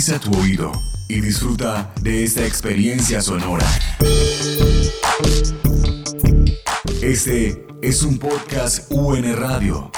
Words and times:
Agudiza 0.00 0.18
tu 0.18 0.34
oído 0.40 0.72
y 1.08 1.20
disfruta 1.20 1.92
de 2.00 2.24
esta 2.24 2.46
experiencia 2.46 3.20
sonora. 3.20 3.66
Este 7.02 7.66
es 7.82 8.02
un 8.02 8.18
podcast 8.18 8.90
UN 8.90 9.36
Radio. 9.36 9.90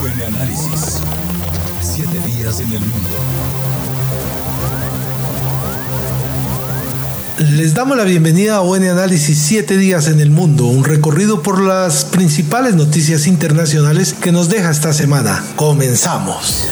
UN 0.00 0.34
Análisis. 0.34 1.02
Siete 1.82 2.20
días 2.20 2.60
en 2.60 2.72
el 2.72 2.80
mundo. 2.80 3.69
Les 7.40 7.72
damos 7.72 7.96
la 7.96 8.04
bienvenida 8.04 8.56
a 8.56 8.60
UN 8.60 8.90
Análisis 8.90 9.38
7 9.38 9.78
días 9.78 10.08
en 10.08 10.20
el 10.20 10.28
mundo, 10.28 10.66
un 10.66 10.84
recorrido 10.84 11.42
por 11.42 11.62
las 11.62 12.04
principales 12.04 12.74
noticias 12.74 13.26
internacionales 13.26 14.12
que 14.12 14.30
nos 14.30 14.50
deja 14.50 14.70
esta 14.70 14.92
semana. 14.92 15.42
Comenzamos. 15.56 16.68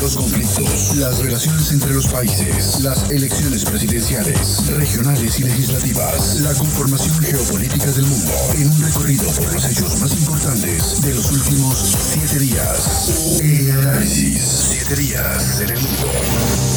Los 0.00 0.14
conflictos, 0.14 0.96
las 0.96 1.18
relaciones 1.18 1.72
entre 1.72 1.94
los 1.94 2.06
países, 2.06 2.80
las 2.80 3.10
elecciones 3.10 3.64
presidenciales, 3.64 4.64
regionales 4.68 5.40
y 5.40 5.42
legislativas, 5.42 6.40
la 6.42 6.54
conformación 6.54 7.18
geopolítica 7.22 7.90
del 7.90 8.06
mundo, 8.06 8.32
en 8.56 8.70
un 8.70 8.82
recorrido 8.82 9.28
por 9.32 9.52
los 9.52 9.64
hechos 9.64 10.00
más 10.00 10.12
importantes 10.12 11.02
de 11.02 11.14
los 11.14 11.32
últimos 11.32 11.96
siete 12.12 12.38
días. 12.38 13.40
En 13.40 13.70
análisis, 13.72 14.42
siete 14.70 14.94
días 14.94 15.60
en 15.60 15.70
el 15.70 15.80
mundo. 15.80 16.71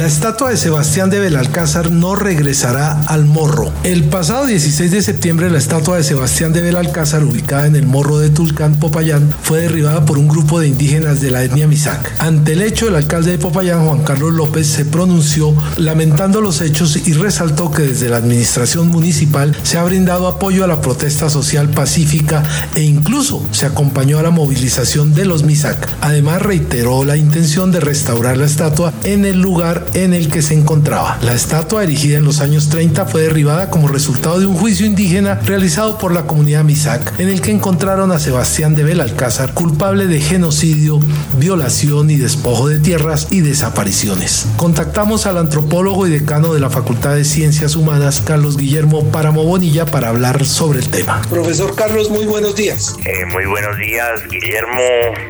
La 0.00 0.06
estatua 0.06 0.48
de 0.48 0.56
Sebastián 0.56 1.10
de 1.10 1.18
Belalcázar 1.18 1.90
no 1.90 2.14
regresará 2.14 3.02
al 3.02 3.26
Morro. 3.26 3.70
El 3.82 4.04
pasado 4.04 4.46
16 4.46 4.90
de 4.90 5.02
septiembre, 5.02 5.50
la 5.50 5.58
estatua 5.58 5.98
de 5.98 6.04
Sebastián 6.04 6.54
de 6.54 6.62
Belalcázar, 6.62 7.22
ubicada 7.22 7.66
en 7.66 7.76
el 7.76 7.86
Morro 7.86 8.18
de 8.18 8.30
Tulcán, 8.30 8.76
Popayán, 8.76 9.30
fue 9.42 9.60
derribada 9.60 10.06
por 10.06 10.16
un 10.16 10.26
grupo 10.26 10.58
de 10.58 10.68
indígenas 10.68 11.20
de 11.20 11.30
la 11.30 11.44
etnia 11.44 11.66
Misak. 11.66 12.14
Ante 12.16 12.54
el 12.54 12.62
hecho, 12.62 12.88
el 12.88 12.94
alcalde 12.94 13.32
de 13.32 13.36
Popayán, 13.36 13.84
Juan 13.86 14.02
Carlos 14.02 14.32
López, 14.32 14.68
se 14.68 14.86
pronunció 14.86 15.54
lamentando 15.76 16.40
los 16.40 16.62
hechos 16.62 16.96
y 17.06 17.12
resaltó 17.12 17.70
que 17.70 17.82
desde 17.82 18.08
la 18.08 18.16
administración 18.16 18.88
municipal 18.88 19.54
se 19.64 19.76
ha 19.76 19.84
brindado 19.84 20.28
apoyo 20.28 20.64
a 20.64 20.66
la 20.66 20.80
protesta 20.80 21.28
social 21.28 21.68
pacífica 21.68 22.42
e 22.74 22.84
incluso 22.84 23.46
se 23.50 23.66
acompañó 23.66 24.18
a 24.18 24.22
la 24.22 24.30
movilización 24.30 25.12
de 25.12 25.26
los 25.26 25.42
Misak. 25.42 25.90
Además, 26.00 26.40
reiteró 26.40 27.04
la 27.04 27.18
intención 27.18 27.70
de 27.70 27.80
restaurar 27.80 28.38
la 28.38 28.46
estatua 28.46 28.94
en 29.04 29.26
el 29.26 29.42
lugar 29.42 29.89
en 29.94 30.14
el 30.14 30.30
que 30.30 30.42
se 30.42 30.54
encontraba. 30.54 31.18
La 31.22 31.34
estatua, 31.34 31.82
erigida 31.82 32.18
en 32.18 32.24
los 32.24 32.40
años 32.40 32.68
30, 32.68 33.06
fue 33.06 33.22
derribada 33.22 33.70
como 33.70 33.88
resultado 33.88 34.40
de 34.40 34.46
un 34.46 34.56
juicio 34.56 34.86
indígena 34.86 35.40
realizado 35.44 35.98
por 35.98 36.12
la 36.12 36.22
comunidad 36.22 36.64
Misak, 36.64 37.18
en 37.18 37.28
el 37.28 37.40
que 37.40 37.50
encontraron 37.50 38.12
a 38.12 38.18
Sebastián 38.18 38.74
de 38.74 38.84
Belalcázar 38.84 39.54
culpable 39.54 40.06
de 40.06 40.20
genocidio, 40.20 41.00
violación 41.38 42.10
y 42.10 42.16
despojo 42.16 42.68
de 42.68 42.78
tierras 42.78 43.28
y 43.30 43.40
desapariciones. 43.40 44.46
Contactamos 44.56 45.26
al 45.26 45.38
antropólogo 45.38 46.06
y 46.06 46.10
decano 46.10 46.54
de 46.54 46.60
la 46.60 46.70
Facultad 46.70 47.14
de 47.14 47.24
Ciencias 47.24 47.76
Humanas, 47.76 48.20
Carlos 48.20 48.56
Guillermo 48.56 49.10
Páramo 49.10 49.44
Bonilla, 49.44 49.86
para 49.86 50.08
hablar 50.08 50.44
sobre 50.46 50.80
el 50.80 50.90
tema. 50.90 51.22
Profesor 51.30 51.74
Carlos, 51.74 52.10
muy 52.10 52.26
buenos 52.26 52.56
días. 52.56 52.96
Eh, 53.04 53.24
muy 53.26 53.46
buenos 53.46 53.76
días, 53.78 54.22
Guillermo. 54.28 54.80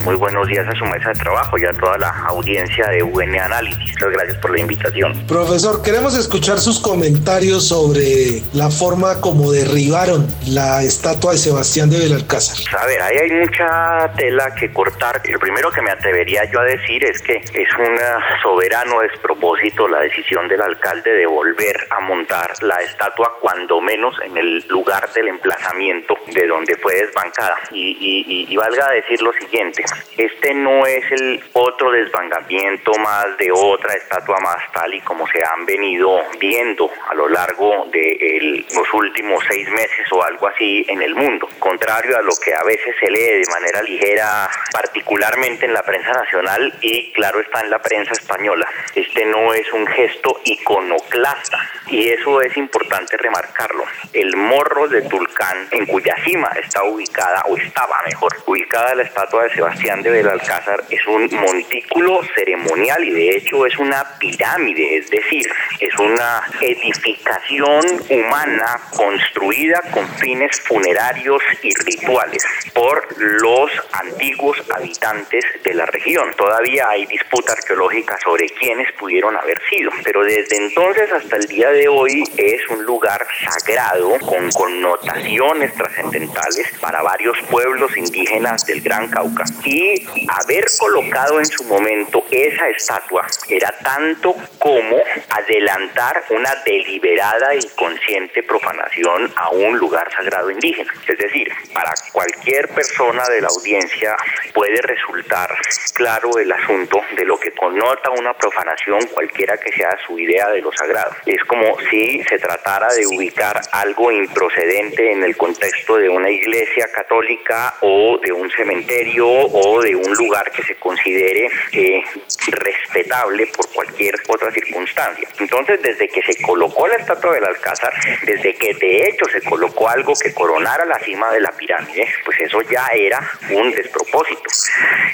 Muy 0.04 0.16
buenos 0.16 0.46
días 0.48 0.66
a 0.68 0.74
su 0.78 0.84
mesa 0.84 1.10
de 1.10 1.14
trabajo 1.14 1.58
y 1.58 1.64
a 1.64 1.72
toda 1.72 1.98
la 1.98 2.10
audiencia 2.28 2.88
de 2.88 3.02
UN 3.02 3.38
Análisis. 3.38 3.94
Muchas 3.94 4.10
gracias 4.10 4.38
por 4.38 4.49
la 4.52 4.60
invitación. 4.60 5.26
Profesor, 5.26 5.82
queremos 5.82 6.16
escuchar 6.16 6.60
sus 6.60 6.80
comentarios 6.80 7.68
sobre 7.68 8.42
la 8.52 8.70
forma 8.70 9.20
como 9.20 9.52
derribaron 9.52 10.26
la 10.46 10.82
estatua 10.82 11.32
de 11.32 11.38
Sebastián 11.38 11.90
de 11.90 11.98
Belalcázar. 11.98 12.56
A 12.78 12.86
ver, 12.86 13.02
ahí 13.02 13.16
hay 13.16 13.30
mucha 13.30 14.12
tela 14.16 14.54
que 14.54 14.72
cortar. 14.72 15.22
Lo 15.28 15.38
primero 15.38 15.70
que 15.70 15.82
me 15.82 15.90
atrevería 15.90 16.50
yo 16.50 16.60
a 16.60 16.64
decir 16.64 17.04
es 17.04 17.20
que 17.22 17.36
es 17.36 17.68
un 17.78 17.96
soberano 18.42 19.00
despropósito 19.00 19.88
la 19.88 20.00
decisión 20.00 20.48
del 20.48 20.60
alcalde 20.60 21.10
de 21.10 21.26
volver 21.26 21.76
a 21.90 22.00
montar 22.00 22.52
la 22.62 22.80
estatua, 22.82 23.34
cuando 23.40 23.80
menos 23.80 24.14
en 24.24 24.36
el 24.36 24.66
lugar 24.68 25.12
del 25.12 25.28
emplazamiento 25.28 26.14
de 26.32 26.46
donde 26.46 26.76
fue 26.76 26.94
desbancada. 26.94 27.56
Y, 27.72 27.96
y, 28.00 28.24
y, 28.26 28.52
y 28.52 28.56
valga 28.56 28.90
decir 28.90 29.20
lo 29.22 29.32
siguiente, 29.32 29.84
este 30.16 30.54
no 30.54 30.86
es 30.86 31.04
el 31.12 31.42
otro 31.52 31.90
desbancamiento 31.92 32.92
más 32.98 33.36
de 33.38 33.50
otra 33.52 33.94
estatua 33.94 34.39
más 34.40 34.70
tal 34.72 34.94
y 34.94 35.00
como 35.00 35.26
se 35.28 35.42
han 35.44 35.64
venido 35.66 36.22
viendo 36.38 36.90
a 37.08 37.14
lo 37.14 37.28
largo 37.28 37.86
de 37.92 38.12
el, 38.20 38.66
los 38.74 38.94
últimos 38.94 39.42
seis 39.48 39.68
meses 39.70 40.10
o 40.12 40.22
algo 40.22 40.48
así 40.48 40.84
en 40.88 41.02
el 41.02 41.14
mundo. 41.14 41.48
Contrario 41.58 42.16
a 42.16 42.22
lo 42.22 42.32
que 42.42 42.54
a 42.54 42.62
veces 42.64 42.94
se 42.98 43.10
lee 43.10 43.40
de 43.40 43.50
manera 43.50 43.82
ligera, 43.82 44.48
particularmente 44.72 45.66
en 45.66 45.74
la 45.74 45.82
prensa 45.82 46.12
nacional 46.12 46.74
y 46.80 47.12
claro 47.12 47.40
está 47.40 47.60
en 47.60 47.70
la 47.70 47.80
prensa 47.80 48.12
española. 48.12 48.66
Este 48.94 49.24
no 49.26 49.52
es 49.54 49.72
un 49.72 49.86
gesto 49.86 50.40
iconoclasta 50.44 51.58
y 51.88 52.08
eso 52.08 52.40
es 52.40 52.56
importante 52.56 53.16
remarcarlo. 53.16 53.84
El 54.12 54.36
morro 54.36 54.88
de 54.88 55.02
Tulcán, 55.02 55.68
en 55.70 55.86
cuya 55.86 56.16
cima 56.24 56.50
está 56.62 56.84
ubicada, 56.84 57.42
o 57.48 57.56
estaba 57.56 58.00
mejor, 58.06 58.36
ubicada 58.46 58.94
la 58.94 59.02
estatua 59.02 59.44
de 59.44 59.54
Sebastián 59.54 60.02
de 60.02 60.10
Belalcázar, 60.10 60.84
es 60.90 61.06
un 61.06 61.28
montículo 61.32 62.20
ceremonial 62.34 63.02
y 63.04 63.10
de 63.10 63.36
hecho 63.36 63.66
es 63.66 63.76
una 63.78 64.18
pirámide, 64.20 64.98
es 64.98 65.10
decir, 65.10 65.44
es 65.80 65.98
una 65.98 66.42
edificación 66.60 67.84
humana 68.08 68.80
construida 68.94 69.80
con 69.92 70.06
fines 70.18 70.60
funerarios 70.60 71.42
y 71.62 71.74
rituales 71.74 72.44
por 72.72 73.02
los 73.18 73.70
antiguos 73.92 74.62
habitantes 74.70 75.44
de 75.64 75.74
la 75.74 75.86
región. 75.86 76.30
Todavía 76.36 76.88
hay 76.90 77.06
disputa 77.06 77.54
arqueológica 77.54 78.16
sobre 78.22 78.48
quiénes 78.50 78.92
pudieron 78.92 79.36
haber 79.36 79.60
sido, 79.68 79.90
pero 80.04 80.22
desde 80.22 80.56
entonces 80.56 81.10
hasta 81.10 81.36
el 81.36 81.46
día 81.48 81.70
de 81.70 81.88
hoy 81.88 82.22
es 82.36 82.68
un 82.68 82.84
lugar 82.84 83.26
sagrado 83.48 84.18
con 84.20 84.50
connotaciones 84.50 85.74
trascendentales 85.74 86.70
para 86.80 87.02
varios 87.02 87.38
pueblos 87.50 87.96
indígenas 87.96 88.66
del 88.66 88.82
Gran 88.82 89.08
Cauca. 89.08 89.44
Y 89.64 90.06
haber 90.28 90.66
colocado 90.78 91.38
en 91.38 91.46
su 91.46 91.64
momento 91.64 92.24
esa 92.30 92.68
estatua 92.68 93.26
era 93.48 93.74
tanto 94.10 94.34
como 94.58 94.96
adelantar 95.28 96.24
una 96.30 96.54
deliberada 96.64 97.54
y 97.54 97.66
consciente 97.76 98.42
profanación 98.42 99.32
a 99.36 99.50
un 99.50 99.78
lugar 99.78 100.10
sagrado 100.12 100.50
indígena. 100.50 100.92
Es 101.06 101.18
decir, 101.18 101.48
para 101.72 101.92
cualquier 102.12 102.68
persona 102.68 103.22
de 103.28 103.40
la 103.40 103.48
audiencia 103.48 104.16
puede 104.52 104.80
resultar 104.82 105.56
claro 105.94 106.38
el 106.38 106.50
asunto 106.50 107.00
de 107.16 107.24
lo 107.24 107.38
que 107.38 107.52
connota 107.52 108.10
una 108.10 108.34
profanación 108.34 109.00
cualquiera 109.12 109.56
que 109.58 109.72
sea 109.72 109.96
su 110.06 110.18
idea 110.18 110.48
de 110.48 110.60
lo 110.60 110.72
sagrado. 110.72 111.12
Es 111.26 111.42
como 111.44 111.78
si 111.90 112.22
se 112.24 112.38
tratara 112.38 112.92
de 112.94 113.06
ubicar 113.06 113.60
algo 113.72 114.10
improcedente 114.10 115.12
en 115.12 115.22
el 115.22 115.36
contexto 115.36 115.96
de 115.96 116.08
una 116.08 116.30
iglesia 116.30 116.88
católica 116.92 117.74
o 117.82 118.18
de 118.18 118.32
un 118.32 118.50
cementerio 118.50 119.28
o 119.28 119.80
de 119.80 119.94
un 119.94 120.12
lugar 120.14 120.50
que 120.50 120.62
se 120.62 120.76
considere 120.76 121.48
eh, 121.72 122.02
respetable 122.50 123.46
por 123.48 123.68
cualquier 123.72 123.99
otra 124.28 124.50
circunstancia. 124.52 125.28
Entonces, 125.38 125.82
desde 125.82 126.08
que 126.08 126.22
se 126.22 126.40
colocó 126.42 126.86
la 126.86 126.96
estatua 126.96 127.34
del 127.34 127.44
Alcázar, 127.44 127.92
desde 128.24 128.54
que 128.54 128.74
de 128.74 129.08
hecho 129.08 129.26
se 129.30 129.42
colocó 129.42 129.88
algo 129.88 130.14
que 130.14 130.32
coronara 130.32 130.84
la 130.84 130.98
cima 131.00 131.30
de 131.30 131.40
la 131.40 131.50
pirámide, 131.52 132.06
pues 132.24 132.40
eso 132.40 132.62
ya 132.62 132.86
era 132.94 133.20
un 133.50 133.70
despropósito 133.72 134.50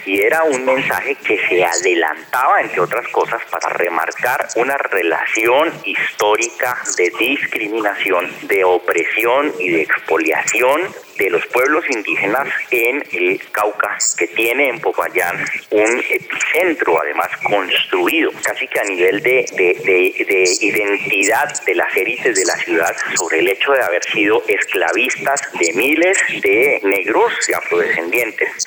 y 0.04 0.20
era 0.20 0.44
un 0.44 0.64
mensaje 0.64 1.16
que 1.16 1.38
se 1.48 1.64
adelantaba, 1.64 2.60
entre 2.60 2.80
otras 2.80 3.06
cosas, 3.08 3.42
para 3.50 3.70
remarcar 3.70 4.46
una 4.56 4.76
relación 4.76 5.72
histórica 5.84 6.78
de 6.96 7.12
discriminación, 7.18 8.32
de 8.42 8.64
opresión 8.64 9.52
y 9.58 9.70
de 9.70 9.82
expoliación 9.82 10.82
de 11.18 11.30
los 11.30 11.44
pueblos 11.46 11.84
indígenas 11.90 12.48
en 12.70 13.02
el 13.12 13.40
Cauca, 13.52 13.96
que 14.18 14.26
tiene 14.28 14.68
en 14.68 14.80
Popayán 14.80 15.44
un 15.70 16.04
epicentro 16.10 17.00
además 17.00 17.28
construido 17.44 18.30
casi 18.42 18.68
que 18.68 18.80
a 18.80 18.84
nivel 18.84 19.22
de, 19.22 19.46
de, 19.52 19.74
de, 19.84 20.24
de, 20.24 20.44
identidad 20.60 21.64
de 21.64 21.74
las 21.74 21.96
élites 21.96 22.36
de 22.36 22.44
la 22.44 22.56
ciudad 22.56 22.96
sobre 23.16 23.40
el 23.40 23.48
hecho 23.48 23.72
de 23.72 23.82
haber 23.82 24.02
sido 24.04 24.42
esclavistas 24.46 25.40
de 25.58 25.72
miles 25.74 26.18
de 26.42 26.80
negros 26.82 27.32
y 27.48 27.54
afrodescendientes, 27.54 28.66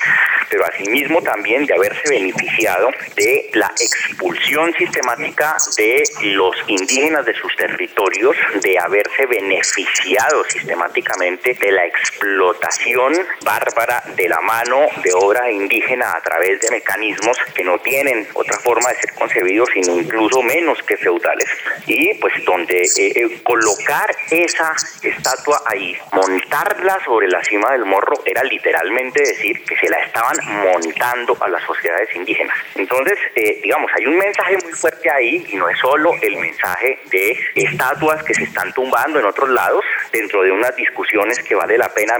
pero 0.49 0.65
asimismo 0.65 1.21
también 1.21 1.65
de 1.65 1.75
haberse 1.75 2.09
beneficiado 2.09 2.89
de 3.15 3.49
la 3.53 3.71
expulsión 3.79 4.73
sistemática 4.73 5.57
de 5.77 6.03
los 6.23 6.55
indígenas 6.67 7.25
de 7.25 7.33
sus 7.35 7.55
territorios, 7.55 8.35
de 8.61 8.77
haberse 8.79 9.25
beneficiado 9.25 10.43
sistemáticamente 10.49 11.53
de 11.53 11.71
la 11.71 11.85
explotación 11.85 12.38
explotación 12.39 13.13
bárbara 13.43 14.01
de 14.15 14.29
la 14.29 14.39
mano 14.39 14.87
de 15.03 15.11
obra 15.13 15.51
indígena 15.51 16.13
a 16.15 16.21
través 16.21 16.61
de 16.61 16.71
mecanismos 16.71 17.37
que 17.53 17.63
no 17.65 17.77
tienen 17.79 18.25
otra 18.33 18.57
forma 18.59 18.89
de 18.89 18.95
ser 18.95 19.13
concebidos, 19.13 19.67
sino 19.73 19.99
incluso 19.99 20.41
menos 20.41 20.81
que 20.83 20.95
feudales. 20.95 21.49
Y 21.85 22.13
pues 22.15 22.33
donde 22.45 22.81
eh, 22.81 23.11
eh, 23.15 23.39
colocar 23.43 24.15
esa 24.31 24.73
estatua 25.03 25.61
ahí, 25.65 25.97
montarla 26.13 27.03
sobre 27.03 27.27
la 27.27 27.43
cima 27.43 27.71
del 27.73 27.83
morro, 27.83 28.15
era 28.25 28.43
literalmente 28.43 29.21
decir 29.21 29.61
que 29.65 29.75
se 29.75 29.89
la 29.89 29.97
estaban 29.97 30.37
montando 30.63 31.37
a 31.41 31.49
las 31.49 31.63
sociedades 31.63 32.15
indígenas. 32.15 32.55
Entonces, 32.75 33.17
eh, 33.35 33.59
digamos, 33.61 33.91
hay 33.97 34.05
un 34.05 34.17
mensaje 34.17 34.57
muy 34.63 34.71
fuerte 34.73 35.11
ahí 35.11 35.45
y 35.49 35.57
no 35.57 35.67
es 35.67 35.77
solo 35.79 36.13
el 36.21 36.37
mensaje 36.37 36.99
de 37.11 37.37
estatuas 37.55 38.23
que 38.23 38.33
se 38.33 38.43
están 38.43 38.71
tumbando 38.73 39.19
en 39.19 39.25
otros 39.25 39.49
lados 39.49 39.83
dentro 40.11 40.41
de 40.43 40.51
unas 40.51 40.75
discusiones 40.77 41.39
que 41.39 41.55
vale 41.55 41.77
la 41.77 41.89
pena 41.93 42.17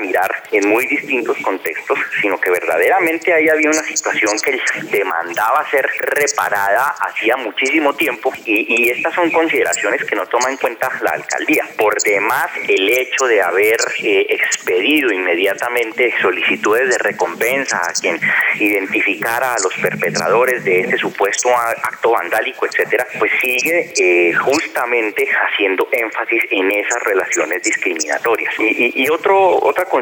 en 0.51 0.69
muy 0.69 0.85
distintos 0.87 1.37
contextos, 1.39 1.99
sino 2.21 2.39
que 2.39 2.49
verdaderamente 2.49 3.33
ahí 3.33 3.47
había 3.49 3.69
una 3.69 3.83
situación 3.83 4.37
que 4.43 4.59
demandaba 4.91 5.69
ser 5.69 5.87
reparada 6.01 6.95
hacía 7.01 7.37
muchísimo 7.37 7.93
tiempo 7.93 8.31
y, 8.45 8.89
estas 8.89 9.13
son 9.13 9.29
consideraciones 9.31 10.03
que 10.05 10.15
no 10.15 10.25
toma 10.25 10.49
en 10.49 10.57
cuenta 10.57 10.89
la 11.01 11.11
alcaldía. 11.11 11.63
Por 11.77 12.01
demás, 12.01 12.49
el 12.67 12.89
hecho 12.89 13.25
de 13.25 13.41
haber 13.41 13.77
eh, 14.03 14.25
expedido 14.29 15.11
inmediatamente 15.11 16.13
solicitudes 16.21 16.89
de 16.89 16.97
recompensa 16.97 17.77
a 17.77 17.93
quien 17.93 18.19
identificara 18.59 19.53
a 19.53 19.59
los 19.61 19.73
perpetradores 19.75 20.63
de 20.63 20.81
este 20.81 20.97
supuesto 20.97 21.49
acto 21.55 22.11
vandálico, 22.11 22.65
etcétera, 22.65 23.07
pues 23.17 23.31
sigue 23.41 23.93
eh, 23.97 24.33
justamente 24.33 25.27
haciendo 25.27 25.87
énfasis 25.91 26.43
en 26.49 26.71
esas 26.71 27.03
relaciones 27.03 27.63
discriminatorias. 27.63 28.53
Y, 28.59 29.09
otro, 29.09 29.59
otra 29.63 29.85
consideración, 29.85 29.98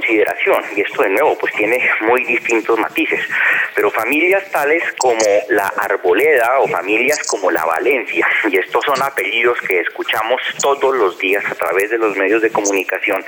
y 0.76 0.82
esto 0.82 1.04
de 1.04 1.10
nuevo 1.10 1.38
pues 1.38 1.54
tiene 1.54 1.80
muy 2.02 2.24
distintos 2.24 2.78
matices, 2.80 3.22
pero 3.76 3.92
familias 3.92 4.50
tales 4.52 4.84
como 4.98 5.20
la 5.50 5.68
Arboleda 5.78 6.60
o 6.60 6.68
familias 6.68 7.20
como 7.28 7.52
la 7.52 7.66
Valencia, 7.66 8.28
y 8.50 8.58
estos 8.58 8.84
son 8.86 9.02
apellidos 9.02 9.60
que 9.62 9.80
escuchamos 9.80 10.42
todos 10.62 10.96
los 10.96 11.18
días 11.18 11.44
a 11.46 11.56
través 11.56 11.90
de 11.90 11.98
los 11.98 12.16
medios 12.16 12.42
de 12.42 12.52
comunicación 12.52 13.24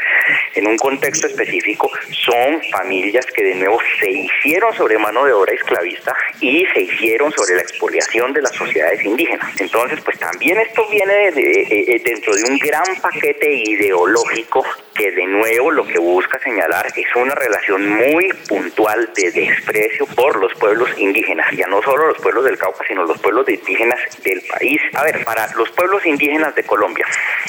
en 0.56 0.68
un 0.68 0.78
contexto 0.78 1.28
específico, 1.28 1.90
son 2.12 2.62
familias 2.72 3.26
que 3.28 3.44
de 3.44 3.56
nuevo 3.56 3.80
se 4.00 4.12
hicieron 4.12 4.74
sobre 4.76 4.98
mano 4.98 5.26
de 5.26 5.34
obra 5.34 5.54
esclavista 5.54 6.16
y 6.40 6.66
se 6.74 6.82
hicieron 6.82 7.32
sobre 7.32 7.56
la 7.56 7.62
expoliación 7.62 8.34
de 8.34 8.42
las 8.42 8.54
sociedades 8.54 9.04
indígenas. 9.04 9.60
Entonces, 9.60 10.00
pues 10.02 10.18
también 10.20 10.60
esto 10.60 10.88
viene 10.90 11.32
de, 11.32 12.02
dentro 12.04 12.36
de 12.36 12.44
un 12.44 12.58
gran 12.58 12.96
paquete 13.02 13.52
ideológico 13.54 14.66
que 15.00 15.12
de 15.12 15.26
nuevo 15.28 15.72
lo 15.72 15.88
que 15.88 15.98
busca 15.98 16.38
señalar 16.40 16.88
es 16.94 17.16
una 17.16 17.34
relación 17.34 17.88
muy 17.88 18.34
puntual 18.50 19.10
de 19.16 19.32
desprecio 19.32 20.06
por 20.08 20.38
los 20.42 20.54
pueblos 20.56 20.90
indígenas, 20.98 21.48
ya 21.56 21.68
no 21.68 21.82
solo 21.82 22.08
los 22.08 22.18
pueblos 22.18 22.44
del 22.44 22.58
Cauca, 22.58 22.84
sino 22.86 23.06
los 23.06 23.18
pueblos 23.20 23.48
indígenas 23.48 23.98
del 24.22 24.42
país. 24.42 24.82
A 24.94 25.04
ver, 25.06 25.24
para 25.24 25.48
los 25.56 25.70
pueblos 25.72 26.06
indígenas 26.06 26.54
de 26.54 26.64
Colombia, 26.64 27.06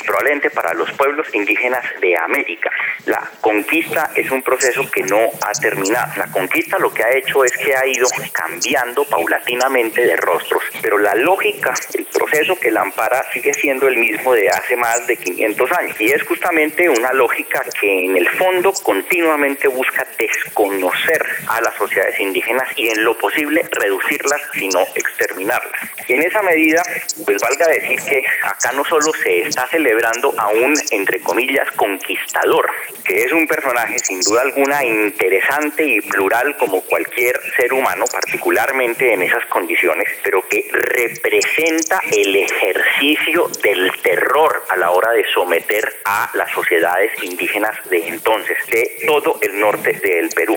probablemente 0.07 0.51
para 0.51 0.75
los 0.75 0.93
pueblos 0.93 1.27
indígenas 1.35 1.85
de 2.01 2.17
América, 2.17 2.71
la 3.07 3.29
conquista 3.41 4.13
es 4.15 4.31
un 4.31 4.43
proceso 4.43 4.89
que 4.89 5.03
no 5.03 5.19
ha 5.19 5.53
terminado. 5.61 6.13
La 6.19 6.31
conquista 6.31 6.79
lo 6.79 6.95
que 6.95 7.03
ha 7.03 7.11
hecho 7.17 7.45
es 7.45 7.57
que 7.57 7.75
ha 7.75 7.85
ido 7.85 8.07
cambiando 8.33 9.05
paulatinamente 9.07 10.07
de 10.07 10.17
rostros, 10.17 10.63
pero 10.81 10.99
la 10.99 11.17
lógica, 11.17 11.75
el 11.95 12.07
proceso 12.07 12.57
que 12.61 12.71
la 12.71 12.83
ampara 12.83 13.25
sigue 13.33 13.53
siendo 13.55 13.89
el 13.89 13.97
mismo 13.97 14.35
de 14.35 14.49
hace 14.51 14.77
más 14.77 15.05
de 15.09 15.17
500 15.17 15.73
años 15.73 16.01
y 16.01 16.13
es 16.13 16.23
justamente 16.23 16.89
una 16.89 17.13
lógica 17.13 17.40
que 17.81 18.05
en 18.05 18.17
el 18.17 18.29
fondo 18.31 18.73
continuamente 18.83 19.69
busca 19.69 20.07
desconocer 20.19 21.25
a 21.49 21.61
las 21.61 21.75
sociedades 21.77 22.19
indígenas 22.21 22.69
y 22.77 22.89
en 22.89 23.05
lo 23.05 23.17
posible 23.17 23.63
reducirlas, 23.71 24.41
sino 24.55 24.81
exterminarlas. 24.95 25.81
Y 26.09 26.15
en 26.15 26.23
esa 26.23 26.43
medida, 26.43 26.83
pues 27.25 27.41
valga 27.41 27.69
decir 27.69 28.01
que 28.03 28.23
acá 28.43 28.73
no 28.73 28.85
solo 28.85 29.13
se 29.23 29.43
está 29.43 29.67
celebrando 29.69 30.35
a 30.39 30.49
un, 30.49 30.75
entre 30.91 31.21
comillas, 31.21 31.71
conquistador, 31.73 32.71
que 33.05 33.25
es 33.25 33.33
un 33.33 33.47
personaje 33.47 33.99
sin 33.99 34.21
duda 34.21 34.43
alguna 34.43 34.85
interesante 34.85 35.85
y 35.85 36.01
plural 36.01 36.57
como 36.57 36.81
cualquier 36.83 37.41
ser 37.57 37.73
humano, 37.73 38.05
particularmente 38.11 39.13
en 39.13 39.23
esas 39.23 39.45
condiciones, 39.47 40.09
pero 40.23 40.47
que 40.49 40.69
representa 40.71 42.01
el 42.11 42.37
ejercicio 42.37 43.49
del 43.63 43.93
terror 44.03 44.65
a 44.69 44.77
la 44.77 44.91
hora 44.91 45.13
de 45.13 45.25
someter 45.33 45.97
a 46.05 46.31
las 46.35 46.51
sociedades 46.53 47.13
indígenas 47.23 47.77
de 47.89 48.09
entonces, 48.09 48.57
de 48.71 49.07
todo 49.07 49.39
el 49.43 49.59
norte 49.61 49.93
del 49.93 50.29
Perú. 50.31 50.57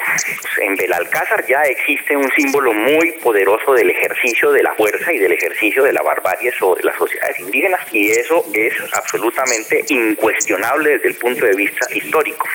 En 0.57 0.75
Belalcázar 0.75 1.45
ya 1.47 1.61
existe 1.63 2.15
un 2.15 2.29
símbolo 2.31 2.73
muy 2.73 3.11
poderoso 3.23 3.73
del 3.73 3.89
ejercicio 3.89 4.51
de 4.51 4.63
la 4.63 4.73
fuerza 4.75 5.11
y 5.11 5.19
del 5.19 5.31
ejercicio 5.31 5.83
de 5.83 5.93
la 5.93 6.01
barbarie 6.01 6.51
sobre 6.53 6.83
las 6.83 6.95
sociedades 6.97 7.39
indígenas 7.39 7.81
y 7.91 8.11
eso 8.11 8.45
es 8.53 8.73
absolutamente 8.93 9.83
incuestionable 9.89 10.91
desde 10.91 11.09
el 11.09 11.15
punto 11.15 11.45
de 11.45 11.55
vista 11.55 11.85
histórico. 11.93 12.47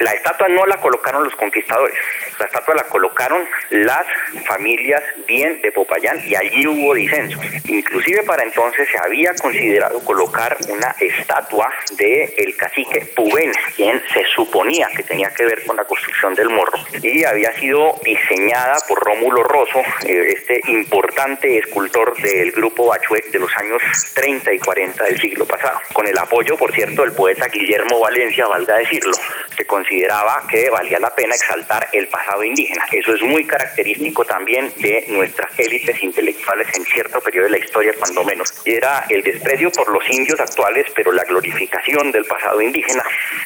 La 0.00 0.12
estatua 0.12 0.48
no 0.48 0.66
la 0.66 0.76
colocaron 0.78 1.24
los 1.24 1.34
conquistadores, 1.36 1.96
la 2.38 2.46
estatua 2.46 2.74
la 2.74 2.84
colocaron 2.84 3.42
las 3.70 4.06
familias 4.46 5.02
bien 5.26 5.60
de 5.62 5.72
Popayán 5.72 6.20
y 6.26 6.34
allí 6.34 6.66
hubo 6.66 6.94
disensos. 6.94 7.40
Inclusive 7.68 8.22
para 8.24 8.42
entonces 8.42 8.88
se 8.88 8.98
había 8.98 9.34
considerado 9.34 10.00
colocar 10.04 10.56
una 10.68 10.94
estatua 11.00 11.72
de 11.96 12.34
el 12.36 12.56
cacique 12.56 13.06
Pubén, 13.14 13.51
quien 13.76 14.02
se 14.12 14.24
suponía 14.34 14.88
que 14.96 15.02
tenía 15.02 15.30
que 15.30 15.44
ver 15.44 15.64
con 15.64 15.76
la 15.76 15.84
construcción 15.84 16.34
del 16.34 16.50
morro 16.50 16.78
y 17.02 17.24
había 17.24 17.52
sido 17.58 17.94
diseñada 18.04 18.76
por 18.88 18.98
Rómulo 19.00 19.42
Rosso, 19.42 19.80
eh, 20.06 20.34
este 20.36 20.60
importante 20.68 21.58
escultor 21.58 22.16
del 22.20 22.52
grupo 22.52 22.86
Bachuec 22.86 23.30
de 23.30 23.38
los 23.38 23.50
años 23.56 23.82
30 24.14 24.52
y 24.52 24.58
40 24.58 25.04
del 25.04 25.20
siglo 25.20 25.46
pasado, 25.46 25.80
con 25.92 26.06
el 26.06 26.16
apoyo, 26.18 26.56
por 26.56 26.72
cierto, 26.72 27.02
del 27.02 27.12
poeta 27.12 27.46
Guillermo 27.48 28.00
Valencia, 28.00 28.46
valga 28.46 28.76
decirlo. 28.76 29.12
Se 29.56 29.66
consideraba 29.66 30.44
que 30.48 30.70
valía 30.70 30.98
la 30.98 31.14
pena 31.14 31.34
exaltar 31.34 31.88
el 31.92 32.08
pasado 32.08 32.44
indígena. 32.44 32.84
Eso 32.90 33.14
es 33.14 33.22
muy 33.22 33.46
característico 33.46 34.24
también 34.24 34.72
de 34.78 35.06
nuestras 35.08 35.58
élites 35.58 36.02
intelectuales 36.02 36.68
en 36.74 36.84
cierto 36.84 37.20
periodo 37.20 37.44
de 37.44 37.50
la 37.50 37.58
historia, 37.58 37.92
cuando 37.98 38.24
menos. 38.24 38.52
Y 38.64 38.74
era 38.74 39.04
el 39.08 39.22
desprecio 39.22 39.70
por 39.70 39.90
los 39.90 40.08
indios 40.10 40.38
actuales, 40.40 40.86
pero 40.94 41.12
la 41.12 41.24
glorificación 41.24 42.10
del 42.12 42.24
pasado 42.24 42.60
indígena 42.60 43.02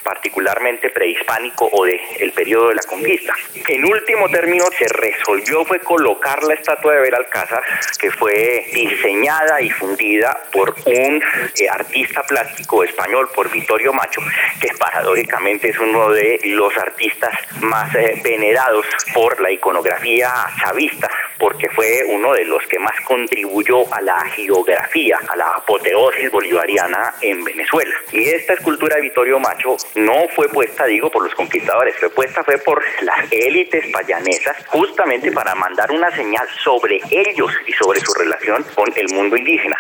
particularmente 0.06 0.90
prehispánico 0.90 1.68
o 1.72 1.84
del 1.84 1.98
el 2.20 2.32
periodo 2.32 2.68
de 2.68 2.76
la 2.76 2.82
conquista. 2.82 3.34
En 3.68 3.84
último 3.84 4.28
término, 4.28 4.64
se 4.78 4.86
resolvió 4.86 5.64
fue 5.64 5.80
colocar 5.80 6.44
la 6.44 6.54
estatua 6.54 6.94
de 6.94 7.00
Belalcázar, 7.00 7.62
que 7.98 8.10
fue 8.12 8.66
diseñada 8.72 9.60
y 9.60 9.70
fundida 9.70 10.38
por 10.52 10.74
un 10.86 11.22
eh, 11.58 11.68
artista 11.68 12.22
plástico 12.22 12.84
español, 12.84 13.28
por 13.34 13.50
Vittorio 13.50 13.92
Macho, 13.92 14.20
que 14.60 14.68
paradójicamente 14.78 15.70
es 15.70 15.78
uno 15.78 16.10
de 16.10 16.38
los 16.44 16.76
artistas 16.76 17.34
más 17.60 17.92
eh, 17.96 18.20
venerados 18.22 18.86
por 19.12 19.40
la 19.40 19.50
iconografía 19.50 20.32
chavista, 20.60 21.10
porque 21.38 21.68
fue 21.70 22.04
uno 22.08 22.32
de 22.34 22.44
los 22.44 22.64
que 22.66 22.78
más 22.78 22.94
contribuyó 23.04 23.92
a 23.92 24.00
la 24.02 24.20
geografía, 24.36 25.18
a 25.28 25.36
la 25.36 25.46
apoteosis 25.56 26.30
bolivariana 26.30 27.14
en 27.20 27.42
Venezuela. 27.42 27.94
Y 28.12 28.22
esta 28.28 28.54
escultura 28.54 28.96
de 28.96 29.02
Vittorio 29.02 29.40
Macho 29.40 29.76
no 29.96 30.28
fue 30.34 30.48
puesta, 30.48 30.84
digo, 30.86 31.10
por 31.10 31.24
los 31.24 31.34
conquistadores, 31.34 31.96
fue 31.96 32.10
puesta 32.10 32.44
fue 32.44 32.58
por 32.58 32.82
las 33.02 33.30
élites 33.30 33.86
payanesas, 33.92 34.56
justamente 34.66 35.32
para 35.32 35.54
mandar 35.54 35.90
una 35.90 36.14
señal 36.14 36.46
sobre 36.62 37.00
ellos 37.10 37.52
y 37.66 37.72
sobre 37.72 38.00
su 38.00 38.12
relación 38.14 38.64
con 38.74 38.92
el 38.94 39.08
mundo 39.14 39.36
indígena. 39.36 39.76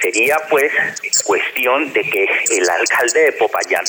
Sería 0.00 0.38
pues 0.48 0.72
cuestión 1.24 1.92
de 1.92 2.02
que 2.02 2.24
el 2.50 2.68
alcalde 2.68 3.20
de 3.20 3.32
Popayán 3.32 3.84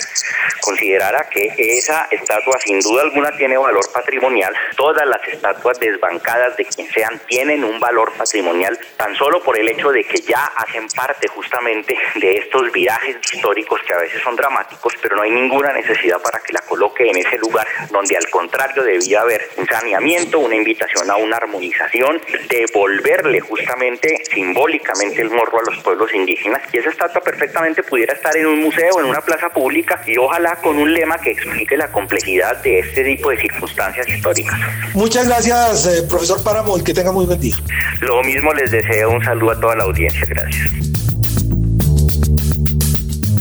considerara 0.62 1.28
que 1.30 1.54
esa 1.58 2.08
estatua 2.12 2.58
sin 2.60 2.80
duda 2.80 3.04
alguna 3.04 3.36
tiene 3.38 3.58
valor 3.58 3.84
patrimonial, 3.94 4.54
todas 4.76 5.08
las 5.08 5.26
estatuas 5.28 5.80
desbancadas 5.80 6.58
de 6.58 6.66
quien 6.66 6.88
sean 6.92 7.20
tienen 7.28 7.64
un 7.64 7.80
valor 7.80 8.14
patrimonial 8.14 8.78
tan 8.98 9.16
solo 9.16 9.42
por 9.42 9.58
el 9.58 9.70
hecho 9.70 9.92
de 9.92 10.04
que 10.04 10.22
ya 10.22 10.46
hacen 10.56 10.88
parte 10.90 11.28
justamente 11.28 11.96
de 12.16 12.38
estos 12.38 12.72
virajes 12.72 13.18
históricos 13.34 13.82
que 13.88 13.94
a 13.94 13.98
veces 13.98 14.22
son 14.22 14.36
dramáticos, 14.36 14.94
pero 15.02 15.16
no 15.16 15.24
hay 15.24 15.32
ninguna 15.32 15.71
necesidad 15.74 16.22
para 16.22 16.40
que 16.40 16.54
la 16.54 16.62
coloque 16.62 17.10
en 17.10 17.18
ese 17.18 17.38
lugar 17.38 17.68
donde 17.92 18.18
al 18.18 18.30
contrario 18.30 18.84
debía 18.84 19.22
haber 19.22 19.42
un 19.58 19.68
saneamiento, 19.68 20.40
una 20.40 20.56
invitación 20.56 21.10
a 21.10 21.16
una 21.18 21.38
armonización, 21.38 22.22
devolverle 22.50 23.40
justamente 23.40 24.24
simbólicamente 24.34 25.22
el 25.22 25.30
morro 25.30 25.60
a 25.60 25.72
los 25.72 25.84
pueblos 25.84 26.14
indígenas 26.14 26.62
y 26.72 26.78
esa 26.78 26.90
estatua 26.90 27.22
perfectamente 27.22 27.84
pudiera 27.84 28.14
estar 28.14 28.36
en 28.38 28.48
un 28.48 28.60
museo, 28.60 29.00
en 29.00 29.06
una 29.06 29.22
plaza 29.22 29.50
pública 29.50 30.02
y 30.06 30.18
ojalá 30.18 30.56
con 30.58 30.78
un 30.78 30.94
lema 30.94 31.18
que 31.18 31.32
explique 31.32 31.78
la 31.78 31.92
complejidad 31.92 32.58
de 32.64 32.80
este 32.80 33.04
tipo 33.04 33.30
de 33.30 33.38
circunstancias 33.38 34.08
históricas. 34.08 34.60
Muchas 34.94 35.28
gracias, 35.28 35.88
eh, 35.88 36.04
profesor 36.08 36.44
Páramo, 36.44 36.82
que 36.84 36.94
tenga 36.94 37.12
muy 37.12 37.26
buen 37.26 37.40
día. 37.40 37.56
Lo 38.02 38.24
mismo 38.24 38.54
les 38.54 38.72
deseo 38.72 39.12
un 39.12 39.24
saludo 39.24 39.52
a 39.52 39.60
toda 39.60 39.76
la 39.76 39.84
audiencia. 39.84 40.26
Gracias. 40.28 41.01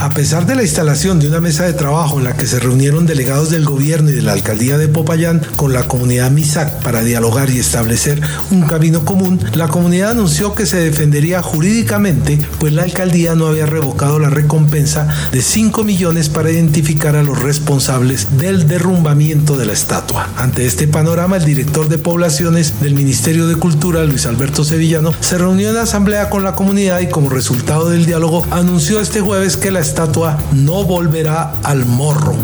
A 0.00 0.08
pesar 0.08 0.46
de 0.46 0.54
la 0.54 0.62
instalación 0.62 1.20
de 1.20 1.28
una 1.28 1.42
mesa 1.42 1.64
de 1.66 1.74
trabajo 1.74 2.16
en 2.16 2.24
la 2.24 2.34
que 2.34 2.46
se 2.46 2.58
reunieron 2.58 3.04
delegados 3.04 3.50
del 3.50 3.66
gobierno 3.66 4.08
y 4.08 4.14
de 4.14 4.22
la 4.22 4.32
alcaldía 4.32 4.78
de 4.78 4.88
Popayán 4.88 5.42
con 5.56 5.74
la 5.74 5.82
comunidad 5.82 6.30
MISAC 6.30 6.80
para 6.80 7.02
dialogar 7.02 7.50
y 7.50 7.58
establecer 7.58 8.18
un 8.50 8.62
camino 8.62 9.04
común, 9.04 9.38
la 9.52 9.68
comunidad 9.68 10.12
anunció 10.12 10.54
que 10.54 10.64
se 10.64 10.78
defendería 10.78 11.42
jurídicamente, 11.42 12.38
pues 12.58 12.72
la 12.72 12.84
alcaldía 12.84 13.34
no 13.34 13.46
había 13.46 13.66
revocado 13.66 14.18
la 14.18 14.30
recompensa 14.30 15.06
de 15.32 15.42
5 15.42 15.84
millones 15.84 16.30
para 16.30 16.50
identificar 16.50 17.14
a 17.14 17.22
los 17.22 17.38
responsables 17.38 18.38
del 18.38 18.66
derrumbamiento 18.66 19.58
de 19.58 19.66
la 19.66 19.74
estatua. 19.74 20.30
Ante 20.38 20.64
este 20.64 20.88
panorama, 20.88 21.36
el 21.36 21.44
director 21.44 21.90
de 21.90 21.98
poblaciones 21.98 22.80
del 22.80 22.94
Ministerio 22.94 23.46
de 23.46 23.56
Cultura, 23.56 24.02
Luis 24.04 24.24
Alberto 24.24 24.64
Sevillano, 24.64 25.12
se 25.20 25.36
reunió 25.36 25.68
en 25.68 25.76
asamblea 25.76 26.30
con 26.30 26.42
la 26.42 26.54
comunidad 26.54 27.00
y 27.00 27.10
como 27.10 27.28
resultado 27.28 27.90
del 27.90 28.06
diálogo 28.06 28.46
anunció 28.50 29.02
este 29.02 29.20
jueves 29.20 29.58
que 29.58 29.70
la 29.70 29.89
estatua 29.90 30.38
no 30.52 30.84
volverá 30.84 31.52
al 31.64 31.84
morro. 31.84 32.36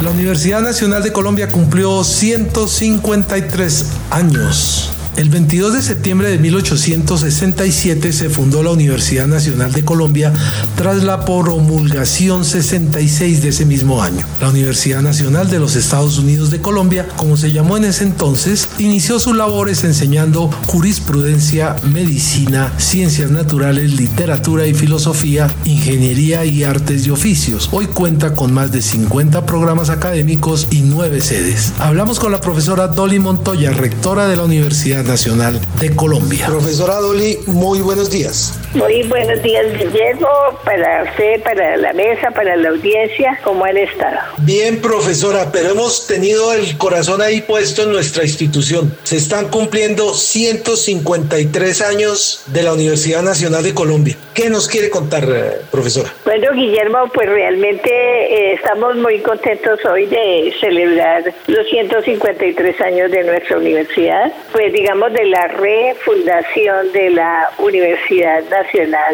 La 0.00 0.10
Universidad 0.10 0.62
Nacional 0.62 1.02
de 1.02 1.12
Colombia 1.12 1.48
cumplió 1.48 2.04
153 2.04 3.86
años. 4.10 4.87
El 5.18 5.30
22 5.30 5.72
de 5.72 5.82
septiembre 5.82 6.30
de 6.30 6.38
1867 6.38 8.12
se 8.12 8.30
fundó 8.30 8.62
la 8.62 8.70
Universidad 8.70 9.26
Nacional 9.26 9.72
de 9.72 9.84
Colombia 9.84 10.32
tras 10.76 11.02
la 11.02 11.24
promulgación 11.24 12.44
66 12.44 13.42
de 13.42 13.48
ese 13.48 13.66
mismo 13.66 14.00
año. 14.00 14.24
La 14.40 14.48
Universidad 14.48 15.02
Nacional 15.02 15.50
de 15.50 15.58
los 15.58 15.74
Estados 15.74 16.18
Unidos 16.18 16.52
de 16.52 16.60
Colombia, 16.60 17.08
como 17.16 17.36
se 17.36 17.50
llamó 17.50 17.76
en 17.76 17.86
ese 17.86 18.04
entonces, 18.04 18.68
inició 18.78 19.18
sus 19.18 19.34
labores 19.34 19.82
enseñando 19.82 20.52
jurisprudencia, 20.68 21.74
medicina, 21.82 22.72
ciencias 22.78 23.32
naturales, 23.32 23.94
literatura 23.94 24.68
y 24.68 24.74
filosofía, 24.74 25.52
ingeniería 25.64 26.44
y 26.44 26.62
artes 26.62 27.08
y 27.08 27.10
oficios. 27.10 27.70
Hoy 27.72 27.86
cuenta 27.86 28.34
con 28.34 28.52
más 28.52 28.70
de 28.70 28.82
50 28.82 29.46
programas 29.46 29.90
académicos 29.90 30.68
y 30.70 30.82
9 30.82 31.20
sedes. 31.22 31.72
Hablamos 31.80 32.20
con 32.20 32.30
la 32.30 32.40
profesora 32.40 32.86
Dolly 32.86 33.18
Montoya, 33.18 33.72
rectora 33.72 34.28
de 34.28 34.36
la 34.36 34.44
Universidad 34.44 35.07
Nacional 35.08 35.58
de 35.80 35.96
Colombia. 35.96 36.46
Profesora 36.46 36.96
Dolly, 36.96 37.38
muy 37.46 37.80
buenos 37.80 38.10
días. 38.10 38.52
Muy 38.74 39.02
buenos 39.04 39.42
días, 39.42 39.64
Guillermo, 39.78 40.28
para 40.62 41.04
usted, 41.04 41.42
para 41.42 41.78
la 41.78 41.94
mesa, 41.94 42.30
para 42.30 42.54
la 42.54 42.68
audiencia, 42.68 43.38
¿cómo 43.42 43.64
han 43.64 43.78
estado? 43.78 44.18
Bien, 44.40 44.78
profesora, 44.82 45.50
pero 45.50 45.70
hemos 45.70 46.06
tenido 46.06 46.52
el 46.52 46.76
corazón 46.76 47.22
ahí 47.22 47.40
puesto 47.40 47.84
en 47.84 47.92
nuestra 47.92 48.24
institución. 48.24 48.94
Se 49.04 49.16
están 49.16 49.48
cumpliendo 49.48 50.12
153 50.12 51.80
años 51.80 52.44
de 52.48 52.62
la 52.62 52.74
Universidad 52.74 53.22
Nacional 53.22 53.62
de 53.62 53.72
Colombia. 53.72 54.16
¿Qué 54.34 54.50
nos 54.50 54.68
quiere 54.68 54.90
contar, 54.90 55.24
eh, 55.24 55.62
profesora? 55.70 56.12
Bueno, 56.24 56.52
Guillermo, 56.52 57.10
pues 57.12 57.28
realmente 57.28 57.90
eh, 57.90 58.52
estamos 58.52 58.96
muy 58.96 59.20
contentos 59.20 59.82
hoy 59.86 60.06
de 60.06 60.52
celebrar 60.60 61.24
los 61.46 61.66
153 61.68 62.80
años 62.82 63.10
de 63.10 63.24
nuestra 63.24 63.56
universidad. 63.56 64.30
Pues 64.52 64.72
digamos, 64.74 65.12
de 65.14 65.24
la 65.24 65.48
refundación 65.48 66.92
de 66.92 67.10
la 67.10 67.50
Universidad 67.58 68.42
Nacional 68.42 68.57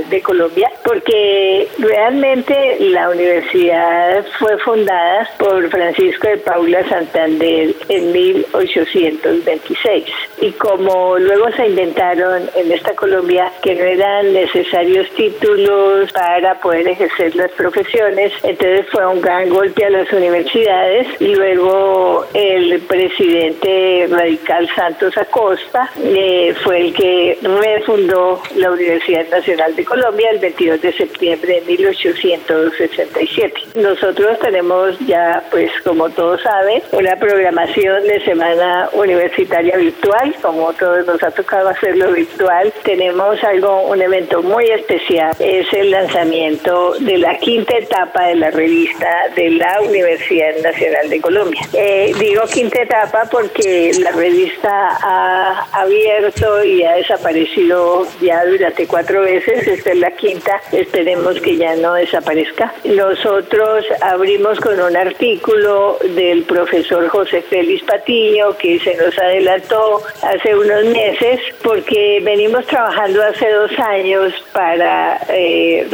de 0.09 0.23
Colombia, 0.23 0.71
porque 0.83 1.69
realmente 1.79 2.77
la 2.81 3.11
universidad 3.11 4.25
fue 4.39 4.57
fundada 4.59 5.29
por 5.39 5.69
Francisco 5.69 6.29
de 6.29 6.39
Paula 6.39 6.89
Santander 6.89 7.75
en 7.89 8.13
1826. 8.13 10.05
Y 10.41 10.53
como 10.53 11.19
luego 11.19 11.51
se 11.53 11.67
inventaron 11.67 12.49
en 12.55 12.73
esta 12.73 12.95
Colombia 12.95 13.53
que 13.63 13.75
no 13.75 13.85
eran 13.85 14.33
necesarios 14.33 15.09
títulos 15.11 16.11
para 16.13 16.59
poder 16.61 16.89
ejercer 16.89 17.37
las 17.37 17.51
profesiones, 17.53 18.33
entonces 18.43 18.87
fue 18.91 19.07
un 19.07 19.21
gran 19.21 19.49
golpe 19.51 19.85
a 19.85 19.91
las 19.91 20.11
universidades 20.13 21.07
y 21.21 21.35
luego 21.35 22.27
el 22.35 22.81
presidente 22.81 24.07
radical 24.11 24.69
Santos 24.75 25.17
Acosta 25.19 25.91
eh, 26.03 26.55
fue 26.63 26.81
el 26.81 26.95
que 26.95 27.39
refundó 27.43 28.43
la 28.57 28.71
Universidad 28.71 29.34
Nacional 29.35 29.75
de 29.75 29.85
Colombia 29.85 30.31
el 30.31 30.38
22 30.38 30.81
de 30.81 30.93
septiembre 30.93 31.61
de 31.61 31.76
1867. 31.76 33.55
Nosotros 33.75 34.38
tenemos 34.38 34.99
ya, 35.07 35.43
pues 35.50 35.71
como 35.83 36.09
todos 36.11 36.41
saben, 36.43 36.83
una 36.93 37.17
programación 37.17 38.05
de 38.05 38.25
semana 38.25 38.88
universitaria 38.93 39.76
virtual, 39.76 40.35
como 40.41 40.73
todos 40.75 41.07
nos 41.07 41.23
ha 41.23 41.31
tocado 41.31 41.69
hacerlo 41.69 42.12
virtual. 42.12 42.73
Tenemos 42.85 43.43
algo, 43.43 43.83
un 43.88 44.00
evento 44.00 44.43
muy 44.43 44.67
especial, 44.71 45.35
es 45.41 45.73
el 45.73 45.91
lanzamiento 45.91 46.95
de 47.00 47.19
la 47.19 47.37
quinta 47.38 47.76
etapa 47.76 48.26
de 48.29 48.37
la 48.37 48.50
revista 48.50 49.09
de 49.35 49.50
la 49.50 49.81
Universidad 49.81 50.57
Nacional 50.62 51.11
de 51.11 51.21
Colombia. 51.21 51.61
Eh, 51.73 52.12
digo 52.21 52.43
quinta 52.53 52.83
etapa 52.83 53.29
porque 53.31 53.93
la 54.00 54.12
revista 54.12 54.71
ha 55.03 55.67
abierto 55.73 56.64
y 56.64 56.85
ha 56.85 56.95
desaparecido 56.95 58.07
ya 58.21 58.45
durante 58.45 58.87
cuatro 58.87 59.24
veces. 59.25 59.66
Esta 59.66 59.90
es 59.90 59.99
la 59.99 60.11
quinta. 60.12 60.61
Esperemos 60.73 61.40
que 61.40 61.57
ya 61.57 61.75
no 61.76 61.95
desaparezca. 61.95 62.73
Nosotros 62.85 63.85
abrimos 64.00 64.61
con 64.61 64.81
un 64.81 64.97
artículo 64.97 65.99
del 66.14 66.43
profesor 66.45 67.09
José 67.09 67.43
Félix 67.43 67.83
Patiño 67.85 68.57
que 68.59 68.78
se 68.81 68.95
nos 68.97 69.16
adelantó 69.19 70.02
hace 70.23 70.54
unos 70.54 70.85
meses 70.87 71.40
porque 71.62 72.21
venimos 72.23 72.66
trabajando 72.66 73.23
hace 73.23 73.50
dos 73.50 73.71
años 73.78 74.33
para 74.52 75.21
eh, 75.28 75.87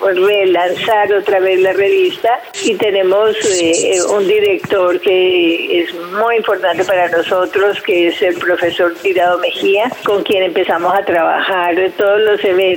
relanzar 0.00 1.12
otra 1.12 1.40
vez 1.40 1.60
la 1.60 1.72
revista 1.72 2.40
y 2.64 2.74
tenemos 2.76 3.36
eh, 3.60 3.98
un 4.10 4.26
director 4.26 5.00
que 5.00 5.82
es 5.82 5.94
muy 5.94 6.36
importante 6.36 6.84
para 6.84 7.08
nosotros 7.08 7.80
que 7.82 8.08
es 8.08 8.22
el 8.22 8.34
profesor 8.36 8.94
Tirado 9.02 9.38
Mejía, 9.38 9.90
con 10.04 10.22
quien 10.22 10.42
empezamos 10.42 10.94
a 10.94 11.04
trabajar 11.04 11.74
todos 11.96 12.20
los 12.20 12.44
eventos 12.44 12.67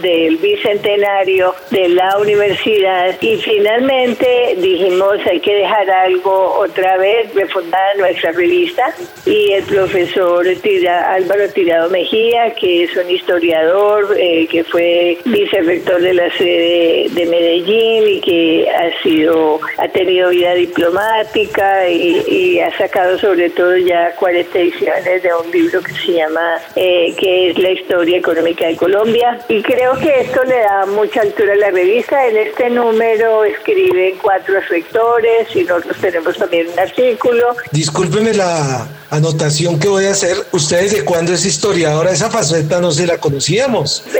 del 0.00 0.36
bicentenario 0.36 1.54
de 1.70 1.88
la 1.88 2.16
universidad 2.18 3.16
y 3.20 3.36
finalmente 3.38 4.56
dijimos 4.58 5.18
hay 5.28 5.40
que 5.40 5.54
dejar 5.54 5.90
algo 5.90 6.54
otra 6.58 6.96
vez, 6.96 7.34
refundar 7.34 7.96
nuestra 7.98 8.32
revista 8.32 8.94
y 9.26 9.52
el 9.52 9.64
profesor 9.64 10.46
Álvaro 10.88 11.48
Tirado 11.50 11.90
Mejía, 11.90 12.54
que 12.54 12.84
es 12.84 12.96
un 12.96 13.10
historiador, 13.10 14.16
eh, 14.16 14.46
que 14.50 14.64
fue 14.64 15.18
vicerrector 15.24 16.00
de 16.00 16.14
la 16.14 16.30
sede 16.36 17.06
de 17.10 17.26
Medellín 17.26 18.08
y 18.08 18.20
que 18.20 18.68
ha 18.70 19.02
sido, 19.02 19.60
ha 19.78 19.88
tenido 19.88 20.30
vida 20.30 20.54
diplomática 20.54 21.88
y, 21.88 22.22
y 22.28 22.60
ha 22.60 22.76
sacado 22.76 23.18
sobre 23.18 23.50
todo 23.50 23.76
ya 23.76 24.14
40 24.16 24.58
ediciones 24.58 25.22
de 25.22 25.30
un 25.34 25.50
libro 25.50 25.82
que 25.82 25.92
se 25.92 26.12
llama 26.12 26.58
eh, 26.76 27.14
que 27.18 27.50
es 27.50 27.58
la 27.58 27.70
historia 27.70 28.18
económica 28.18 28.66
de 28.66 28.76
Colombia 28.76 29.31
y 29.48 29.62
creo 29.62 29.98
que 29.98 30.20
esto 30.20 30.42
le 30.44 30.58
da 30.58 30.86
mucha 30.86 31.20
altura 31.20 31.52
a 31.52 31.56
la 31.56 31.70
revista. 31.70 32.26
En 32.26 32.36
este 32.36 32.70
número 32.70 33.44
escriben 33.44 34.18
cuatro 34.20 34.54
sectores 34.68 35.54
y 35.54 35.64
nosotros 35.64 35.96
tenemos 35.98 36.36
también 36.36 36.68
un 36.72 36.78
artículo. 36.78 37.56
Discúlpeme 37.70 38.34
la 38.34 38.86
anotación 39.10 39.78
que 39.78 39.88
voy 39.88 40.06
a 40.06 40.10
hacer. 40.10 40.36
¿Ustedes 40.52 40.96
de 40.96 41.04
cuándo 41.04 41.32
es 41.32 41.44
historiadora? 41.44 42.10
Esa 42.10 42.30
faceta 42.30 42.80
no 42.80 42.90
se 42.90 43.06
la 43.06 43.18
conocíamos. 43.18 44.04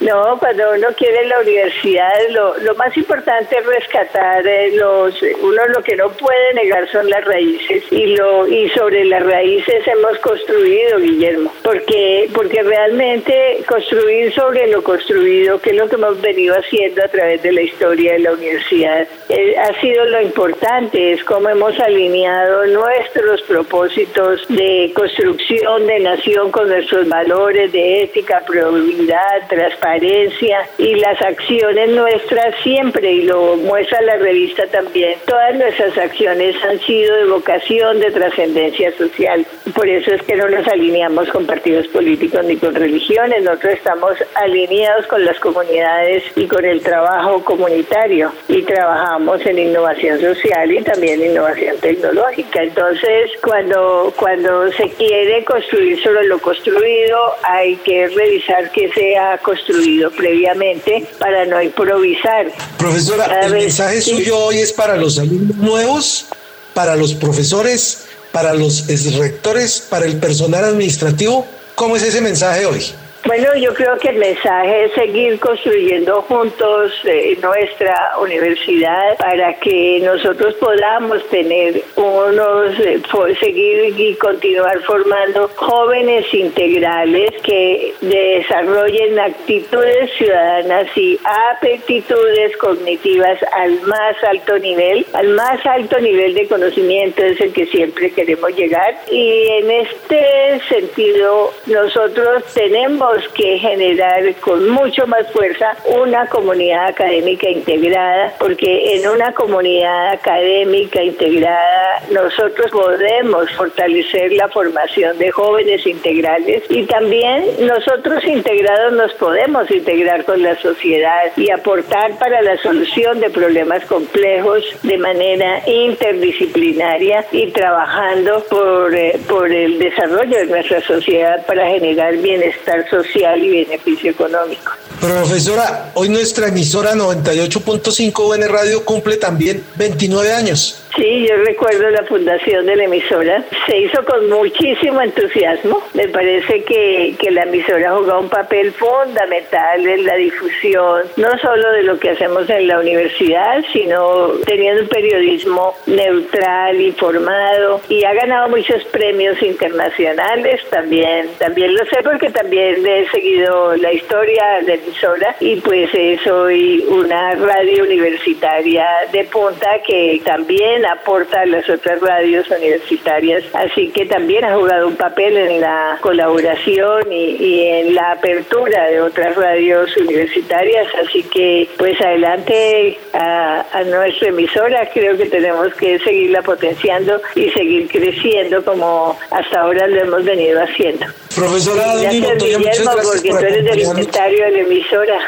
No, 0.00 0.38
cuando 0.38 0.72
uno 0.72 0.88
quiere 0.96 1.26
la 1.26 1.40
universidad, 1.40 2.12
lo, 2.30 2.56
lo 2.58 2.74
más 2.76 2.96
importante 2.96 3.58
es 3.58 3.66
rescatar 3.66 4.46
eh, 4.46 4.72
los, 4.74 5.14
uno 5.42 5.66
lo 5.68 5.82
que 5.82 5.96
no 5.96 6.10
puede 6.10 6.54
negar 6.54 6.88
son 6.90 7.08
las 7.08 7.24
raíces 7.24 7.82
y 7.90 8.06
lo 8.14 8.46
y 8.46 8.68
sobre 8.70 9.04
las 9.04 9.24
raíces 9.24 9.86
hemos 9.86 10.18
construido, 10.18 10.98
Guillermo, 10.98 11.52
porque 11.62 12.30
porque 12.34 12.62
realmente 12.62 13.64
construir 13.68 14.25
sobre 14.32 14.66
lo 14.68 14.82
construido, 14.82 15.60
que 15.60 15.70
es 15.70 15.76
lo 15.76 15.88
que 15.88 15.96
hemos 15.96 16.20
venido 16.20 16.54
haciendo 16.54 17.04
a 17.04 17.08
través 17.08 17.42
de 17.42 17.52
la 17.52 17.62
historia 17.62 18.12
de 18.12 18.18
la 18.20 18.32
universidad, 18.32 19.06
eh, 19.28 19.56
ha 19.58 19.80
sido 19.80 20.04
lo 20.06 20.20
importante, 20.20 21.12
es 21.12 21.24
como 21.24 21.48
hemos 21.48 21.78
alineado 21.80 22.66
nuestros 22.66 23.42
propósitos 23.42 24.46
de 24.48 24.92
construcción 24.94 25.86
de 25.86 26.00
nación 26.00 26.50
con 26.50 26.68
nuestros 26.68 27.08
valores 27.08 27.72
de 27.72 28.02
ética, 28.02 28.42
probabilidad, 28.46 29.48
transparencia 29.48 30.68
y 30.78 30.94
las 30.96 31.20
acciones 31.22 31.90
nuestras 31.90 32.54
siempre, 32.62 33.12
y 33.12 33.22
lo 33.22 33.56
muestra 33.56 34.00
la 34.02 34.16
revista 34.16 34.66
también, 34.66 35.18
todas 35.26 35.54
nuestras 35.56 35.96
acciones 35.98 36.56
han 36.64 36.78
sido 36.80 37.16
de 37.16 37.24
vocación, 37.26 38.00
de 38.00 38.10
trascendencia 38.10 38.92
social. 38.96 39.46
Por 39.74 39.88
eso 39.88 40.14
es 40.14 40.22
que 40.22 40.36
no 40.36 40.48
nos 40.48 40.66
alineamos 40.68 41.28
con 41.28 41.46
partidos 41.46 41.86
políticos 41.88 42.44
ni 42.44 42.56
con 42.56 42.74
religiones, 42.74 43.42
nosotros 43.42 43.74
estamos 43.74 44.15
alineados 44.34 45.06
con 45.06 45.24
las 45.24 45.38
comunidades 45.40 46.22
y 46.34 46.46
con 46.46 46.64
el 46.64 46.82
trabajo 46.82 47.42
comunitario 47.44 48.32
y 48.48 48.62
trabajamos 48.62 49.44
en 49.46 49.58
innovación 49.58 50.20
social 50.20 50.72
y 50.72 50.82
también 50.82 51.22
innovación 51.22 51.76
tecnológica. 51.80 52.62
Entonces, 52.62 53.30
cuando, 53.42 54.12
cuando 54.16 54.70
se 54.72 54.90
quiere 54.90 55.44
construir 55.44 56.02
sobre 56.02 56.26
lo 56.26 56.38
construido, 56.38 57.18
hay 57.42 57.76
que 57.76 58.08
revisar 58.08 58.70
que 58.70 58.90
sea 58.92 59.38
construido 59.38 60.10
previamente 60.10 61.06
para 61.18 61.44
no 61.46 61.60
improvisar. 61.62 62.46
Profesora, 62.78 63.40
el 63.42 63.52
mensaje 63.52 64.00
suyo 64.00 64.36
hoy 64.38 64.58
es 64.58 64.72
para 64.72 64.96
los 64.96 65.18
alumnos 65.18 65.56
nuevos, 65.56 66.26
para 66.74 66.96
los 66.96 67.14
profesores, 67.14 68.06
para 68.32 68.52
los 68.54 68.86
rectores, 69.18 69.80
para 69.88 70.06
el 70.06 70.18
personal 70.18 70.64
administrativo. 70.64 71.46
¿Cómo 71.74 71.96
es 71.96 72.02
ese 72.02 72.20
mensaje 72.20 72.66
hoy? 72.66 72.82
Bueno, 73.26 73.56
yo 73.56 73.74
creo 73.74 73.98
que 73.98 74.10
el 74.10 74.18
mensaje 74.18 74.84
es 74.84 74.92
seguir 74.92 75.40
construyendo 75.40 76.22
juntos 76.22 76.92
eh, 77.04 77.36
nuestra 77.42 78.12
universidad 78.20 79.16
para 79.18 79.54
que 79.54 80.00
nosotros 80.04 80.54
podamos 80.54 81.28
tener 81.28 81.82
unos, 81.96 82.78
eh, 82.78 83.02
seguir 83.40 83.98
y 83.98 84.14
continuar 84.14 84.80
formando 84.82 85.50
jóvenes 85.56 86.32
integrales 86.32 87.30
que 87.42 87.94
desarrollen 88.00 89.18
actitudes 89.18 90.08
ciudadanas 90.18 90.86
y 90.96 91.18
aptitudes 91.60 92.56
cognitivas 92.58 93.40
al 93.54 93.80
más 93.82 94.22
alto 94.22 94.56
nivel, 94.60 95.04
al 95.14 95.28
más 95.30 95.66
alto 95.66 95.98
nivel 95.98 96.32
de 96.32 96.46
conocimiento 96.46 97.24
es 97.24 97.40
el 97.40 97.52
que 97.52 97.66
siempre 97.66 98.12
queremos 98.12 98.54
llegar. 98.54 98.94
Y 99.10 99.48
en 99.48 99.70
este 99.72 100.60
sentido 100.68 101.52
nosotros 101.66 102.44
tenemos 102.54 103.15
que 103.34 103.58
generar 103.58 104.34
con 104.36 104.68
mucho 104.68 105.06
más 105.06 105.30
fuerza 105.32 105.76
una 105.84 106.26
comunidad 106.26 106.88
académica 106.88 107.48
integrada, 107.48 108.32
porque 108.38 108.96
en 108.96 109.08
una 109.08 109.32
comunidad 109.32 110.08
académica 110.10 111.02
integrada 111.02 112.02
nosotros 112.10 112.70
podemos 112.70 113.50
fortalecer 113.52 114.32
la 114.32 114.48
formación 114.48 115.18
de 115.18 115.30
jóvenes 115.30 115.86
integrales 115.86 116.62
y 116.68 116.84
también 116.84 117.44
nosotros 117.60 118.24
integrados 118.24 118.92
nos 118.92 119.12
podemos 119.14 119.70
integrar 119.70 120.24
con 120.24 120.42
la 120.42 120.56
sociedad 120.56 121.32
y 121.36 121.50
aportar 121.50 122.18
para 122.18 122.42
la 122.42 122.56
solución 122.58 123.20
de 123.20 123.30
problemas 123.30 123.84
complejos 123.86 124.62
de 124.82 124.98
manera 124.98 125.60
interdisciplinaria 125.66 127.24
y 127.32 127.50
trabajando 127.50 128.44
por, 128.50 128.94
eh, 128.94 129.18
por 129.28 129.50
el 129.50 129.78
desarrollo 129.78 130.38
de 130.38 130.46
nuestra 130.46 130.80
sociedad 130.82 131.44
para 131.46 131.66
generar 131.68 132.16
bienestar 132.16 132.88
social 132.88 133.05
y 133.14 133.64
beneficio 133.64 134.10
económico. 134.10 134.72
Profesora, 135.00 135.90
hoy 135.94 136.08
nuestra 136.08 136.48
emisora 136.48 136.94
98.5 136.94 138.28
UN 138.28 138.48
Radio 138.48 138.84
cumple 138.84 139.16
también 139.16 139.62
29 139.76 140.32
años. 140.32 140.82
Sí, 140.96 141.26
yo 141.28 141.36
recuerdo 141.44 141.90
la 141.90 142.04
fundación 142.04 142.64
de 142.64 142.74
la 142.74 142.84
emisora. 142.84 143.44
Se 143.66 143.76
hizo 143.76 144.02
con 144.06 144.30
muchísimo 144.30 145.02
entusiasmo. 145.02 145.82
Me 145.92 146.08
parece 146.08 146.64
que, 146.64 147.14
que 147.18 147.30
la 147.30 147.42
emisora 147.42 147.94
jugado 147.96 148.20
un 148.20 148.30
papel 148.30 148.72
fundamental 148.72 149.86
en 149.86 150.06
la 150.06 150.14
difusión, 150.14 151.02
no 151.18 151.38
solo 151.38 151.70
de 151.72 151.82
lo 151.82 151.98
que 151.98 152.10
hacemos 152.10 152.48
en 152.48 152.68
la 152.68 152.80
universidad, 152.80 153.62
sino 153.74 154.28
teniendo 154.46 154.84
un 154.84 154.88
periodismo 154.88 155.74
neutral, 155.84 156.80
informado 156.80 157.82
y 157.90 158.02
ha 158.04 158.14
ganado 158.14 158.48
muchos 158.48 158.82
premios 158.84 159.42
internacionales 159.42 160.62
también. 160.70 161.28
También 161.38 161.74
lo 161.74 161.84
sé 161.84 161.98
porque 162.02 162.30
también 162.30 162.86
he 162.86 163.06
seguido 163.10 163.76
la 163.76 163.92
historia 163.92 164.62
de 164.64 164.78
la 164.78 164.85
emisora 164.86 165.36
y 165.40 165.56
pues 165.56 165.90
soy 166.24 166.84
una 166.88 167.34
radio 167.34 167.84
universitaria 167.84 168.86
de 169.12 169.24
punta 169.24 169.68
que 169.86 170.20
también 170.24 170.84
aporta 170.86 171.40
a 171.40 171.46
las 171.46 171.68
otras 171.68 172.00
radios 172.00 172.48
universitarias, 172.50 173.44
así 173.54 173.88
que 173.88 174.06
también 174.06 174.44
ha 174.44 174.54
jugado 174.54 174.88
un 174.88 174.96
papel 174.96 175.36
en 175.36 175.60
la 175.60 175.98
colaboración 176.00 177.12
y, 177.12 177.62
en 177.66 177.94
la 177.94 178.12
apertura 178.12 178.86
de 178.88 179.00
otras 179.00 179.36
radios 179.36 179.96
universitarias, 179.96 180.86
así 181.04 181.22
que 181.24 181.68
pues 181.76 182.00
adelante 182.00 182.98
a, 183.12 183.64
nuestra 183.86 184.28
emisora, 184.28 184.88
creo 184.92 185.16
que 185.16 185.26
tenemos 185.26 185.72
que 185.74 185.98
seguirla 186.00 186.42
potenciando 186.42 187.20
y 187.34 187.50
seguir 187.50 187.88
creciendo 187.88 188.64
como 188.64 189.16
hasta 189.30 189.60
ahora 189.60 189.86
lo 189.86 190.00
hemos 190.00 190.24
venido 190.24 190.60
haciendo. 190.62 191.06
Profesora 191.36 191.96
Guillermo, 191.96 192.90
porque 193.02 193.28
tú 193.28 193.36
eres 193.36 193.64
del 193.64 193.80
inventario 193.80 194.44
de 194.46 194.50
la 194.52 194.58
emisora. 194.60 195.18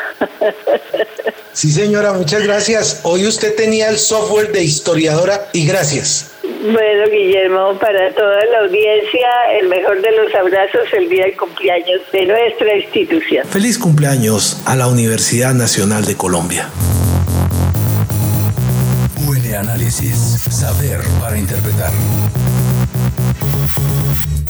Sí, 1.53 1.71
señora, 1.71 2.13
muchas 2.13 2.45
gracias. 2.45 3.01
Hoy 3.03 3.27
usted 3.27 3.55
tenía 3.57 3.91
el 3.91 3.99
software 3.99 4.53
de 4.53 4.63
historiadora 4.63 5.49
y 5.53 5.67
gracias. 5.67 6.31
Bueno, 6.43 7.11
Guillermo, 7.11 7.79
para 7.79 8.15
toda 8.15 8.45
la 8.47 8.61
audiencia, 8.61 9.29
el 9.61 9.69
mejor 9.69 10.01
de 10.01 10.13
los 10.13 10.35
abrazos 10.35 10.93
el 10.97 11.09
día 11.09 11.25
del 11.25 11.37
cumpleaños 11.37 12.01
de 12.13 12.27
nuestra 12.27 12.77
institución. 12.77 13.47
Feliz 13.47 13.79
cumpleaños 13.79 14.63
a 14.65 14.77
la 14.77 14.87
Universidad 14.87 15.53
Nacional 15.53 16.05
de 16.05 16.17
Colombia. 16.17 16.71
Huele 19.27 19.57
análisis, 19.57 20.47
saber 20.51 21.01
para 21.21 21.37
interpretar. 21.37 21.93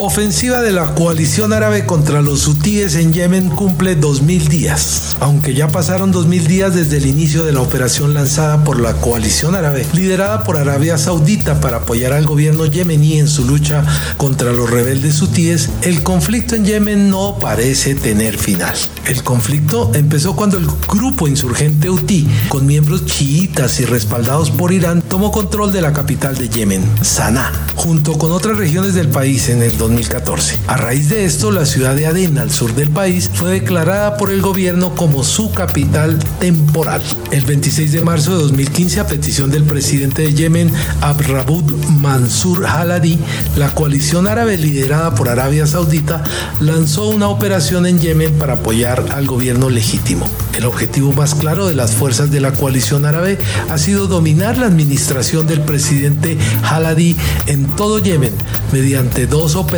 Ofensiva 0.01 0.63
de 0.63 0.71
la 0.71 0.95
coalición 0.95 1.53
árabe 1.53 1.85
contra 1.85 2.23
los 2.23 2.47
hutíes 2.47 2.95
en 2.95 3.13
Yemen 3.13 3.49
cumple 3.51 4.01
2.000 4.01 4.47
días. 4.47 5.17
Aunque 5.19 5.55
ya 5.55 5.67
pasaron 5.67 6.13
2.000 6.13 6.47
días 6.47 6.75
desde 6.77 6.99
el 6.99 7.07
inicio 7.07 7.43
de 7.43 7.53
la 7.53 7.63
operación 7.63 8.15
lanzada 8.15 8.63
por 8.63 8.79
la 8.79 8.95
coalición 8.95 9.57
árabe, 9.57 9.85
liderada 9.95 10.45
por 10.45 10.57
Arabia 10.57 10.99
Saudita 10.99 11.61
para 11.61 11.79
apoyar 11.79 12.13
al 12.13 12.27
gobierno 12.27 12.65
yemení 12.65 13.19
en 13.19 13.27
su 13.27 13.45
lucha 13.45 13.85
contra 14.17 14.53
los 14.53 14.71
rebeldes 14.71 15.21
hutíes, 15.21 15.69
el 15.83 16.05
conflicto 16.05 16.55
en 16.55 16.65
Yemen 16.65 17.11
no 17.11 17.37
parece 17.41 17.97
tener 17.97 18.39
final. 18.39 18.77
El 19.09 19.25
conflicto 19.25 19.91
empezó 19.95 20.37
cuando 20.37 20.59
el 20.59 20.67
grupo 20.87 21.27
insurgente 21.27 21.91
hutí, 21.91 22.29
con 22.49 22.67
miembros 22.67 23.05
chiitas 23.05 23.81
y 23.81 23.85
respaldados 23.85 24.53
por 24.53 24.71
Irán, 24.71 25.03
tomó 25.03 25.33
control 25.33 25.73
de 25.73 25.81
la 25.81 25.93
capital 25.93 26.37
de 26.37 26.49
Yemen, 26.49 26.85
Sanaa, 27.03 27.51
junto 27.75 28.17
con 28.17 28.31
otras 28.31 28.59
regiones 28.59 28.95
del 28.95 29.09
país 29.09 29.49
en 29.49 29.63
el 29.63 29.77
2014. 29.89 30.61
A 30.67 30.77
raíz 30.77 31.09
de 31.09 31.25
esto, 31.25 31.51
la 31.51 31.65
ciudad 31.65 31.95
de 31.95 32.07
Adén, 32.07 32.39
al 32.39 32.51
sur 32.51 32.75
del 32.75 32.91
país, 32.91 33.31
fue 33.33 33.51
declarada 33.51 34.17
por 34.17 34.31
el 34.31 34.43
gobierno 34.43 34.95
como 34.95 35.25
su 35.25 35.53
capital 35.53 36.19
temporal. 36.39 37.01
El 37.31 37.45
26 37.45 37.93
de 37.93 38.03
marzo 38.03 38.37
de 38.37 38.43
2015, 38.43 39.01
a 39.01 39.07
petición 39.07 39.51
del 39.51 39.65
presidente 39.65 40.23
de 40.23 40.35
Yemen, 40.35 40.71
Abrabud 41.01 41.65
Mansur 41.89 42.67
Haladi, 42.67 43.19
la 43.57 43.75
coalición 43.75 44.27
árabe 44.27 44.59
liderada 44.59 45.15
por 45.15 45.29
Arabia 45.29 45.67
Saudita 45.67 46.23
lanzó 46.61 47.09
una 47.09 47.29
operación 47.29 47.87
en 47.87 47.99
Yemen 47.99 48.35
para 48.39 48.55
apoyar 48.55 49.05
al 49.13 49.27
gobierno 49.27 49.71
legítimo. 49.71 50.31
El 50.55 50.67
objetivo 50.67 51.13
más 51.13 51.35
claro 51.35 51.67
de 51.67 51.75
las 51.75 51.93
fuerzas 51.93 52.31
de 52.31 52.41
la 52.41 52.53
coalición 52.53 53.07
árabe 53.07 53.39
ha 53.71 53.79
sido 53.79 54.07
dominar 54.07 54.59
la 54.59 54.67
administración 54.67 55.47
del 55.47 55.63
presidente 55.63 56.37
Haladi 56.63 57.17
en 57.47 57.67
todo 57.77 58.01
Yemen 58.01 58.33
mediante 58.73 59.27
dos 59.27 59.55
operaciones 59.55 59.78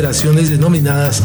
denominadas 0.50 1.22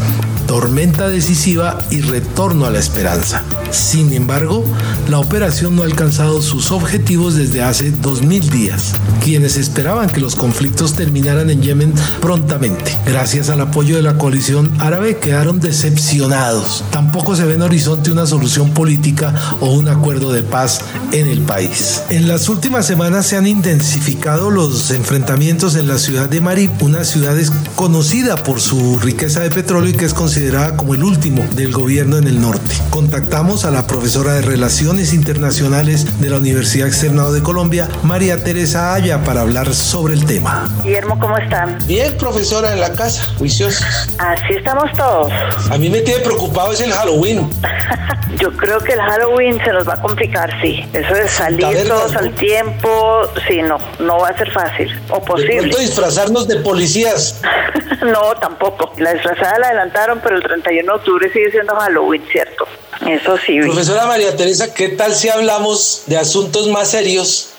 Tormenta 0.48 1.08
Decisiva 1.08 1.80
y 1.90 2.02
Retorno 2.02 2.66
a 2.66 2.70
la 2.70 2.80
Esperanza. 2.80 3.44
Sin 3.72 4.14
embargo, 4.14 4.64
la 5.10 5.20
operación 5.20 5.76
no 5.76 5.82
ha 5.82 5.86
alcanzado 5.86 6.42
sus 6.42 6.72
objetivos 6.72 7.36
desde 7.36 7.64
hace 7.64 7.92
2000 7.92 8.50
días. 8.50 8.94
Quienes 9.24 9.58
esperaban 9.58 10.10
que 10.10 10.22
los 10.22 10.36
conflictos 10.36 10.94
terminaran 10.94 11.50
en 11.50 11.62
Yemen 11.62 11.94
prontamente, 12.22 12.98
gracias 13.06 13.50
al 13.50 13.62
apoyo 13.62 13.96
de 13.96 14.04
la 14.04 14.18
coalición 14.18 14.72
árabe, 14.80 15.18
quedaron 15.18 15.60
decepcionados. 15.60 16.84
Tampoco 16.92 17.36
se 17.36 17.46
ve 17.46 17.56
en 17.56 17.64
horizonte 17.64 18.12
una 18.12 18.28
solución 18.28 18.72
política 18.72 19.34
o 19.62 19.72
un 19.72 19.88
acuerdo 19.88 20.32
de 20.32 20.44
paz 20.44 20.82
en 21.12 21.28
el 21.28 21.42
país. 21.42 22.04
En 22.10 22.28
las 22.28 22.50
últimas 22.50 22.86
semanas 22.86 23.26
se 23.26 23.36
han 23.36 23.48
intensificado 23.48 24.52
los 24.52 24.92
enfrentamientos 24.92 25.76
en 25.76 25.88
la 25.88 25.98
ciudad 25.98 26.30
de 26.30 26.40
Marib, 26.40 26.72
una 26.82 27.04
ciudad 27.04 27.36
conocida 27.76 28.44
por 28.44 28.62
su 28.62 29.00
riqueza 29.00 29.42
de 29.42 29.50
petróleo 29.50 29.90
y 29.90 29.94
que 29.94 30.06
es 30.06 30.14
considerada 30.14 30.35
considerada 30.36 30.76
como 30.76 30.94
el 30.96 31.02
último 31.02 31.46
del 31.54 31.72
gobierno 31.72 32.18
en 32.18 32.28
el 32.28 32.42
norte. 32.42 32.76
Contactamos 32.90 33.64
a 33.64 33.72
la 33.72 33.88
profesora 33.88 34.34
de 34.34 34.42
Relaciones 34.42 35.14
Internacionales 35.14 36.20
de 36.20 36.30
la 36.30 36.36
Universidad 36.36 36.90
Externado 36.90 37.32
de 37.32 37.42
Colombia, 37.42 37.88
María 38.04 38.44
Teresa 38.44 38.94
Aya, 38.94 39.24
para 39.24 39.40
hablar 39.40 39.74
sobre 39.74 40.14
el 40.14 40.26
tema. 40.26 40.70
Guillermo, 40.84 41.18
¿cómo 41.22 41.38
están? 41.38 41.78
Bien, 41.88 42.18
profesora, 42.18 42.74
en 42.74 42.82
la 42.82 42.92
casa, 42.92 43.24
juiciosos. 43.38 43.86
Así 44.18 44.56
estamos 44.58 44.92
todos. 44.98 45.32
A 45.72 45.78
mí 45.78 45.90
me 45.90 46.02
tiene 46.02 46.20
preocupado 46.20 46.74
es 46.74 46.82
el 46.82 46.92
Halloween. 46.92 47.50
Yo 48.38 48.52
creo 48.58 48.80
que 48.80 48.92
el 48.92 49.00
Halloween 49.00 49.58
se 49.64 49.72
nos 49.72 49.88
va 49.88 49.94
a 49.94 50.02
complicar, 50.02 50.52
sí. 50.62 50.86
Eso 50.92 51.14
de 51.14 51.28
salir 51.30 51.88
todos 51.88 52.14
al 52.18 52.34
tiempo, 52.34 53.22
sí, 53.48 53.62
no, 53.62 53.78
no 54.00 54.20
va 54.20 54.30
a 54.30 54.38
ser 54.38 54.52
fácil 54.52 54.92
o 55.10 55.24
posible. 55.24 55.74
De 55.74 55.82
disfrazarnos 55.82 56.48
de 56.48 56.58
policías. 56.58 57.42
no, 58.02 58.36
tampoco. 58.36 58.92
La 58.98 59.14
disfrazada 59.14 59.60
la 59.60 59.68
adelantaron, 59.68 60.20
pero 60.26 60.38
el 60.38 60.44
31 60.44 60.92
de 60.92 60.98
octubre 60.98 61.32
sigue 61.32 61.52
siendo 61.52 61.76
Halloween, 61.76 62.24
¿cierto? 62.32 62.68
Eso 63.08 63.38
sí. 63.38 63.60
Profesora 63.60 64.08
María 64.08 64.36
Teresa, 64.36 64.74
¿qué 64.74 64.90
tal 64.90 65.14
si 65.14 65.30
hablamos 65.30 66.06
de 66.08 66.18
asuntos 66.18 66.68
más 66.68 66.90
serios 66.90 67.52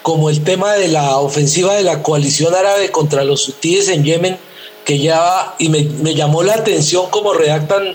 como 0.00 0.30
el 0.30 0.42
tema 0.42 0.72
de 0.72 0.88
la 0.88 1.18
ofensiva 1.18 1.74
de 1.74 1.82
la 1.82 2.02
coalición 2.02 2.54
árabe 2.54 2.90
contra 2.90 3.24
los 3.24 3.46
hutíes 3.46 3.90
en 3.90 4.04
Yemen, 4.04 4.38
que 4.86 4.98
ya, 4.98 5.54
y 5.58 5.68
me, 5.68 5.84
me 6.02 6.14
llamó 6.14 6.42
la 6.42 6.54
atención 6.54 7.10
como 7.10 7.34
redactan 7.34 7.94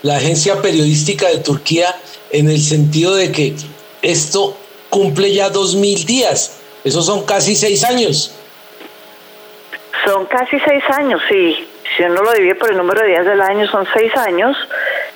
la 0.00 0.16
agencia 0.16 0.62
periodística 0.62 1.28
de 1.28 1.38
Turquía 1.38 1.94
en 2.30 2.48
el 2.48 2.62
sentido 2.62 3.14
de 3.14 3.32
que 3.32 3.54
esto 4.00 4.56
cumple 4.88 5.34
ya 5.34 5.50
dos 5.50 5.74
mil 5.74 6.06
días, 6.06 6.58
esos 6.84 7.04
son 7.04 7.26
casi 7.26 7.54
seis 7.54 7.84
años. 7.84 8.32
Son 10.06 10.24
casi 10.24 10.58
seis 10.60 10.82
años, 10.88 11.20
sí. 11.28 11.68
Si 11.96 12.02
uno 12.02 12.22
lo 12.22 12.32
divide 12.32 12.54
por 12.54 12.70
el 12.70 12.76
número 12.76 13.02
de 13.02 13.08
días 13.08 13.26
del 13.26 13.40
año, 13.40 13.66
son 13.68 13.86
seis 13.92 14.14
años. 14.16 14.56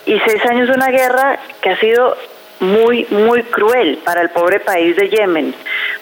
Y 0.07 0.19
seis 0.21 0.45
años 0.47 0.69
de 0.69 0.75
una 0.75 0.89
guerra 0.89 1.39
que 1.61 1.71
ha 1.71 1.77
sido 1.79 2.17
muy, 2.63 3.07
muy 3.11 3.43
cruel 3.43 3.99
para 4.05 4.23
el 4.23 4.31
pobre 4.31 4.61
país 4.61 4.97
de 4.97 5.09
Yemen. 5.09 5.55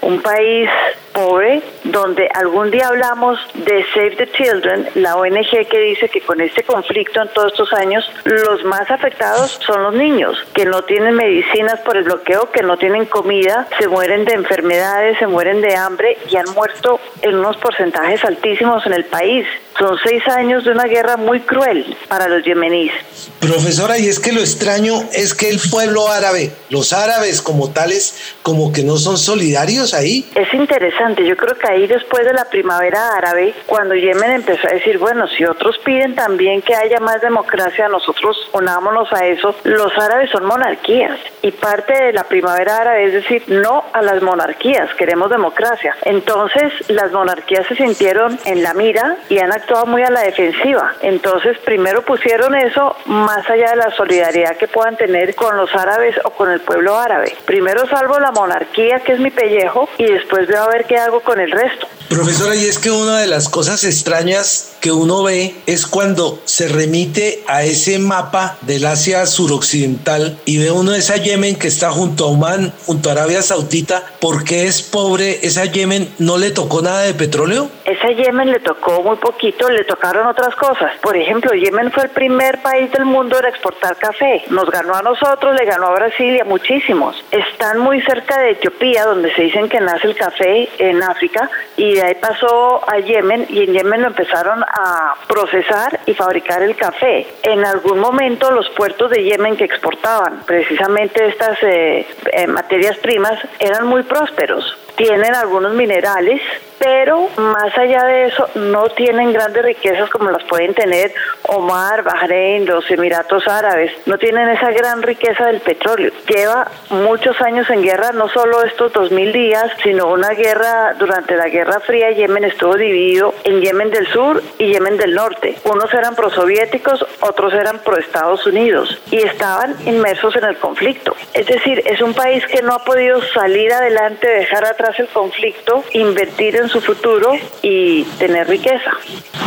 Un 0.03 0.21
país 0.21 0.69
pobre 1.13 1.63
donde 1.85 2.29
algún 2.35 2.71
día 2.71 2.89
hablamos 2.89 3.41
de 3.55 3.85
Save 3.95 4.17
the 4.17 4.31
Children, 4.33 4.89
la 4.95 5.17
ONG 5.17 5.67
que 5.69 5.79
dice 5.79 6.09
que 6.09 6.21
con 6.21 6.41
este 6.41 6.63
conflicto 6.63 7.21
en 7.23 7.29
todos 7.29 7.53
estos 7.53 7.73
años 7.73 8.09
los 8.25 8.63
más 8.65 8.91
afectados 8.91 9.59
son 9.67 9.83
los 9.83 9.95
niños, 9.95 10.37
que 10.55 10.67
no 10.67 10.83
tienen 10.83 11.15
medicinas 11.15 11.81
por 11.81 11.97
el 11.97 12.05
bloqueo, 12.05 12.51
que 12.51 12.63
no 12.63 12.77
tienen 12.77 13.07
comida, 13.07 13.67
se 13.79 13.89
mueren 13.89 14.25
de 14.25 14.35
enfermedades, 14.35 15.19
se 15.19 15.27
mueren 15.27 15.61
de 15.61 15.75
hambre 15.75 16.19
y 16.31 16.37
han 16.37 16.51
muerto 16.55 17.01
en 17.23 17.37
unos 17.37 17.57
porcentajes 17.57 18.25
altísimos 18.25 18.87
en 18.87 18.93
el 18.93 19.05
país. 19.07 19.47
Son 19.81 19.97
seis 20.05 20.23
años 20.29 20.63
de 20.67 20.73
una 20.73 20.85
guerra 20.85 21.17
muy 21.17 21.41
cruel 21.41 21.97
para 22.07 22.29
los 22.29 22.45
yemeníes. 22.45 22.93
Profesora, 23.41 23.99
y 23.99 24.09
es 24.09 24.21
que 24.21 24.31
lo 24.31 24.41
extraño 24.41 25.09
es 25.15 25.33
que 25.33 25.49
el 25.49 25.59
pueblo 25.71 26.07
árabe, 26.09 26.53
los 26.69 26.93
árabes 26.93 27.41
como 27.41 27.71
tales, 27.71 28.37
como 28.43 28.73
que 28.73 28.85
no 28.85 28.99
son 28.99 29.17
solidarios 29.17 29.95
ahí. 29.95 30.29
Es 30.35 30.53
interesante, 30.53 31.27
yo 31.27 31.35
creo 31.35 31.57
que 31.57 31.67
ahí 31.67 31.87
después 31.87 32.27
de 32.27 32.35
la 32.35 32.45
primavera 32.45 33.17
árabe, 33.17 33.55
cuando 33.65 33.95
Yemen 33.95 34.33
empezó 34.33 34.69
a 34.69 34.75
decir, 34.75 34.99
bueno, 34.99 35.27
si 35.29 35.47
otros 35.47 35.79
piden 35.79 36.15
también 36.15 36.61
que 36.61 36.75
haya 36.75 37.01
más 37.01 37.23
democracia, 37.23 37.89
nosotros 37.89 38.37
unámonos 38.53 39.11
a 39.15 39.25
eso, 39.25 39.55
los 39.65 39.97
árabes 39.97 40.31
son 40.31 40.45
monarquías 40.45 41.19
y 41.41 41.53
parte 41.53 41.95
de 41.95 42.13
la 42.13 42.25
primavera 42.25 42.77
árabe 42.77 43.07
es 43.07 43.13
decir, 43.15 43.45
no 43.47 43.85
a 43.95 44.03
las 44.03 44.21
monarquías, 44.21 44.95
queremos 44.99 45.31
democracia. 45.31 45.97
Entonces 46.03 46.71
las 46.89 47.11
monarquías 47.13 47.67
se 47.67 47.77
sintieron 47.77 48.39
en 48.45 48.63
la 48.63 48.75
mira 48.75 49.17
y 49.31 49.39
han 49.39 49.51
actuado 49.51 49.70
muy 49.87 50.03
a 50.03 50.11
la 50.11 50.23
defensiva. 50.23 50.95
Entonces, 51.03 51.57
primero 51.65 52.03
pusieron 52.03 52.55
eso 52.55 52.97
más 53.07 53.49
allá 53.49 53.71
de 53.71 53.77
la 53.77 53.91
solidaridad 53.97 54.57
que 54.57 54.69
puedan 54.69 54.97
tener 54.97 55.35
con 55.35 55.57
los 55.57 55.75
árabes 55.75 56.17
o 56.25 56.31
con 56.31 56.51
el 56.51 56.61
pueblo 56.61 56.99
árabe. 56.99 57.37
Primero 57.45 57.87
salvo 57.89 58.19
la 58.19 58.33
monarquía, 58.33 59.01
que 59.01 59.13
es 59.13 59.21
mi 59.21 59.31
pellejo, 59.31 59.89
y 59.99 60.05
después 60.05 60.47
veo 60.49 60.63
a 60.63 60.69
ver 60.69 60.85
qué 60.87 60.97
hago 60.97 61.21
con 61.21 61.41
el 61.41 61.51
resto. 61.51 61.87
Profesora, 62.09 62.57
y 62.57 62.65
es 62.65 62.79
que 62.79 62.91
una 62.91 63.19
de 63.21 63.29
las 63.29 63.49
cosas 63.49 63.85
extrañas 63.85 64.77
que 64.81 64.91
uno 64.91 65.23
ve 65.23 65.55
es 65.67 65.87
cuando 65.87 66.41
se 66.45 66.67
remite 66.67 67.45
a 67.47 67.63
ese 67.63 67.99
mapa 67.99 68.57
del 68.63 68.87
Asia 68.87 69.27
suroccidental 69.27 70.37
y 70.45 70.59
ve 70.59 70.71
uno 70.71 70.95
esa 70.95 71.17
Yemen 71.19 71.57
que 71.57 71.69
está 71.69 71.91
junto 71.91 72.25
a 72.25 72.29
Oman, 72.29 72.73
junto 72.87 73.11
a 73.11 73.13
Arabia 73.13 73.43
Saudita, 73.43 74.03
¿por 74.21 74.43
qué 74.43 74.67
es 74.67 74.83
pobre 74.83 75.39
esa 75.43 75.67
Yemen? 75.67 76.13
¿No 76.19 76.39
le 76.39 76.51
tocó 76.51 76.83
nada 76.83 77.03
de 77.03 77.15
petróleo? 77.15 77.69
Esa 77.85 78.09
Yemen 78.09 78.51
le 78.51 78.59
tocó 78.59 79.03
muy 79.03 79.17
poquito 79.17 79.50
le 79.69 79.85
tocaron 79.85 80.27
otras 80.27 80.55
cosas. 80.57 80.97
Por 81.03 81.17
ejemplo, 81.17 81.53
Yemen 81.53 81.93
fue 81.93 82.05
el 82.05 82.11
primer 82.11 82.63
país 82.63 82.91
del 82.93 83.05
mundo 83.05 83.39
en 83.39 83.47
exportar 83.47 83.97
café. 83.97 84.45
Nos 84.51 84.71
ganó 84.71 84.95
a 84.95 85.03
nosotros, 85.03 85.55
le 85.55 85.65
ganó 85.65 85.87
a 85.87 85.95
Brasil 85.95 86.37
y 86.37 86.41
a 86.41 86.45
muchísimos. 86.45 87.23
Están 87.31 87.79
muy 87.79 88.01
cerca 88.03 88.41
de 88.41 88.51
Etiopía, 88.51 89.05
donde 89.05 89.33
se 89.35 89.43
dicen 89.43 89.69
que 89.69 89.81
nace 89.81 90.07
el 90.07 90.17
café 90.17 90.69
en 90.79 91.03
África, 91.03 91.51
y 91.77 91.95
de 91.95 92.03
ahí 92.03 92.15
pasó 92.15 92.83
a 92.89 92.99
Yemen 92.99 93.47
y 93.49 93.65
en 93.65 93.73
Yemen 93.73 94.03
lo 94.03 94.09
empezaron 94.09 94.63
a 94.63 95.15
procesar 95.29 96.01
y 96.07 96.15
fabricar 96.15 96.63
el 96.63 96.77
café. 96.77 97.27
En 97.43 97.65
algún 97.65 97.99
momento 97.99 98.51
los 98.51 98.69
puertos 98.71 99.11
de 99.11 99.25
Yemen 99.25 99.57
que 99.57 99.65
exportaban 99.65 100.43
precisamente 100.47 101.27
estas 101.27 101.63
eh, 101.63 102.07
eh, 102.33 102.47
materias 102.47 102.97
primas 102.99 103.39
eran 103.59 103.87
muy 103.87 104.03
prósperos. 104.03 104.77
Tienen 105.01 105.35
algunos 105.35 105.73
minerales, 105.73 106.43
pero 106.79 107.29
más 107.39 107.77
allá 107.79 108.05
de 108.05 108.27
eso 108.27 108.47
no 108.55 108.89
tienen 108.91 109.33
grandes 109.33 109.63
riquezas 109.63 110.11
como 110.11 110.31
las 110.31 110.43
pueden 110.45 110.75
tener 110.75 111.13
Omar, 111.43 112.03
Bahrein, 112.03 112.67
los 112.67 112.91
Emiratos 112.91 113.49
Árabes, 113.49 113.93
no 114.05 114.19
tienen 114.19 114.51
esa 114.51 114.71
gran 114.73 115.03
riqueza 115.03 115.47
del 115.47 115.61
petróleo. 115.61 116.13
Lleva 116.27 116.71
muchos 116.91 117.41
años 117.41 117.69
en 117.71 117.83
guerra, 117.83 118.13
no 118.13 118.29
solo 118.29 118.63
estos 118.63 118.93
dos 118.93 119.11
mil 119.11 119.33
días, 119.33 119.71
sino 119.83 120.09
una 120.09 120.31
guerra 120.31 120.95
durante 120.99 121.35
la 121.35 121.49
Guerra 121.49 121.81
Fría, 121.81 122.11
Yemen 122.11 122.45
estuvo 122.45 122.77
dividido 122.77 123.35
en 123.45 123.63
Yemen 123.63 123.91
del 123.91 124.07
Sur 124.09 124.43
y 124.59 124.73
Yemen 124.73 124.99
del 124.99 125.15
Norte. 125.15 125.57
Unos 125.65 125.93
eran 125.95 126.15
prosoviéticos, 126.15 127.07
otros 127.21 127.55
eran 127.55 127.79
pro 127.79 127.97
Estados 127.97 128.47
Unidos 128.47 129.01
y 129.11 129.23
estaban 129.23 129.77
inmersos 129.87 130.37
en 130.37 130.45
el 130.45 130.59
conflicto. 130.59 131.17
Es 131.33 131.47
decir, 131.47 131.83
es 131.87 132.03
un 132.03 132.13
país 132.13 132.47
que 132.47 132.61
no 132.61 132.75
ha 132.75 132.85
podido 132.85 133.23
salir 133.33 133.73
adelante, 133.73 134.29
dejar 134.29 134.65
atrás 134.91 135.01
el 135.01 135.09
conflicto, 135.09 135.85
invertir 135.93 136.57
en 136.57 136.69
su 136.69 136.81
futuro 136.81 137.33
y 137.63 138.05
tener 138.19 138.49
riqueza. 138.49 138.91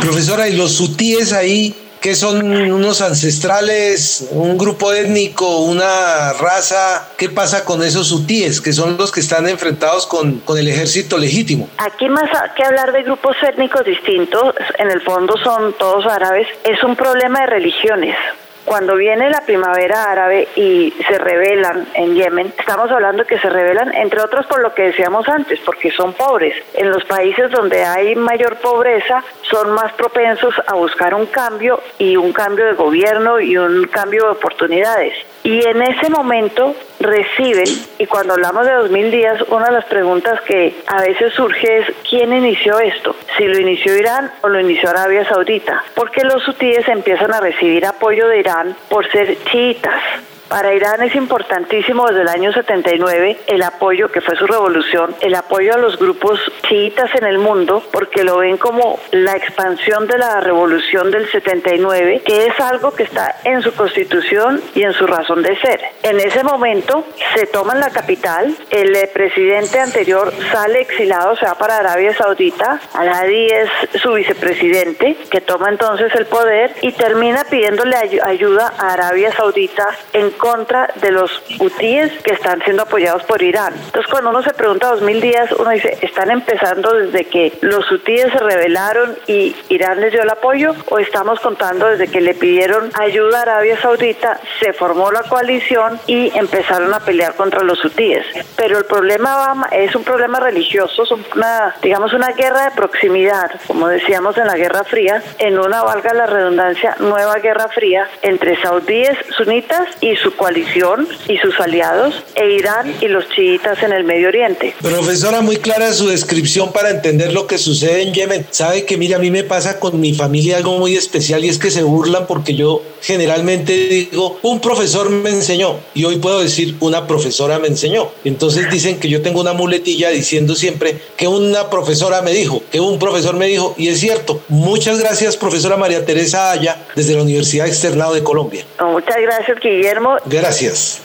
Profesora, 0.00 0.48
¿y 0.48 0.56
los 0.56 0.72
sutíes 0.72 1.32
ahí 1.32 1.74
que 2.00 2.14
son 2.14 2.44
unos 2.70 3.00
ancestrales, 3.00 4.28
un 4.32 4.58
grupo 4.58 4.92
étnico, 4.92 5.60
una 5.60 6.34
raza. 6.34 7.08
¿Qué 7.16 7.30
pasa 7.30 7.64
con 7.64 7.82
esos 7.82 8.12
hutíes, 8.12 8.60
que 8.60 8.74
son 8.74 8.98
los 8.98 9.10
que 9.10 9.20
están 9.20 9.48
enfrentados 9.48 10.06
con, 10.06 10.40
con 10.40 10.58
el 10.58 10.68
ejército 10.68 11.16
legítimo? 11.16 11.70
Aquí 11.78 12.10
más 12.10 12.28
que 12.54 12.62
hablar 12.62 12.92
de 12.92 13.04
grupos 13.04 13.36
étnicos 13.42 13.86
distintos, 13.86 14.54
en 14.76 14.90
el 14.90 15.00
fondo 15.00 15.34
son 15.42 15.72
todos 15.78 16.04
árabes, 16.04 16.46
es 16.64 16.84
un 16.84 16.94
problema 16.94 17.40
de 17.40 17.46
religiones. 17.46 18.14
Cuando 18.64 18.96
viene 18.96 19.28
la 19.28 19.42
primavera 19.42 20.10
árabe 20.10 20.48
y 20.56 20.92
se 21.06 21.18
rebelan 21.18 21.86
en 21.94 22.14
Yemen, 22.14 22.52
estamos 22.58 22.90
hablando 22.90 23.26
que 23.26 23.38
se 23.38 23.50
rebelan, 23.50 23.92
entre 23.94 24.22
otros 24.22 24.46
por 24.46 24.60
lo 24.60 24.74
que 24.74 24.84
decíamos 24.84 25.28
antes, 25.28 25.60
porque 25.60 25.90
son 25.90 26.14
pobres. 26.14 26.54
En 26.72 26.90
los 26.90 27.04
países 27.04 27.50
donde 27.50 27.84
hay 27.84 28.14
mayor 28.14 28.56
pobreza 28.56 29.22
son 29.42 29.72
más 29.72 29.92
propensos 29.92 30.54
a 30.66 30.74
buscar 30.74 31.14
un 31.14 31.26
cambio 31.26 31.80
y 31.98 32.16
un 32.16 32.32
cambio 32.32 32.64
de 32.64 32.72
gobierno 32.72 33.38
y 33.38 33.56
un 33.58 33.84
cambio 33.88 34.24
de 34.24 34.30
oportunidades. 34.30 35.14
Y 35.44 35.62
en 35.62 35.82
ese 35.82 36.08
momento 36.08 36.74
reciben, 37.00 37.66
y 37.98 38.06
cuando 38.06 38.32
hablamos 38.32 38.64
de 38.64 38.72
2000 38.72 39.10
días, 39.10 39.42
una 39.48 39.66
de 39.66 39.72
las 39.72 39.84
preguntas 39.84 40.40
que 40.40 40.74
a 40.86 41.02
veces 41.02 41.34
surge 41.34 41.80
es 41.80 41.86
¿quién 42.08 42.32
inició 42.32 42.78
esto? 42.78 43.14
Si 43.36 43.44
lo 43.44 43.60
inició 43.60 43.94
Irán 43.94 44.32
o 44.40 44.48
lo 44.48 44.58
inició 44.58 44.88
Arabia 44.88 45.28
Saudita. 45.28 45.84
Porque 45.94 46.24
los 46.24 46.48
hutíes 46.48 46.88
empiezan 46.88 47.34
a 47.34 47.40
recibir 47.40 47.84
apoyo 47.84 48.26
de 48.26 48.40
Irán 48.40 48.74
por 48.88 49.06
ser 49.12 49.36
chiitas. 49.44 50.02
Para 50.48 50.74
Irán 50.74 51.02
es 51.02 51.14
importantísimo 51.14 52.06
desde 52.06 52.22
el 52.22 52.28
año 52.28 52.52
79 52.52 53.38
el 53.46 53.62
apoyo, 53.62 54.10
que 54.12 54.20
fue 54.20 54.36
su 54.36 54.46
revolución, 54.46 55.14
el 55.20 55.34
apoyo 55.34 55.74
a 55.74 55.78
los 55.78 55.98
grupos 55.98 56.38
chiitas 56.68 57.14
en 57.14 57.24
el 57.24 57.38
mundo, 57.38 57.82
porque 57.90 58.24
lo 58.24 58.38
ven 58.38 58.58
como 58.58 59.00
la 59.10 59.32
expansión 59.36 60.06
de 60.06 60.18
la 60.18 60.40
revolución 60.40 61.10
del 61.10 61.30
79, 61.30 62.22
que 62.24 62.46
es 62.46 62.60
algo 62.60 62.92
que 62.92 63.04
está 63.04 63.36
en 63.44 63.62
su 63.62 63.72
constitución 63.74 64.60
y 64.74 64.82
en 64.82 64.92
su 64.92 65.06
razón 65.06 65.42
de 65.42 65.56
ser. 65.56 65.80
En 66.02 66.20
ese 66.20 66.44
momento 66.44 67.06
se 67.34 67.46
toman 67.46 67.80
la 67.80 67.90
capital, 67.90 68.54
el 68.70 68.96
presidente 69.14 69.80
anterior 69.80 70.32
sale 70.52 70.82
exilado, 70.82 71.36
se 71.36 71.46
va 71.46 71.54
para 71.54 71.78
Arabia 71.78 72.14
Saudita, 72.14 72.80
Al-Hadi 72.92 73.46
es 73.46 74.00
su 74.00 74.12
vicepresidente, 74.12 75.16
que 75.30 75.40
toma 75.40 75.70
entonces 75.70 76.14
el 76.14 76.26
poder 76.26 76.74
y 76.82 76.92
termina 76.92 77.44
pidiéndole 77.44 77.96
ayuda 78.22 78.74
a 78.78 78.92
Arabia 78.92 79.32
Saudita 79.32 79.88
en 80.12 80.33
contra 80.34 80.88
de 81.00 81.10
los 81.10 81.30
hutíes 81.58 82.12
que 82.22 82.34
están 82.34 82.60
siendo 82.62 82.82
apoyados 82.82 83.22
por 83.24 83.42
Irán. 83.42 83.74
Entonces, 83.74 84.10
cuando 84.10 84.30
uno 84.30 84.42
se 84.42 84.52
pregunta 84.52 84.88
dos 84.88 85.02
mil 85.02 85.20
días, 85.20 85.50
uno 85.52 85.70
dice, 85.70 85.98
¿están 86.02 86.30
empezando 86.30 86.94
desde 86.94 87.24
que 87.26 87.56
los 87.60 87.90
hutíes 87.90 88.32
se 88.32 88.38
rebelaron 88.38 89.16
y 89.26 89.54
Irán 89.68 90.00
les 90.00 90.12
dio 90.12 90.22
el 90.22 90.30
apoyo? 90.30 90.74
¿O 90.90 90.98
estamos 90.98 91.40
contando 91.40 91.86
desde 91.86 92.08
que 92.08 92.20
le 92.20 92.34
pidieron 92.34 92.90
ayuda 92.98 93.38
a 93.38 93.42
Arabia 93.42 93.80
Saudita, 93.80 94.40
se 94.60 94.72
formó 94.72 95.10
la 95.10 95.22
coalición 95.22 95.98
y 96.06 96.36
empezaron 96.36 96.92
a 96.92 97.00
pelear 97.00 97.34
contra 97.34 97.62
los 97.62 97.84
hutíes? 97.84 98.24
Pero 98.56 98.78
el 98.78 98.84
problema 98.84 99.66
es 99.70 99.94
un 99.94 100.04
problema 100.04 100.40
religioso, 100.40 101.02
es 101.02 101.10
una, 101.10 101.74
digamos, 101.82 102.12
una 102.12 102.28
guerra 102.32 102.64
de 102.64 102.70
proximidad, 102.72 103.50
como 103.66 103.88
decíamos 103.88 104.36
en 104.38 104.46
la 104.46 104.56
Guerra 104.56 104.84
Fría, 104.84 105.22
en 105.38 105.58
una, 105.58 105.82
valga 105.82 106.14
la 106.14 106.26
redundancia, 106.26 106.96
nueva 107.00 107.36
Guerra 107.36 107.68
Fría 107.68 108.08
entre 108.22 108.60
saudíes 108.60 109.16
sunitas 109.36 109.88
y 110.00 110.16
su 110.24 110.34
coalición 110.34 111.06
y 111.28 111.36
sus 111.36 111.60
aliados 111.60 112.14
e 112.34 112.54
Irán 112.54 112.94
y 113.00 113.08
los 113.08 113.28
chiitas 113.28 113.82
en 113.82 113.92
el 113.92 114.04
Medio 114.04 114.28
Oriente. 114.28 114.74
Profesora, 114.82 115.42
muy 115.42 115.58
clara 115.58 115.92
su 115.92 116.08
descripción 116.08 116.72
para 116.72 116.90
entender 116.90 117.32
lo 117.32 117.46
que 117.46 117.58
sucede 117.58 118.02
en 118.02 118.14
Yemen. 118.14 118.46
Sabe 118.50 118.84
que, 118.86 118.96
mira, 118.96 119.16
a 119.16 119.20
mí 119.20 119.30
me 119.30 119.44
pasa 119.44 119.78
con 119.78 120.00
mi 120.00 120.14
familia 120.14 120.56
algo 120.56 120.78
muy 120.78 120.96
especial 120.96 121.44
y 121.44 121.48
es 121.48 121.58
que 121.58 121.70
se 121.70 121.82
burlan 121.82 122.26
porque 122.26 122.54
yo 122.54 122.82
generalmente 123.04 123.72
digo, 123.88 124.38
un 124.42 124.60
profesor 124.60 125.10
me 125.10 125.30
enseñó 125.30 125.78
y 125.92 126.04
hoy 126.04 126.16
puedo 126.16 126.40
decir, 126.40 126.76
una 126.80 127.06
profesora 127.06 127.58
me 127.58 127.68
enseñó. 127.68 128.10
Entonces 128.24 128.70
dicen 128.70 128.98
que 128.98 129.08
yo 129.08 129.20
tengo 129.20 129.40
una 129.40 129.52
muletilla 129.52 130.08
diciendo 130.08 130.54
siempre 130.54 130.98
que 131.16 131.28
una 131.28 131.68
profesora 131.68 132.22
me 132.22 132.32
dijo, 132.32 132.62
que 132.72 132.80
un 132.80 132.98
profesor 132.98 133.36
me 133.36 133.46
dijo, 133.46 133.74
y 133.76 133.88
es 133.88 134.00
cierto. 134.00 134.40
Muchas 134.48 134.98
gracias, 134.98 135.36
profesora 135.36 135.76
María 135.76 136.04
Teresa 136.04 136.50
Aya, 136.50 136.86
desde 136.96 137.14
la 137.14 137.22
Universidad 137.22 137.66
Externado 137.66 138.14
de 138.14 138.22
Colombia. 138.22 138.64
Muchas 138.80 139.16
gracias, 139.20 139.58
Guillermo. 139.60 140.16
Gracias. 140.24 141.02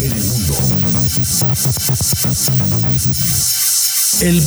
El 0.00 0.12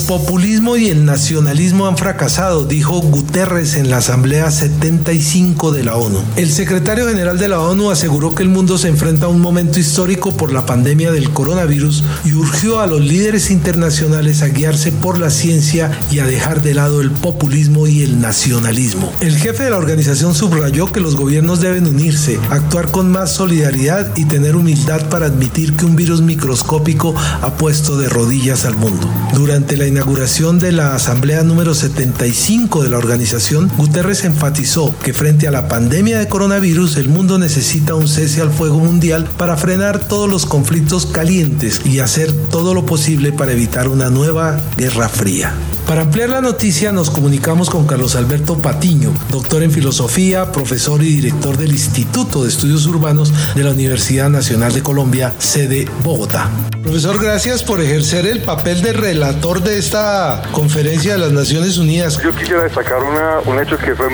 populismo 0.08 0.78
y 0.78 0.88
el 0.88 1.04
nacionalismo 1.04 1.88
han 1.88 1.98
fracasado, 1.98 2.64
dijo 2.64 3.02
Guterres 3.02 3.76
en 3.76 3.90
la 3.90 3.98
Asamblea 3.98 4.50
75 4.50 5.74
de 5.74 5.84
la 5.84 5.98
ONU. 5.98 6.20
El 6.38 6.50
secretario 6.50 7.06
general 7.08 7.38
de 7.38 7.50
la 7.50 7.60
ONU 7.60 7.92
aseguró 7.92 8.34
que 8.34 8.44
el 8.44 8.50
mundo 8.50 8.78
se 8.78 8.88
enfrenta 8.88 9.26
a 9.26 9.30
un 9.30 9.42
momento 9.42 9.78
histórico 9.78 10.36
por 10.38 10.54
la 10.54 10.66
pandemia 10.66 11.12
del 11.12 11.32
coronavirus 11.32 12.04
y 12.24 12.34
urgió 12.34 12.80
a 12.80 12.88
los 12.88 13.02
líderes 13.02 13.52
internacionales 13.52 14.42
a 14.42 14.48
guiarse 14.48 14.94
por 14.94 15.20
la 15.20 15.30
ciencia 15.30 15.92
y 16.12 16.20
a 16.20 16.26
dejar 16.26 16.62
de 16.62 16.74
lado 16.74 17.02
el 17.02 17.12
populismo 17.12 17.88
y 17.88 18.04
el 18.04 18.22
nacionalismo. 18.22 19.12
El 19.20 19.38
jefe 19.38 19.64
de 19.64 19.72
la 19.72 19.78
organización 19.78 20.34
subrayó 20.34 20.92
que 20.94 21.02
los 21.02 21.18
gobiernos 21.18 21.60
deben 21.60 21.88
unirse, 21.88 22.40
actuar 22.50 22.90
con 22.90 23.12
más 23.12 23.34
solidaridad 23.34 24.16
y 24.16 24.26
tener 24.26 24.56
humildad 24.56 25.10
para 25.10 25.26
admitir 25.26 25.76
que 25.76 25.86
un 25.86 25.98
virus 25.98 26.22
microscópico 26.22 27.14
ha 27.42 27.58
puesto 27.58 27.98
de 27.98 28.08
rodillas 28.08 28.64
al 28.64 28.78
mundo. 28.78 29.10
Durante 29.34 29.57
durante 29.58 29.78
la 29.78 29.88
inauguración 29.88 30.60
de 30.60 30.72
la 30.72 30.94
Asamblea 30.94 31.42
número 31.42 31.74
75 31.74 32.84
de 32.84 32.92
la 32.92 33.00
organización, 33.00 33.72
Guterres 33.76 34.24
enfatizó 34.24 34.94
que 35.00 35.16
frente 35.16 35.48
a 35.48 35.52
la 35.52 35.68
pandemia 35.68 36.20
de 36.20 36.28
coronavirus 36.28 36.98
el 36.98 37.10
mundo 37.10 37.40
necesita 37.40 37.96
un 37.96 38.08
cese 38.08 38.42
al 38.42 38.52
fuego 38.52 38.78
mundial 38.78 39.28
para 39.36 39.58
frenar 39.58 40.08
todos 40.08 40.30
los 40.30 40.46
conflictos 40.46 41.08
calientes 41.08 41.82
y 41.84 42.02
hacer 42.02 42.32
todo 42.52 42.76
lo 42.76 42.86
posible 42.86 43.32
para 43.32 43.54
evitar 43.54 43.88
una 43.88 44.12
nueva 44.12 44.62
guerra 44.78 45.10
fría. 45.10 45.56
Para 45.88 46.02
ampliar 46.02 46.30
la 46.30 46.42
noticia 46.42 46.92
nos 46.92 47.10
comunicamos 47.10 47.70
con 47.70 47.88
Carlos 47.88 48.18
Alberto 48.18 48.62
Patiño, 48.62 49.14
doctor 49.32 49.64
en 49.64 49.72
filosofía, 49.72 50.52
profesor 50.52 51.02
y 51.02 51.16
director 51.16 51.56
del 51.56 51.72
Instituto 51.72 52.44
de 52.44 52.50
Estudios 52.50 52.86
Urbanos 52.88 53.56
de 53.56 53.64
la 53.64 53.72
Universidad 53.72 54.30
Nacional 54.30 54.74
de 54.74 54.84
Colombia, 54.84 55.34
sede 55.38 55.88
Bogotá. 56.04 56.50
Profesor, 56.84 57.22
gracias 57.22 57.64
por 57.64 57.82
ejercer 57.82 58.26
el 58.26 58.42
papel 58.44 58.82
de 58.82 58.94
relator 58.94 59.62
de 59.62 59.78
esta 59.78 60.42
conferencia 60.54 61.14
de 61.14 61.20
las 61.20 61.32
Naciones 61.32 61.78
Unidas. 61.78 62.18
Yo 62.22 62.34
quisiera 62.34 62.64
destacar 62.64 63.00
un 63.46 63.60
hecho 63.60 63.78
que, 63.78 63.94
fue, 63.94 64.08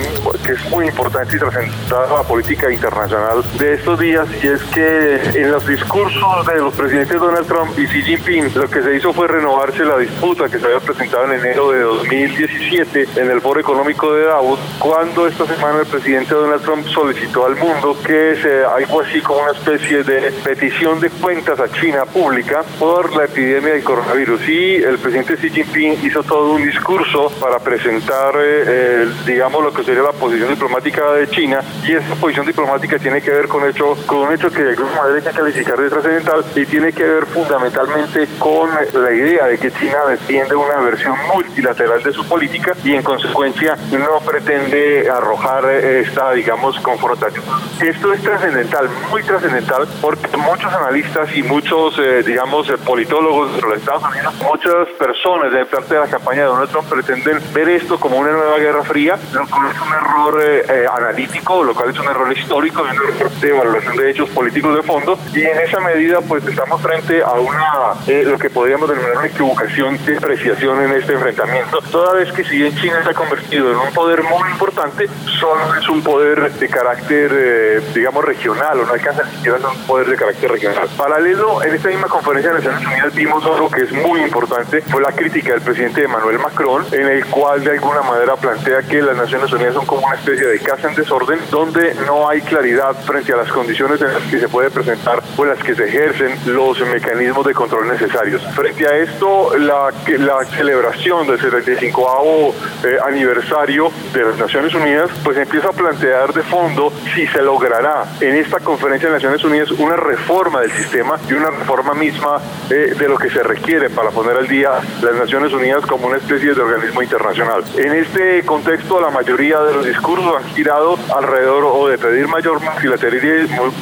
es 0.50 0.70
muy 0.72 0.88
importante 0.88 1.36
y 1.36 1.40
trascendental 1.40 2.06
a 2.10 2.14
la 2.18 2.24
política 2.24 2.72
internacional 2.72 3.44
de 3.60 3.76
estos 3.76 4.00
días 4.00 4.28
y 4.42 4.48
es 4.48 4.62
que 4.74 5.16
en 5.36 5.52
los 5.52 5.68
discursos 5.68 6.48
de 6.48 6.56
los 6.56 6.74
presidentes 6.74 7.20
Donald 7.20 7.46
Trump 7.46 7.78
y 7.78 7.86
Xi 7.86 8.02
Jinping 8.02 8.52
lo 8.56 8.68
que 8.68 8.82
se 8.82 8.96
hizo 8.96 9.14
fue 9.14 9.28
renovarse 9.28 9.86
la 9.86 10.00
disputa 10.00 10.50
que 10.50 10.58
se 10.58 10.66
había 10.66 10.80
presentado 10.80 11.26
en 11.26 11.40
enero 11.40 11.63
de 11.72 11.82
2017 11.82 13.08
en 13.16 13.32
el 13.32 13.42
Foro 13.42 13.60
Económico 13.60 14.14
de 14.14 14.26
Davos 14.26 14.60
cuando 14.80 15.28
esta 15.28 15.46
semana 15.46 15.80
el 15.80 15.86
presidente 15.86 16.34
Donald 16.34 16.62
Trump 16.64 16.86
solicitó 16.88 17.46
al 17.46 17.56
mundo 17.56 17.96
que 18.06 18.36
se 18.36 18.66
algo 18.66 19.02
así 19.02 19.22
como 19.22 19.42
una 19.42 19.52
especie 19.52 20.04
de 20.04 20.32
petición 20.44 21.00
de 21.00 21.10
cuentas 21.10 21.60
a 21.60 21.72
China 21.72 22.06
pública 22.06 22.64
por 22.80 23.16
la 23.16 23.26
epidemia 23.26 23.74
del 23.74 23.84
coronavirus. 23.84 24.48
Y 24.48 24.76
el 24.76 24.98
presidente 24.98 25.38
Xi 25.38 25.50
Jinping 25.50 26.00
hizo 26.04 26.24
todo 26.24 26.52
un 26.52 26.64
discurso 26.64 27.30
para 27.40 27.60
presentar, 27.60 28.34
eh, 28.38 29.08
digamos, 29.26 29.64
lo 29.64 29.74
que 29.74 29.84
sería 29.84 30.04
la 30.04 30.12
posición 30.12 30.50
diplomática 30.50 31.12
de 31.14 31.30
China. 31.30 31.62
Y 31.86 31.94
esa 31.94 32.16
posición 32.16 32.46
diplomática 32.46 32.98
tiene 33.00 33.22
que 33.22 33.32
ver 33.32 33.48
con, 33.48 33.68
hecho, 33.68 33.96
con 34.06 34.20
un 34.20 34.34
hecho 34.34 34.50
que 34.50 34.64
de 34.64 34.70
alguna 34.72 34.96
manera 34.96 35.16
hay 35.18 35.22
que 35.22 35.38
calificar 35.38 35.80
de 35.80 35.90
trascendental 35.90 36.44
y 36.56 36.66
tiene 36.66 36.92
que 36.92 37.04
ver 37.04 37.26
fundamentalmente 37.26 38.28
con 38.40 38.70
la 38.70 39.12
idea 39.12 39.48
de 39.48 39.58
que 39.58 39.72
China 39.72 40.06
defiende 40.10 40.56
una 40.56 40.78
versión 40.82 41.16
multilateral 41.54 42.02
de 42.02 42.12
su 42.12 42.26
política 42.26 42.74
y 42.84 42.94
en 42.94 43.04
consecuencia 43.04 43.78
no 43.92 44.20
pretende 44.26 45.08
arrojar 45.10 45.70
esta, 45.70 46.32
digamos, 46.32 46.80
confrontación. 46.80 47.44
Esto 47.80 48.12
es 48.12 48.22
trascendental, 48.24 48.90
muy 49.12 49.22
trascendental, 49.22 49.88
porque 50.02 50.36
muchos 50.38 50.74
analistas 50.74 51.30
y 51.36 51.44
muchos, 51.44 52.00
eh, 52.00 52.24
digamos, 52.24 52.68
politólogos 52.86 53.56
de 53.56 53.62
los 53.62 53.78
Estados 53.78 54.04
Unidos, 54.04 54.34
muchas 54.42 54.88
personas 54.98 55.52
de 55.52 55.66
parte 55.66 55.94
de 55.94 56.00
la 56.00 56.08
campaña 56.08 56.42
de 56.42 56.48
Donald 56.48 56.70
Trump 56.72 56.90
pretenden 56.90 57.40
ver 57.54 57.70
esto 57.70 58.00
como 58.00 58.18
una 58.18 58.32
nueva 58.32 58.58
guerra 58.58 58.84
fría, 58.84 59.20
lo 59.34 59.48
cual 59.48 59.72
es 59.72 59.82
un 59.82 59.94
error 59.94 60.44
eh, 60.44 60.66
eh, 60.70 60.86
analítico, 60.92 61.64
lo 61.64 61.76
cual 61.76 61.92
es 61.92 62.00
un 62.00 62.08
error 62.08 62.36
histórico, 62.36 62.82
un 62.82 62.90
error 62.90 63.30
de 63.30 63.50
evaluación 63.50 63.96
de 63.98 64.10
hechos 64.10 64.30
políticos 64.30 64.76
de 64.76 64.82
fondo, 64.82 65.20
y 65.34 65.42
en 65.42 65.60
esa 65.60 65.80
medida 65.82 66.20
pues 66.22 66.46
estamos 66.48 66.82
frente 66.82 67.22
a 67.22 67.34
una, 67.34 67.94
eh, 68.08 68.24
lo 68.26 68.40
que 68.40 68.50
podríamos 68.50 68.90
denominar 68.90 69.18
una 69.18 69.28
equivocación 69.28 70.04
de 70.06 70.18
apreciación 70.18 70.82
en 70.82 70.94
este 70.94 71.14
enfrentamiento, 71.14 71.43
toda 71.92 72.14
vez 72.14 72.32
que 72.32 72.44
si 72.44 72.58
bien 72.58 72.76
China 72.76 73.04
se 73.04 73.10
ha 73.10 73.14
convertido 73.14 73.72
en 73.72 73.78
un 73.78 73.94
poder 73.94 74.24
muy 74.24 74.50
importante, 74.52 75.08
solo 75.40 75.76
es 75.80 75.88
un 75.90 76.02
poder 76.04 76.52
de 76.52 76.70
carácter, 76.70 77.82
digamos, 77.94 78.24
regional, 78.26 78.80
o 78.80 78.86
no 78.86 78.94
alcanza 78.94 79.24
ni 79.24 79.36
siquiera 79.38 79.58
un 79.68 79.86
poder 79.86 80.08
de 80.08 80.16
carácter 80.16 80.52
regional. 80.52 80.88
Paralelo, 80.98 81.64
en 81.64 81.76
esta 81.76 81.90
misma 81.90 82.08
conferencia 82.08 82.52
de 82.52 82.58
Naciones 82.58 82.86
Unidas 82.86 83.16
vimos 83.16 83.46
algo 83.46 83.70
que 83.70 83.82
es 83.82 83.92
muy 83.92 84.22
importante, 84.22 84.82
fue 84.82 85.02
la 85.02 85.12
crítica 85.12 85.54
del 85.54 85.62
presidente 85.62 86.04
Emmanuel 86.04 86.40
Macron, 86.40 86.86
en 86.92 87.08
el 87.08 87.26
cual 87.28 87.64
de 87.64 87.72
alguna 87.72 88.02
manera 88.02 88.36
plantea 88.36 88.82
que 88.84 89.02
las 89.02 89.16
Naciones 89.16 89.52
Unidas 89.52 89.74
son 89.74 89.86
como 89.86 90.06
una 90.06 90.16
especie 90.16 90.48
de 90.48 90.60
casa 90.60 90.90
en 90.90 90.96
desorden, 90.96 91.40
donde 91.50 91.94
no 92.06 92.28
hay 92.28 92.42
claridad 92.42 92.96
frente 93.06 93.34
a 93.34 93.38
las 93.38 93.52
condiciones 93.52 94.02
en 94.02 94.14
las 94.14 94.24
que 94.24 94.40
se 94.40 94.48
puede 94.48 94.70
presentar 94.70 95.22
o 95.38 95.44
en 95.44 95.50
las 95.50 95.60
que 95.60 95.76
se 95.76 95.86
ejercen 95.86 96.38
los 96.48 96.80
mecanismos 96.88 97.46
de 97.46 97.54
control 97.54 97.88
necesarios. 97.88 98.42
Frente 98.56 98.88
a 98.88 98.98
esto, 98.98 99.56
la, 99.58 99.92
la 100.18 100.46
celebración 100.46 101.28
del 101.34 101.42
75 101.42 102.56
eh, 102.84 102.98
aniversario 103.06 103.92
de 104.14 104.24
las 104.24 104.38
Naciones 104.38 104.74
Unidas, 104.74 105.10
pues 105.24 105.38
empieza 105.38 105.70
a 105.70 105.72
plantear 105.72 106.34
de 106.34 106.44
fondo 106.44 106.92
si 107.14 107.28
se 107.28 107.42
logrará 107.42 108.06
en 108.22 108.36
esta 108.36 108.60
conferencia 108.60 109.10
de 109.10 109.16
Naciones 109.16 109.44
Unidas 109.44 109.72
una 109.72 109.96
reforma 109.96 110.62
del 110.62 110.72
sistema 110.72 111.18
y 111.30 111.34
una 111.34 111.50
reforma 111.50 111.94
misma 111.94 112.40
eh, 112.70 112.94
de 112.98 113.10
lo 113.10 113.18
que 113.18 113.30
se 113.30 113.42
requiere 113.44 113.90
para 113.90 114.12
poner 114.12 114.38
al 114.38 114.48
día 114.48 114.72
las 115.02 115.16
Naciones 115.16 115.52
Unidas 115.54 115.86
como 115.86 116.08
una 116.08 116.18
especie 116.18 116.54
de 116.54 116.62
organismo 116.62 117.02
internacional. 117.02 117.64
En 117.78 117.94
este 117.94 118.44
contexto, 118.44 119.02
la 119.02 119.10
mayoría 119.10 119.60
de 119.62 119.74
los 119.74 119.86
discursos 119.86 120.36
han 120.38 120.44
girado 120.54 120.98
alrededor 121.16 121.64
o 121.66 121.88
de 121.88 121.98
pedir 121.98 122.28
mayor 122.28 122.60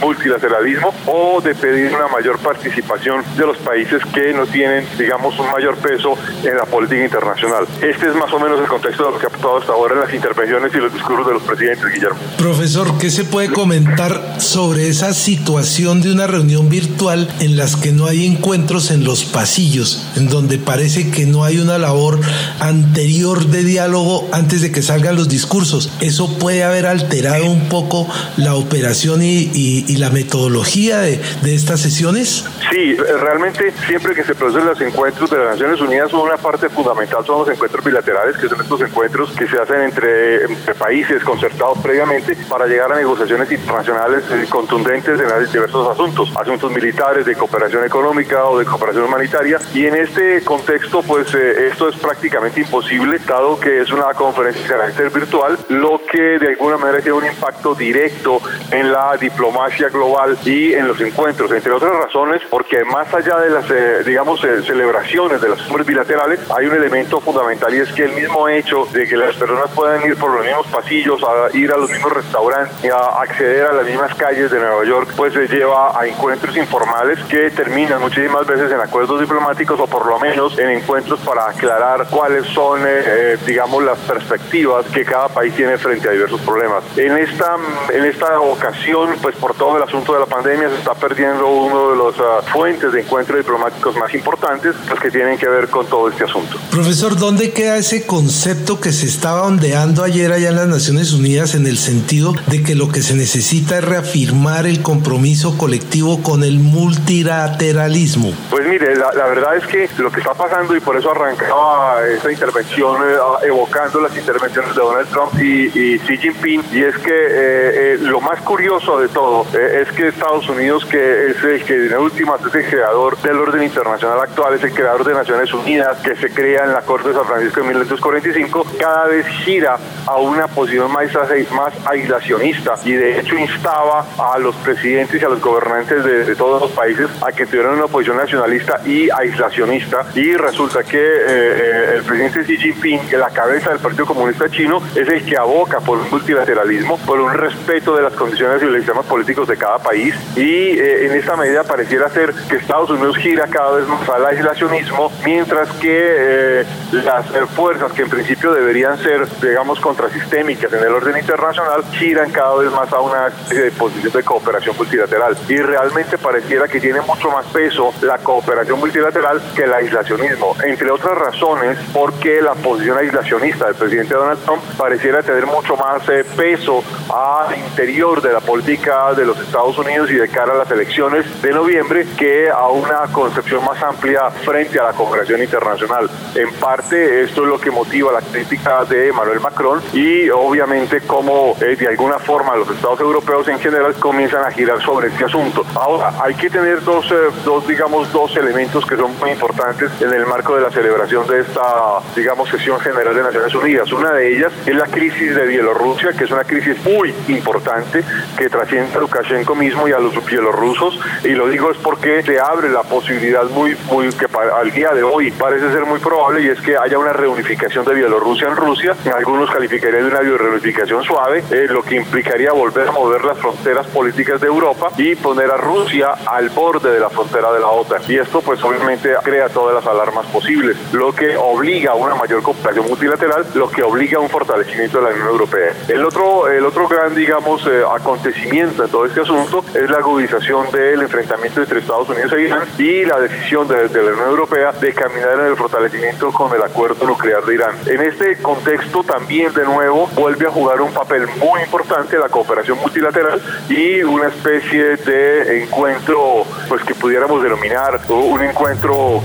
multilateralismo 0.01 0.93
o 1.07 1.41
de 1.41 1.55
pedir 1.55 1.93
una 1.93 2.07
mayor 2.07 2.39
participación 2.39 3.23
de 3.35 3.45
los 3.45 3.57
países 3.57 4.01
que 4.13 4.33
no 4.33 4.45
tienen, 4.45 4.85
digamos, 4.97 5.37
un 5.39 5.51
mayor 5.51 5.75
peso 5.77 6.17
en 6.43 6.55
la 6.55 6.65
política 6.65 7.03
internacional. 7.03 7.40
Este 7.81 8.07
es 8.07 8.15
más 8.15 8.31
o 8.33 8.39
menos 8.39 8.59
el 8.59 8.67
contexto 8.67 9.05
de 9.05 9.11
lo 9.13 9.17
que 9.17 9.25
ha 9.25 9.29
pasado 9.29 9.57
hasta 9.57 9.71
ahora 9.71 9.95
en 9.95 10.01
las 10.01 10.13
intervenciones 10.13 10.71
y 10.75 10.77
los 10.77 10.93
discursos 10.93 11.25
de 11.25 11.33
los 11.33 11.41
presidentes, 11.41 11.85
Guillermo. 11.91 12.19
Profesor, 12.37 12.97
¿qué 12.99 13.09
se 13.09 13.23
puede 13.23 13.49
comentar 13.49 14.39
sobre 14.39 14.87
esa 14.87 15.13
situación 15.13 16.01
de 16.01 16.11
una 16.11 16.27
reunión 16.27 16.69
virtual 16.69 17.27
en 17.39 17.57
las 17.57 17.75
que 17.75 17.91
no 17.91 18.05
hay 18.05 18.27
encuentros 18.27 18.91
en 18.91 19.03
los 19.03 19.23
pasillos, 19.23 20.11
en 20.17 20.29
donde 20.29 20.59
parece 20.59 21.09
que 21.09 21.25
no 21.25 21.43
hay 21.43 21.57
una 21.57 21.79
labor 21.79 22.19
anterior 22.59 23.43
de 23.47 23.63
diálogo 23.63 24.29
antes 24.31 24.61
de 24.61 24.71
que 24.71 24.83
salgan 24.83 25.15
los 25.15 25.27
discursos. 25.27 25.91
Eso 25.99 26.37
puede 26.37 26.63
haber 26.63 26.85
alterado 26.85 27.45
un 27.45 27.69
poco 27.69 28.07
la 28.37 28.53
operación 28.53 29.21
y, 29.23 29.81
la 30.01 30.09
metodología 30.09 30.99
de, 30.99 31.21
de, 31.43 31.53
estas 31.53 31.79
sesiones. 31.79 32.45
Sí, 32.71 32.95
realmente 32.95 33.71
siempre 33.87 34.15
que 34.15 34.23
se 34.23 34.33
producen 34.33 34.65
los 34.65 34.81
encuentros 34.81 35.29
de 35.29 35.37
las 35.37 35.49
Naciones 35.51 35.79
Unidas, 35.81 36.11
una 36.13 36.37
parte 36.37 36.69
fundamental 36.69 37.20
general 37.21 37.25
son 37.25 37.39
los 37.39 37.49
encuentros 37.49 37.85
bilaterales, 37.85 38.37
que 38.37 38.47
son 38.47 38.61
estos 38.61 38.81
encuentros 38.81 39.31
que 39.31 39.47
se 39.47 39.59
hacen 39.59 39.81
entre, 39.81 40.47
países 40.75 41.23
concertados 41.23 41.77
previamente 41.79 42.35
para 42.49 42.65
llegar 42.65 42.91
a 42.91 42.95
negociaciones 42.95 43.51
internacionales 43.51 44.23
contundentes 44.49 45.19
en 45.19 45.51
diversos 45.51 45.89
asuntos, 45.89 46.31
asuntos 46.35 46.71
militares, 46.71 47.25
de 47.25 47.35
cooperación 47.35 47.85
económica 47.85 48.45
o 48.45 48.57
de 48.57 48.65
cooperación 48.65 49.05
humanitaria. 49.05 49.59
Y 49.73 49.85
en 49.85 49.95
este 49.95 50.43
contexto, 50.43 51.01
pues 51.03 51.33
eh, 51.35 51.67
esto 51.67 51.89
es 51.89 51.95
prácticamente 51.97 52.61
imposible, 52.61 53.19
dado 53.19 53.59
que 53.59 53.81
es 53.81 53.91
una 53.91 54.13
conferencia 54.13 54.63
de 54.63 54.67
carácter 54.69 55.09
virtual, 55.09 55.57
lo 55.69 56.01
que 56.09 56.39
de 56.39 56.49
alguna 56.49 56.77
manera 56.77 57.01
tiene 57.01 57.17
un 57.17 57.25
impacto 57.25 57.75
directo 57.75 58.39
en 58.71 58.91
la 58.91 59.17
diplomacia 59.17 59.89
global 59.89 60.37
y 60.45 60.73
en 60.73 60.87
los 60.87 60.99
encuentros, 61.01 61.51
entre 61.51 61.71
otras 61.71 61.91
razones, 61.93 62.41
porque 62.49 62.83
más 62.85 63.13
allá 63.13 63.37
de 63.39 63.49
las, 63.49 63.69
eh, 63.69 64.03
digamos, 64.05 64.43
eh, 64.43 64.63
celebraciones 64.63 65.41
de 65.41 65.49
las 65.49 65.61
cumbres 65.63 65.85
bilaterales, 65.85 66.39
hay 66.55 66.65
un 66.65 66.75
elemento 66.75 67.10
fundamental 67.19 67.73
y 67.73 67.79
es 67.79 67.91
que 67.91 68.03
el 68.03 68.13
mismo 68.13 68.47
hecho 68.47 68.85
de 68.93 69.07
que 69.07 69.17
las 69.17 69.35
personas 69.35 69.69
puedan 69.75 70.05
ir 70.05 70.15
por 70.17 70.31
los 70.31 70.45
mismos 70.45 70.67
pasillos, 70.67 71.21
a 71.23 71.55
ir 71.55 71.71
a 71.71 71.77
los 71.77 71.89
mismos 71.89 72.13
restaurantes, 72.13 72.91
a 72.91 73.21
acceder 73.21 73.65
a 73.65 73.73
las 73.73 73.85
mismas 73.85 74.15
calles 74.15 74.51
de 74.51 74.59
Nueva 74.59 74.85
York, 74.85 75.13
pues 75.15 75.33
se 75.33 75.47
lleva 75.47 75.99
a 75.99 76.05
encuentros 76.05 76.55
informales 76.55 77.19
que 77.25 77.51
terminan 77.51 78.01
muchísimas 78.01 78.45
veces 78.45 78.71
en 78.71 78.79
acuerdos 78.79 79.19
diplomáticos 79.19 79.79
o 79.79 79.87
por 79.87 80.05
lo 80.05 80.19
menos 80.19 80.57
en 80.57 80.69
encuentros 80.69 81.19
para 81.21 81.49
aclarar 81.49 82.07
cuáles 82.09 82.45
son, 82.47 82.81
eh, 82.85 83.37
digamos, 83.45 83.83
las 83.83 83.97
perspectivas 83.99 84.85
que 84.87 85.03
cada 85.03 85.27
país 85.29 85.53
tiene 85.55 85.77
frente 85.77 86.07
a 86.09 86.11
diversos 86.11 86.41
problemas. 86.41 86.83
En 86.95 87.17
esta, 87.17 87.57
en 87.91 88.05
esta 88.05 88.39
ocasión, 88.39 89.15
pues 89.21 89.35
por 89.35 89.53
todo 89.55 89.77
el 89.77 89.83
asunto 89.83 90.13
de 90.13 90.19
la 90.19 90.25
pandemia 90.25 90.69
se 90.69 90.75
está 90.75 90.93
perdiendo 90.93 91.47
uno 91.47 91.91
de 91.91 91.95
los 91.95 92.15
ah, 92.19 92.41
fuentes 92.51 92.91
de 92.91 93.01
encuentros 93.01 93.37
diplomáticos 93.37 93.95
más 93.95 94.13
importantes, 94.13 94.75
los 94.89 94.99
que 94.99 95.09
tienen 95.09 95.37
que 95.37 95.47
ver 95.47 95.67
con 95.69 95.85
todo 95.87 96.09
este 96.09 96.23
asunto. 96.23 96.57
Profesor, 96.69 97.00
¿dónde 97.09 97.51
queda 97.51 97.77
ese 97.77 98.05
concepto 98.05 98.79
que 98.79 98.91
se 98.91 99.07
estaba 99.07 99.47
ondeando 99.47 100.03
ayer 100.03 100.31
allá 100.31 100.49
en 100.49 100.55
las 100.55 100.67
Naciones 100.67 101.13
Unidas 101.13 101.55
en 101.55 101.65
el 101.65 101.79
sentido 101.79 102.35
de 102.45 102.61
que 102.61 102.75
lo 102.75 102.89
que 102.89 103.01
se 103.01 103.15
necesita 103.15 103.79
es 103.79 103.83
reafirmar 103.83 104.67
el 104.67 104.83
compromiso 104.83 105.57
colectivo 105.57 106.21
con 106.21 106.43
el 106.43 106.59
multilateralismo? 106.59 108.31
Pues 108.51 108.67
mire, 108.67 108.95
la, 108.95 109.25
verdad 109.25 109.55
es 109.57 109.65
que 109.65 109.89
lo 109.97 110.11
que 110.11 110.19
está 110.19 110.35
pasando, 110.35 110.75
y 110.75 110.79
por 110.79 110.95
eso 110.95 111.09
arrancaba 111.09 112.07
esta 112.07 112.31
intervención 112.31 112.97
eh, 113.01 113.47
evocando 113.47 113.99
las 113.99 114.15
intervenciones 114.15 114.75
de 114.75 114.81
Donald 114.81 115.09
Trump 115.09 115.33
y, 115.41 115.97
Xi 115.97 116.17
Jinping, 116.17 116.63
y 116.71 116.83
es 116.83 116.97
que 116.99 117.09
eh, 117.09 117.93
eh, 117.93 117.97
lo 117.99 118.21
más 118.21 118.41
curioso 118.41 118.99
de 118.99 119.07
todo 119.07 119.47
es 119.57 119.91
que 119.93 120.09
Estados 120.09 120.47
Unidos, 120.49 120.85
que 120.85 121.31
es 121.31 121.43
el 121.43 121.63
que 121.63 121.87
en 121.87 121.97
últimas 121.97 122.39
es 122.45 122.53
el 122.53 122.69
creador 122.69 123.17
del 123.23 123.39
orden 123.39 123.63
internacional 123.63 124.19
actual, 124.19 124.53
es 124.53 124.63
el 124.63 124.71
creador 124.71 125.03
de 125.03 125.15
Naciones 125.15 125.51
Unidas, 125.51 125.97
que 126.03 126.15
se 126.15 126.29
crea 126.29 126.65
en 126.65 126.73
la 126.73 126.81
Corte 126.91 127.07
de 127.07 127.15
San 127.15 127.25
Francisco 127.25 127.61
en 127.61 127.67
1945, 127.67 128.65
cada 128.77 129.07
vez 129.07 129.25
gira 129.45 129.77
a 130.05 130.17
una 130.17 130.47
posición 130.47 130.91
más, 130.91 131.09
más 131.53 131.73
aislacionista. 131.85 132.73
Y 132.83 132.91
de 132.91 133.17
hecho 133.17 133.37
instaba 133.37 134.05
a 134.17 134.37
los 134.39 134.53
presidentes 134.57 135.21
y 135.21 135.23
a 135.23 135.29
los 135.29 135.39
gobernantes 135.39 136.03
de, 136.03 136.35
todos 136.35 136.61
los 136.61 136.71
países 136.71 137.07
a 137.25 137.31
que 137.31 137.45
tuvieran 137.45 137.75
una 137.75 137.87
posición 137.87 138.17
nacionalista 138.17 138.81
y 138.85 139.09
aislacionista. 139.09 140.05
Y 140.15 140.33
resulta 140.33 140.83
que 140.83 140.97
eh, 140.97 141.27
eh, 141.29 141.93
el 141.95 142.03
presidente 142.03 142.43
Xi 142.43 142.57
Jinping, 142.57 142.99
la 143.17 143.29
cabeza 143.29 143.69
del 143.69 143.79
Partido 143.79 144.05
Comunista 144.05 144.49
Chino, 144.49 144.83
es 144.93 145.07
el 145.07 145.25
que 145.25 145.37
aboca 145.37 145.79
por 145.79 145.97
un 145.97 146.09
multilateralismo, 146.09 146.97
por 147.05 147.21
un 147.21 147.33
respeto 147.33 147.95
de 147.95 148.01
las 148.01 148.13
condiciones 148.15 148.61
y 148.63 148.65
los 148.65 148.75
sistemas 148.75 149.05
políticos 149.05 149.47
de 149.47 149.55
cada 149.55 149.77
país. 149.77 150.13
Y 150.35 150.77
eh, 150.77 151.05
en 151.05 151.13
esta 151.13 151.37
medida 151.37 151.63
pareciera 151.63 152.09
ser 152.09 152.33
que 152.49 152.57
Estados 152.57 152.89
Unidos 152.89 153.15
gira 153.15 153.47
cada 153.47 153.77
vez 153.77 153.87
más 153.87 154.09
al 154.09 154.25
aislacionismo, 154.25 155.09
mientras 155.23 155.69
que 155.79 156.65
las 156.91 157.25
fuerzas 157.55 157.91
que 157.93 158.03
en 158.03 158.09
principio 158.09 158.51
deberían 158.53 158.97
ser, 158.97 159.27
digamos, 159.41 159.79
contrasistémicas 159.79 160.71
en 160.73 160.83
el 160.83 160.93
orden 160.93 161.17
internacional, 161.17 161.83
giran 161.93 162.31
cada 162.31 162.55
vez 162.55 162.71
más 162.71 162.91
a 162.91 162.99
una 162.99 163.29
posición 163.77 164.13
de 164.13 164.23
cooperación 164.23 164.75
multilateral. 164.77 165.37
Y 165.47 165.57
realmente 165.57 166.17
pareciera 166.17 166.67
que 166.67 166.79
tiene 166.79 167.01
mucho 167.01 167.29
más 167.29 167.45
peso 167.47 167.93
la 168.01 168.17
cooperación 168.17 168.79
multilateral 168.79 169.41
que 169.55 169.63
el 169.63 169.73
aislacionismo, 169.73 170.55
entre 170.63 170.91
otras 170.91 171.17
razones 171.17 171.77
porque 171.93 172.41
la 172.41 172.53
posición 172.53 172.97
aislacionista 172.97 173.65
del 173.65 173.75
presidente 173.75 174.13
Donald 174.13 174.39
Trump 174.43 174.61
pareciera 174.77 175.21
tener 175.21 175.45
mucho 175.45 175.75
más 175.75 176.07
eh, 176.09 176.23
peso 176.35 176.83
al 177.13 177.57
interior 177.57 178.21
de 178.21 178.33
la 178.33 178.39
política 178.39 179.13
de 179.13 179.25
los 179.25 179.39
Estados 179.39 179.77
Unidos 179.77 180.09
y 180.11 180.15
de 180.15 180.27
cara 180.29 180.53
a 180.53 180.57
las 180.57 180.71
elecciones 180.71 181.41
de 181.41 181.51
noviembre 181.51 182.07
que 182.17 182.49
a 182.49 182.67
una 182.67 183.07
concepción 183.11 183.63
más 183.65 183.81
amplia 183.81 184.29
frente 184.31 184.79
a 184.79 184.83
la 184.83 184.93
cooperación 184.93 185.41
internacional. 185.41 186.09
En 186.35 186.51
parte 186.53 186.70
esto 186.79 187.43
es 187.43 187.47
lo 187.49 187.59
que 187.59 187.69
motiva 187.69 188.13
la 188.13 188.21
crítica 188.21 188.85
de 188.85 189.09
Emmanuel 189.09 189.41
Macron 189.41 189.81
y 189.91 190.29
obviamente 190.29 191.01
como 191.01 191.55
eh, 191.59 191.75
de 191.75 191.87
alguna 191.87 192.17
forma 192.17 192.55
los 192.55 192.69
estados 192.69 192.99
europeos 193.01 193.45
en 193.49 193.59
general 193.59 193.93
comienzan 193.95 194.45
a 194.45 194.51
girar 194.51 194.81
sobre 194.81 195.09
este 195.09 195.25
asunto. 195.25 195.65
Ahora, 195.75 196.13
hay 196.23 196.33
que 196.35 196.49
tener 196.49 196.81
dos, 196.83 197.11
eh, 197.11 197.15
dos, 197.43 197.67
digamos, 197.67 198.11
dos 198.13 198.35
elementos 198.37 198.85
que 198.85 198.95
son 198.95 199.17
muy 199.19 199.31
importantes 199.31 199.91
en 199.99 200.13
el 200.13 200.25
marco 200.25 200.55
de 200.55 200.61
la 200.61 200.71
celebración 200.71 201.27
de 201.27 201.41
esta, 201.41 201.99
digamos, 202.15 202.49
sesión 202.49 202.79
general 202.79 203.15
de 203.15 203.23
Naciones 203.23 203.53
Unidas. 203.53 203.91
Una 203.91 204.13
de 204.13 204.37
ellas 204.37 204.53
es 204.65 204.75
la 204.75 204.85
crisis 204.85 205.35
de 205.35 205.45
Bielorrusia, 205.45 206.13
que 206.13 206.23
es 206.23 206.31
una 206.31 206.45
crisis 206.45 206.77
muy 206.85 207.13
importante 207.27 208.03
que 208.37 208.49
trasciende 208.49 208.95
a 208.95 208.99
Lukashenko 209.01 209.55
mismo 209.55 209.89
y 209.89 209.91
a 209.91 209.99
los 209.99 210.25
bielorrusos. 210.25 210.97
Y 211.23 211.29
lo 211.29 211.49
digo 211.49 211.69
es 211.71 211.77
porque 211.77 212.23
se 212.23 212.39
abre 212.39 212.69
la 212.69 212.83
posibilidad 212.83 213.43
muy, 213.49 213.75
muy 213.91 214.09
que 214.13 214.27
al 214.55 214.71
día 214.71 214.91
de 214.93 215.03
hoy 215.03 215.31
parece 215.31 215.71
ser 215.71 215.85
muy 215.85 215.99
probable 215.99 216.43
y 216.43 216.49
es 216.49 216.60
que 216.61 216.77
haya 216.77 216.97
una 216.97 217.13
reunificación 217.13 217.85
de 217.85 217.93
Bielorrusia 217.93 218.47
en 218.47 218.55
Rusia. 218.55 218.95
Algunos 219.15 219.49
calificarían 219.49 220.03
de 220.03 220.09
una 220.09 220.19
reunificación 220.19 221.03
suave, 221.03 221.43
eh, 221.51 221.67
lo 221.69 221.83
que 221.83 221.95
implicaría 221.95 222.51
volver 222.51 222.87
a 222.87 222.91
mover 222.91 223.23
las 223.25 223.37
fronteras 223.37 223.87
políticas 223.87 224.39
de 224.39 224.47
Europa 224.47 224.89
y 224.97 225.15
poner 225.15 225.49
a 225.51 225.57
Rusia 225.57 226.13
al 226.25 226.49
borde 226.49 226.91
de 226.91 226.99
la 226.99 227.09
frontera 227.09 227.51
de 227.51 227.59
la 227.59 227.67
OTAN. 227.67 228.01
Y 228.07 228.17
esto 228.17 228.41
pues 228.41 228.63
obviamente 228.63 229.13
crea 229.23 229.49
todas 229.49 229.75
las 229.75 229.85
alarmas 229.85 230.25
posibles, 230.27 230.77
lo 230.93 231.13
que 231.13 231.35
obliga 231.35 231.91
a 231.91 231.95
una 231.95 232.15
mayor 232.15 232.41
cooperación 232.41 232.87
multilateral, 232.87 233.45
lo 233.55 233.69
que 233.69 233.83
obliga 233.83 234.17
a 234.17 234.21
un 234.21 234.29
fortalecimiento 234.29 234.99
de 234.99 235.03
la 235.03 235.09
Unión 235.11 235.27
Europea. 235.27 235.73
El 235.87 236.05
otro, 236.05 236.47
el 236.47 236.65
otro 236.65 236.87
gran, 236.87 237.15
digamos, 237.15 237.65
eh, 237.67 237.83
acontecimiento 237.89 238.83
en 238.83 238.91
todo 238.91 239.05
este 239.05 239.21
asunto 239.21 239.63
es 239.73 239.89
la 239.89 239.97
agudización 239.97 240.71
del 240.71 241.01
enfrentamiento 241.01 241.61
entre 241.61 241.79
Estados 241.79 242.09
Unidos 242.09 242.31
e 242.33 242.41
Irán 242.41 242.67
y 242.77 243.05
la 243.05 243.19
decisión 243.19 243.67
de, 243.67 243.87
de 243.87 244.03
la 244.03 244.11
Unión 244.11 244.29
Europea 244.29 244.71
de 244.71 244.93
caminar 244.93 245.39
en 245.39 245.45
el 245.47 245.55
fortalecimiento 245.55 246.31
con 246.31 246.50
el 246.53 246.63
acuerdo 246.63 247.05
nuclear 247.05 247.43
de 247.45 247.55
Irán. 247.55 247.75
En 247.85 248.01
este 248.01 248.37
contexto 248.37 249.03
también 249.03 249.53
de 249.53 249.65
nuevo 249.65 250.07
vuelve 250.15 250.47
a 250.47 250.51
jugar 250.51 250.81
un 250.81 250.93
papel 250.93 251.27
muy 251.39 251.61
importante 251.61 252.17
la 252.17 252.29
cooperación 252.29 252.77
multilateral 252.79 253.41
y 253.69 254.03
una 254.03 254.27
especie 254.27 254.97
de 254.97 255.63
encuentro 255.63 256.45
pues 256.67 256.83
que 256.83 256.95
pudiéramos 256.95 257.43
denominar 257.43 258.01
un 258.09 258.41
encuentro 258.41 259.21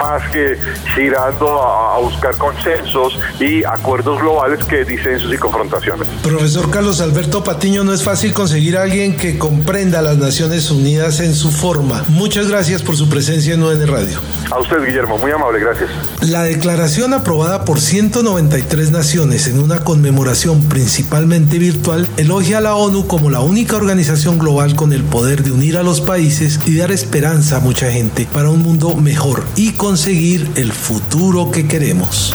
más 0.00 0.22
que 0.30 0.56
girando 0.94 1.62
a, 1.62 1.98
buscar 1.98 2.36
consensos 2.36 3.18
y 3.40 3.64
acuerdos 3.64 4.20
globales 4.20 4.62
que 4.64 4.84
disensos 4.84 5.32
y 5.32 5.38
confrontaciones. 5.38 6.06
Profesor 6.22 6.70
Carlos 6.70 7.00
Alberto 7.00 7.42
Patiño, 7.42 7.84
no 7.84 7.92
es 7.92 8.04
fácil 8.04 8.32
conseguir 8.32 8.76
a 8.76 8.82
alguien 8.82 9.16
que 9.16 9.38
comprenda 9.38 9.98
a 9.98 10.02
las 10.02 10.18
Naciones 10.18 10.70
Unidas 10.70 11.20
en 11.20 11.34
su 11.34 11.50
forma. 11.50 12.04
Muchas 12.08 12.48
gracias 12.48 12.82
por 12.82 12.96
su 12.96 13.08
presencia 13.08 13.54
en 13.54 13.62
UN 13.62 13.86
Radio. 13.88 14.18
A 14.50 14.60
usted, 14.60 14.84
Guillermo, 14.84 15.18
muy 15.18 15.30
amable, 15.32 15.58
gracias. 15.58 15.90
La 16.20 16.48
declaración 16.66 17.14
aprobada 17.14 17.64
por 17.64 17.80
193 17.80 18.90
naciones 18.90 19.46
en 19.46 19.60
una 19.60 19.84
conmemoración 19.84 20.62
principalmente 20.64 21.60
virtual 21.60 22.08
elogia 22.16 22.58
a 22.58 22.60
la 22.60 22.74
ONU 22.74 23.06
como 23.06 23.30
la 23.30 23.38
única 23.38 23.76
organización 23.76 24.36
global 24.36 24.74
con 24.74 24.92
el 24.92 25.04
poder 25.04 25.44
de 25.44 25.52
unir 25.52 25.76
a 25.76 25.84
los 25.84 26.00
países 26.00 26.58
y 26.66 26.74
dar 26.74 26.90
esperanza 26.90 27.58
a 27.58 27.60
mucha 27.60 27.92
gente 27.92 28.26
para 28.32 28.50
un 28.50 28.64
mundo 28.64 28.96
mejor 28.96 29.44
y 29.54 29.74
conseguir 29.74 30.50
el 30.56 30.72
futuro 30.72 31.52
que 31.52 31.68
queremos. 31.68 32.34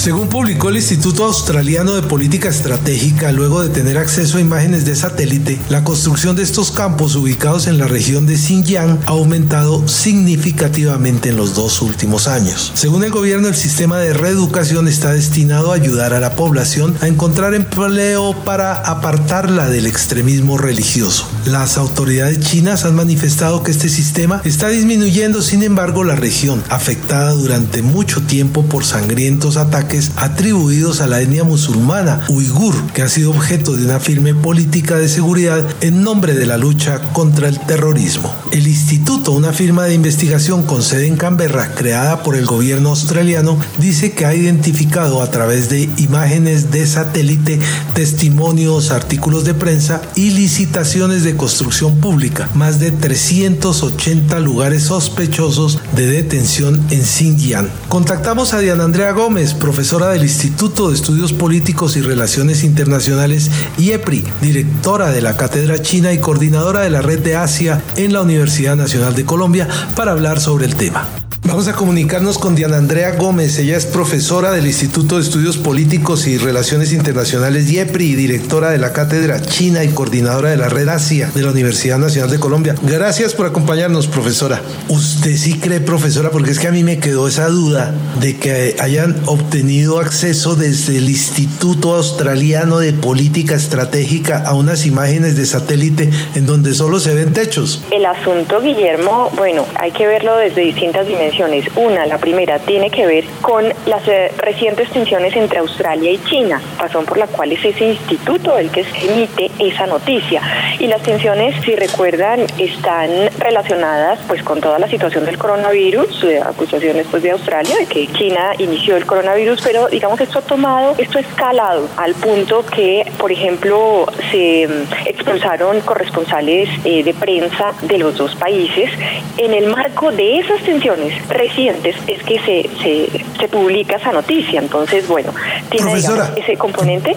Según 0.00 0.30
publicó 0.30 0.70
el 0.70 0.76
Instituto 0.76 1.26
Australiano 1.26 1.92
de 1.92 2.00
Política 2.00 2.48
Estratégica, 2.48 3.32
luego 3.32 3.62
de 3.62 3.68
tener 3.68 3.98
acceso 3.98 4.38
a 4.38 4.40
imágenes 4.40 4.86
de 4.86 4.96
satélite, 4.96 5.60
la 5.68 5.84
construcción 5.84 6.36
de 6.36 6.42
estos 6.42 6.70
campos 6.70 7.16
ubicados 7.16 7.66
en 7.66 7.76
la 7.76 7.86
región 7.86 8.26
de 8.26 8.38
Xinjiang 8.38 8.98
ha 9.04 9.10
aumentado 9.10 9.86
significativamente 9.86 11.28
en 11.28 11.36
los 11.36 11.54
dos 11.54 11.82
últimos 11.82 12.28
años. 12.28 12.72
Según 12.76 13.04
el 13.04 13.10
gobierno, 13.10 13.48
el 13.48 13.54
sistema 13.54 13.98
de 13.98 14.14
reeducación 14.14 14.88
está 14.88 15.12
destinado 15.12 15.70
a 15.70 15.74
ayudar 15.74 16.14
a 16.14 16.20
la 16.20 16.34
población 16.34 16.96
a 17.02 17.06
encontrar 17.06 17.52
empleo 17.52 18.34
para 18.42 18.72
apartarla 18.72 19.68
del 19.68 19.84
extremismo 19.84 20.56
religioso. 20.56 21.28
Las 21.44 21.76
autoridades 21.76 22.40
chinas 22.40 22.86
han 22.86 22.96
manifestado 22.96 23.62
que 23.62 23.70
este 23.70 23.90
sistema 23.90 24.40
está 24.46 24.68
disminuyendo, 24.68 25.42
sin 25.42 25.62
embargo, 25.62 26.04
la 26.04 26.16
región, 26.16 26.64
afectada 26.70 27.32
durante 27.32 27.82
mucho 27.82 28.22
tiempo 28.22 28.64
por 28.64 28.86
sangrientos 28.86 29.58
ataques 29.58 29.89
ataques 29.90 30.12
atribuidos 30.16 31.00
a 31.00 31.08
la 31.08 31.20
etnia 31.20 31.42
musulmana 31.42 32.20
uigur, 32.28 32.74
que 32.92 33.02
ha 33.02 33.08
sido 33.08 33.30
objeto 33.30 33.76
de 33.76 33.84
una 33.84 33.98
firme 33.98 34.34
política 34.34 34.96
de 34.96 35.08
seguridad 35.08 35.64
en 35.80 36.02
nombre 36.02 36.34
de 36.34 36.46
la 36.46 36.56
lucha 36.56 37.00
contra 37.12 37.48
el 37.48 37.58
terrorismo. 37.58 38.32
El 38.52 38.68
instituto, 38.68 39.32
una 39.32 39.52
firma 39.52 39.84
de 39.84 39.94
investigación 39.94 40.62
con 40.62 40.82
sede 40.82 41.06
en 41.06 41.16
Canberra 41.16 41.74
creada 41.74 42.22
por 42.22 42.36
el 42.36 42.46
gobierno 42.46 42.90
australiano, 42.90 43.58
dice 43.78 44.12
que 44.12 44.26
ha 44.26 44.34
identificado 44.34 45.22
a 45.22 45.30
través 45.30 45.68
de 45.68 45.90
imágenes 45.96 46.70
de 46.70 46.86
satélite, 46.86 47.58
testimonios, 47.94 48.92
artículos 48.92 49.44
de 49.44 49.54
prensa 49.54 50.02
y 50.14 50.30
licitaciones 50.30 51.24
de 51.24 51.36
construcción 51.36 51.96
pública 51.96 52.48
más 52.54 52.78
de 52.78 52.92
380 52.92 54.38
lugares 54.40 54.84
sospechosos 54.84 55.80
de 55.96 56.06
detención 56.06 56.80
en 56.90 57.04
Xinjiang. 57.04 57.68
Contactamos 57.88 58.54
a 58.54 58.60
Diana 58.60 58.84
Andrea 58.84 59.12
Gómez, 59.12 59.54
profesora 59.54 59.79
del 59.80 60.22
Instituto 60.24 60.90
de 60.90 60.94
Estudios 60.94 61.32
Políticos 61.32 61.96
y 61.96 62.02
Relaciones 62.02 62.64
Internacionales 62.64 63.50
IEPRI, 63.78 64.22
directora 64.42 65.10
de 65.10 65.22
la 65.22 65.38
Cátedra 65.38 65.80
China 65.80 66.12
y 66.12 66.18
coordinadora 66.18 66.80
de 66.80 66.90
la 66.90 67.00
Red 67.00 67.20
de 67.20 67.36
Asia 67.36 67.82
en 67.96 68.12
la 68.12 68.20
Universidad 68.20 68.76
Nacional 68.76 69.14
de 69.14 69.24
Colombia, 69.24 69.66
para 69.96 70.12
hablar 70.12 70.38
sobre 70.38 70.66
el 70.66 70.76
tema. 70.76 71.29
Vamos 71.42 71.68
a 71.68 71.72
comunicarnos 71.72 72.38
con 72.38 72.54
Diana 72.54 72.76
Andrea 72.76 73.12
Gómez. 73.16 73.58
Ella 73.58 73.76
es 73.76 73.86
profesora 73.86 74.52
del 74.52 74.66
Instituto 74.66 75.16
de 75.16 75.22
Estudios 75.22 75.56
Políticos 75.56 76.26
y 76.26 76.36
Relaciones 76.36 76.92
Internacionales 76.92 77.68
IEPRI 77.70 78.10
y 78.10 78.14
directora 78.14 78.70
de 78.70 78.78
la 78.78 78.92
Cátedra 78.92 79.40
China 79.40 79.82
y 79.82 79.88
coordinadora 79.88 80.50
de 80.50 80.58
la 80.58 80.68
Red 80.68 80.88
Asia 80.88 81.30
de 81.34 81.42
la 81.42 81.50
Universidad 81.50 81.98
Nacional 81.98 82.30
de 82.30 82.38
Colombia. 82.38 82.74
Gracias 82.82 83.34
por 83.34 83.46
acompañarnos, 83.46 84.06
profesora. 84.06 84.60
¿Usted 84.88 85.34
sí 85.34 85.58
cree, 85.58 85.80
profesora? 85.80 86.30
Porque 86.30 86.50
es 86.50 86.58
que 86.58 86.68
a 86.68 86.72
mí 86.72 86.84
me 86.84 86.98
quedó 86.98 87.26
esa 87.26 87.48
duda 87.48 87.94
de 88.20 88.36
que 88.36 88.76
hayan 88.78 89.16
obtenido 89.24 89.98
acceso 89.98 90.56
desde 90.56 90.98
el 90.98 91.08
Instituto 91.08 91.96
Australiano 91.96 92.78
de 92.78 92.92
Política 92.92 93.54
Estratégica 93.54 94.44
a 94.46 94.54
unas 94.54 94.84
imágenes 94.84 95.36
de 95.36 95.46
satélite 95.46 96.10
en 96.34 96.44
donde 96.46 96.74
solo 96.74 97.00
se 97.00 97.14
ven 97.14 97.32
techos. 97.32 97.82
El 97.90 98.04
asunto, 98.04 98.60
Guillermo, 98.60 99.32
bueno, 99.36 99.64
hay 99.76 99.90
que 99.90 100.06
verlo 100.06 100.36
desde 100.36 100.60
distintas 100.60 101.06
dimensiones 101.06 101.29
una, 101.76 102.06
la 102.06 102.18
primera, 102.18 102.58
tiene 102.58 102.90
que 102.90 103.06
ver 103.06 103.24
con 103.40 103.64
las 103.86 104.06
eh, 104.08 104.32
recientes 104.38 104.90
tensiones 104.90 105.34
entre 105.36 105.58
Australia 105.58 106.10
y 106.10 106.18
China, 106.24 106.60
razón 106.78 107.04
por 107.04 107.18
la 107.18 107.26
cual 107.26 107.52
es 107.52 107.64
ese 107.64 107.84
instituto 107.84 108.58
el 108.58 108.70
que 108.70 108.80
emite 108.80 109.50
esa 109.58 109.86
noticia. 109.86 110.42
Y 110.78 110.86
las 110.86 111.02
tensiones, 111.02 111.54
si 111.64 111.76
recuerdan, 111.76 112.40
están 112.58 113.10
relacionadas 113.38 114.18
pues 114.26 114.42
con 114.42 114.60
toda 114.60 114.78
la 114.78 114.88
situación 114.88 115.24
del 115.24 115.38
coronavirus, 115.38 116.24
eh, 116.24 116.40
acusaciones 116.44 117.06
pues 117.10 117.22
de 117.22 117.30
Australia 117.30 117.76
de 117.78 117.86
que 117.86 118.06
China 118.08 118.52
inició 118.58 118.96
el 118.96 119.06
coronavirus, 119.06 119.60
pero 119.62 119.88
digamos 119.88 120.20
esto 120.20 120.40
ha 120.40 120.42
tomado, 120.42 120.94
esto 120.98 121.18
ha 121.18 121.20
escalado 121.20 121.88
al 121.96 122.14
punto 122.14 122.64
que, 122.66 123.10
por 123.18 123.30
ejemplo, 123.30 124.06
se 124.30 124.66
mm, 124.66 125.06
expulsaron 125.06 125.80
corresponsales 125.80 126.68
eh, 126.84 127.02
de 127.02 127.14
prensa 127.14 127.72
de 127.82 127.98
los 127.98 128.16
dos 128.16 128.34
países 128.36 128.90
en 129.38 129.54
el 129.54 129.68
marco 129.68 130.10
de 130.12 130.40
esas 130.40 130.60
tensiones 130.62 131.19
recientes 131.28 131.96
es 132.06 132.22
que 132.22 132.38
se, 132.40 132.70
se, 132.82 133.24
se 133.38 133.48
publica 133.48 133.96
esa 133.96 134.12
noticia. 134.12 134.60
Entonces, 134.60 135.06
bueno, 135.08 135.32
tiene 135.70 135.94
ese 136.36 136.56
componente 136.56 137.16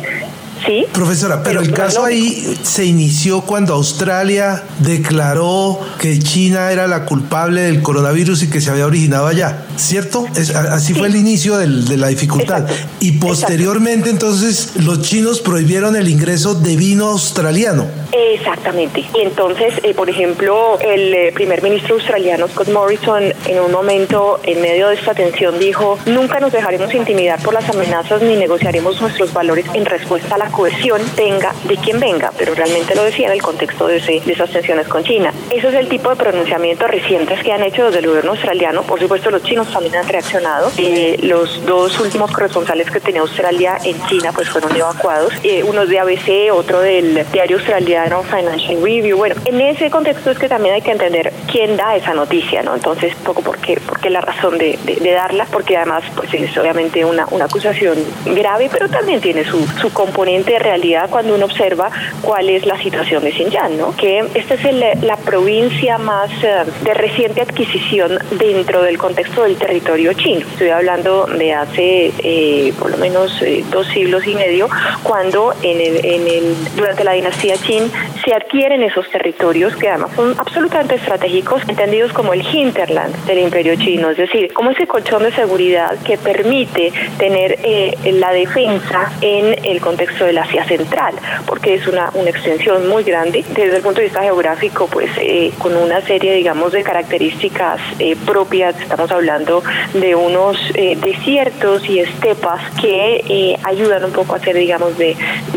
Sí. 0.66 0.86
Profesora, 0.94 1.44
pero, 1.44 1.62
el 1.62 1.72
caso 1.72 2.06
ahí 2.06 2.58
se 2.64 2.86
inició 2.86 3.42
cuando 3.42 3.74
Australia 3.74 4.64
declaró 4.80 5.80
que 6.00 6.20
China 6.20 6.72
era 6.72 6.88
la 6.88 7.06
culpable 7.06 7.62
del 7.62 7.82
coronavirus 7.82 8.44
y 8.44 8.50
que 8.50 8.62
se 8.62 8.72
había 8.72 8.86
originado 8.86 9.28
allá, 9.28 9.66
¿cierto? 9.76 10.26
así 10.72 10.94
fue 10.94 11.08
el 11.08 11.16
inicio 11.16 11.58
de 11.58 11.98
la 11.98 12.08
dificultad. 12.08 12.66
Y 13.00 13.14
posteriormente 13.14 14.10
entonces 14.10 14.78
los 14.78 15.02
chinos 15.02 15.42
prohibieron 15.42 15.96
el 15.96 16.08
ingreso 16.08 16.56
de 16.56 16.76
vino 16.76 17.08
australiano. 17.08 17.86
Exactamente. 18.12 19.06
Y 19.14 19.22
entonces, 19.22 19.74
eh, 19.84 19.94
por 19.94 20.10
ejemplo, 20.10 20.80
el 20.80 21.14
eh, 21.14 21.32
primer 21.34 21.62
ministro 21.62 21.96
australiano 21.96 22.48
Scott 22.48 22.70
Morrison 22.70 23.24
en 23.46 23.60
un 23.60 23.72
momento 23.72 24.40
en 24.44 24.62
medio 24.62 24.90
de 24.90 24.96
esta 24.96 25.14
tensión 25.14 25.58
dijo, 25.60 25.98
nunca 26.06 26.40
nos 26.40 26.52
dejaremos 26.52 26.94
intimidar 26.94 27.42
por 27.42 27.54
las 27.54 27.68
amenazas 27.70 28.22
ni 28.22 28.36
negociaremos 28.36 29.02
nuestros 29.02 29.34
valores 29.34 29.66
en 29.74 29.86
respuesta 29.86 30.36
a 30.36 30.38
la 30.38 30.50
cohesión 30.54 31.02
venga 31.18 31.52
de 31.64 31.76
quien 31.78 32.00
venga, 32.00 32.32
pero 32.38 32.54
realmente 32.54 32.96
lo 32.96 33.04
decía 33.04 33.28
en 33.28 33.34
el 33.34 33.42
contexto 33.42 33.88
de, 33.88 33.98
ese, 33.98 34.22
de 34.22 34.32
esas 34.32 34.50
tensiones 34.52 34.88
con 34.88 35.04
China. 35.04 35.34
Eso 35.50 35.70
es 35.70 35.76
el 35.76 35.90
tipo 35.90 36.10
de 36.10 36.16
pronunciamientos 36.16 36.90
recientes 36.90 37.44
que 37.44 37.52
han 37.52 37.64
hecho 37.64 37.88
desde 37.88 38.00
el 38.00 38.08
gobierno 38.08 38.32
australiano. 38.32 38.84
Por 38.84 39.00
supuesto, 39.00 39.32
los 39.32 39.44
chinos 39.44 39.72
también 39.72 39.96
han 39.96 40.08
reaccionado. 40.08 40.72
Eh, 40.78 41.18
los 41.24 41.66
dos 41.66 42.00
últimos 42.00 42.32
corresponsales 42.32 42.90
que 42.90 43.00
tenía 43.00 43.22
Australia 43.22 43.78
en 43.84 44.02
China 44.06 44.32
pues 44.34 44.48
fueron 44.50 44.76
evacuados. 44.76 45.34
Eh, 45.44 45.64
uno 45.64 45.86
de 45.86 46.00
ABC, 46.00 46.54
otro 46.54 46.80
del 46.80 47.26
diario 47.32 47.58
australiano 47.58 48.24
Financial 48.24 48.82
Review. 48.82 49.18
Bueno, 49.18 49.36
en 49.46 49.60
ese 49.60 49.90
contexto 49.90 50.32
es 50.32 50.38
que 50.38 50.48
también 50.48 50.76
hay 50.76 50.82
que 50.82 50.92
entender 50.92 51.34
quién 51.52 51.76
da 51.76 51.96
esa 51.96 52.14
noticia, 52.14 52.62
¿no? 52.62 52.76
Entonces, 52.76 53.16
poco 53.16 53.42
por 53.42 53.58
qué, 53.58 53.82
porque 53.86 54.10
la 54.12 54.22
razón 54.22 54.58
de, 54.58 54.78
de, 54.84 55.12
darla, 55.12 55.48
porque 55.52 55.78
además 55.78 56.04
pues 56.16 56.34
es 56.34 56.56
obviamente 56.58 57.04
una, 57.04 57.26
una 57.32 57.46
acusación 57.46 57.98
grave, 58.26 58.70
pero 58.72 58.88
también 58.88 59.20
tiene 59.20 59.44
su, 59.44 59.66
su 59.80 59.92
componente 59.92 60.43
de 60.46 60.60
realidad 60.60 61.10
cuando 61.10 61.36
uno 61.36 61.46
observa 61.46 61.90
cuál 62.22 62.50
es 62.50 62.66
la 62.66 62.78
situación 62.82 63.24
de 63.24 63.32
Xinjiang, 63.32 63.78
¿no? 63.78 63.96
Que 63.96 64.24
esta 64.34 64.56
es 64.56 65.04
la 65.04 65.18
provincia 65.18 65.98
más 65.98 66.32
eh, 66.44 66.64
de 66.84 66.94
reciente 66.94 67.42
adquisición 67.42 68.20
dentro 68.32 68.82
del 68.82 68.98
contexto 68.98 69.44
del 69.44 69.58
territorio 69.58 70.14
chino. 70.14 70.42
Estoy 70.42 70.70
hablando 70.70 71.26
de 71.26 71.54
hace 71.54 72.12
eh, 72.20 72.74
por 72.80 72.92
lo 72.92 72.98
menos 72.98 73.42
eh, 73.42 73.64
dos 73.72 73.88
siglos 73.88 74.26
y 74.28 74.36
medio, 74.36 74.70
cuando 75.04 75.54
en 75.62 75.80
el, 75.80 76.06
en 76.06 76.28
el, 76.28 76.56
durante 76.76 77.04
la 77.04 77.14
dinastía 77.14 77.56
Qin 77.58 77.92
se 78.24 78.34
adquieren 78.34 78.84
esos 78.84 79.10
territorios 79.10 79.76
que 79.76 79.90
además 79.90 80.12
son 80.16 80.36
absolutamente 80.38 80.96
estratégicos, 80.96 81.62
entendidos 81.68 82.14
como 82.14 82.34
el 82.34 82.42
hinterland 82.42 83.14
del 83.26 83.40
imperio 83.40 83.76
chino, 83.76 84.10
es 84.10 84.18
decir, 84.18 84.54
como 84.54 84.72
ese 84.72 84.88
colchón 84.88 85.24
de 85.24 85.32
seguridad 85.34 85.98
que 86.04 86.18
permite 86.18 86.92
tener 87.18 87.58
la 88.04 88.32
defensa 88.32 89.12
en 89.22 89.66
el 89.66 89.82
contexto 89.82 90.23
de 90.26 90.40
Asia 90.40 90.66
Central, 90.66 91.16
porque 91.46 91.76
es 91.76 91.88
una, 91.88 92.12
extensión 92.26 92.90
muy 92.90 93.04
grande 93.04 93.44
desde 93.50 93.78
el 93.78 93.82
punto 93.82 94.00
de 94.00 94.06
vista 94.06 94.22
geográfico, 94.22 94.88
pues 94.88 95.10
eh, 95.18 95.52
con 95.58 95.76
una 95.76 96.02
serie, 96.02 96.34
digamos, 96.34 96.72
de 96.72 96.84
características 96.84 97.80
eh, 98.00 98.16
propias. 98.26 98.80
Estamos 98.80 99.12
hablando 99.12 99.64
de 99.94 100.16
unos 100.16 100.58
eh, 100.76 100.98
desiertos 101.00 101.88
y 101.88 102.00
estepas 102.00 102.62
que 102.82 103.58
ayudan 103.64 104.06
un 104.06 104.12
poco 104.12 104.36
a 104.36 104.40
ser, 104.40 104.56
digamos, 104.56 104.98
de, 104.98 105.16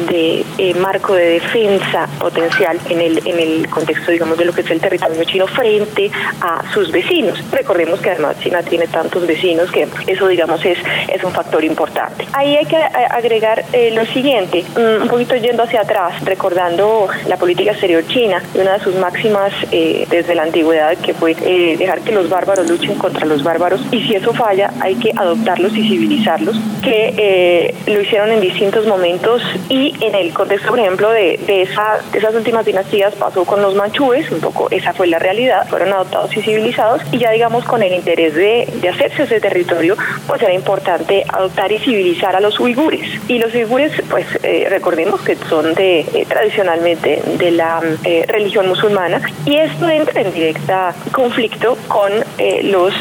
de 0.08 0.74
marco 0.80 1.14
de 1.14 1.40
defensa 1.40 2.08
potencial 2.18 2.78
en 2.88 3.00
el, 3.00 3.26
en 3.26 3.38
el 3.38 3.68
contexto, 3.68 4.10
digamos, 4.12 4.38
de 4.38 4.44
lo 4.44 4.52
que 4.52 4.60
es 4.60 4.70
el 4.70 4.80
territorio 4.80 5.24
chino 5.24 5.46
frente 5.46 6.10
a 6.40 6.62
sus 6.72 6.90
vecinos. 6.90 7.38
Recordemos 7.50 8.00
que 8.00 8.10
además 8.10 8.38
China 8.40 8.62
tiene 8.62 8.86
tantos 8.88 9.26
vecinos 9.26 9.70
que 9.70 9.86
eso, 10.06 10.28
digamos, 10.28 10.64
es, 10.64 10.78
es 11.08 11.22
un 11.24 11.32
factor 11.32 11.64
importante. 11.64 12.26
Ahí 12.32 12.56
hay 12.56 12.66
que 12.66 12.76
agregar 12.76 13.64
lo 13.92 14.04
siguiente, 14.06 14.55
Mm, 14.62 15.02
un 15.02 15.08
poquito 15.08 15.36
yendo 15.36 15.62
hacia 15.62 15.80
atrás, 15.82 16.24
recordando 16.24 17.08
la 17.26 17.36
política 17.36 17.72
exterior 17.72 18.06
china, 18.06 18.42
y 18.54 18.58
una 18.58 18.74
de 18.74 18.80
sus 18.80 18.94
máximas 18.96 19.52
eh, 19.72 20.06
desde 20.10 20.34
la 20.34 20.42
antigüedad, 20.42 20.96
que 20.98 21.14
fue 21.14 21.36
eh, 21.42 21.76
dejar 21.78 22.00
que 22.00 22.12
los 22.12 22.28
bárbaros 22.28 22.68
luchen 22.68 22.96
contra 22.96 23.26
los 23.26 23.42
bárbaros, 23.42 23.80
y 23.90 24.02
si 24.02 24.14
eso 24.14 24.32
falla, 24.32 24.72
hay 24.80 24.94
que 24.96 25.12
adoptarlos 25.16 25.76
y 25.76 25.88
civilizarlos, 25.88 26.56
que 26.82 27.14
eh, 27.16 27.74
lo 27.86 28.00
hicieron 28.00 28.30
en 28.30 28.40
distintos 28.40 28.86
momentos. 28.86 29.42
Y 29.68 29.94
en 30.00 30.14
el 30.14 30.32
contexto, 30.32 30.68
por 30.68 30.78
ejemplo, 30.78 31.10
de, 31.10 31.38
de, 31.46 31.62
esa, 31.62 31.98
de 32.12 32.18
esas 32.18 32.34
últimas 32.34 32.64
dinastías 32.64 33.14
pasó 33.14 33.44
con 33.44 33.62
los 33.62 33.74
manchúes, 33.74 34.30
un 34.30 34.40
poco 34.40 34.68
esa 34.70 34.92
fue 34.92 35.06
la 35.06 35.18
realidad, 35.18 35.66
fueron 35.68 35.92
adoptados 35.92 36.36
y 36.36 36.42
civilizados, 36.42 37.02
y 37.12 37.18
ya 37.18 37.30
digamos 37.30 37.64
con 37.64 37.82
el 37.82 37.92
interés 37.92 38.34
de, 38.34 38.68
de 38.80 38.88
hacerse 38.88 39.24
ese 39.24 39.40
territorio, 39.40 39.96
pues 40.26 40.42
era 40.42 40.54
importante 40.54 41.24
adoptar 41.32 41.72
y 41.72 41.78
civilizar 41.78 42.36
a 42.36 42.40
los 42.40 42.58
uigures. 42.60 43.08
Y 43.28 43.38
los 43.38 43.54
uigures, 43.54 43.92
pues, 44.10 44.26
recordemos 44.68 45.20
que 45.20 45.36
son 45.48 45.74
de 45.74 46.00
eh, 46.00 46.26
tradicionalmente 46.28 47.22
de 47.38 47.50
la 47.50 47.80
eh, 48.04 48.24
religión 48.28 48.68
musulmana 48.68 49.20
y 49.44 49.56
esto 49.56 49.88
entra 49.88 50.20
en 50.20 50.32
directa 50.32 50.94
conflicto 51.12 51.76
con 51.88 52.12
eh, 52.38 52.62
los 52.64 52.92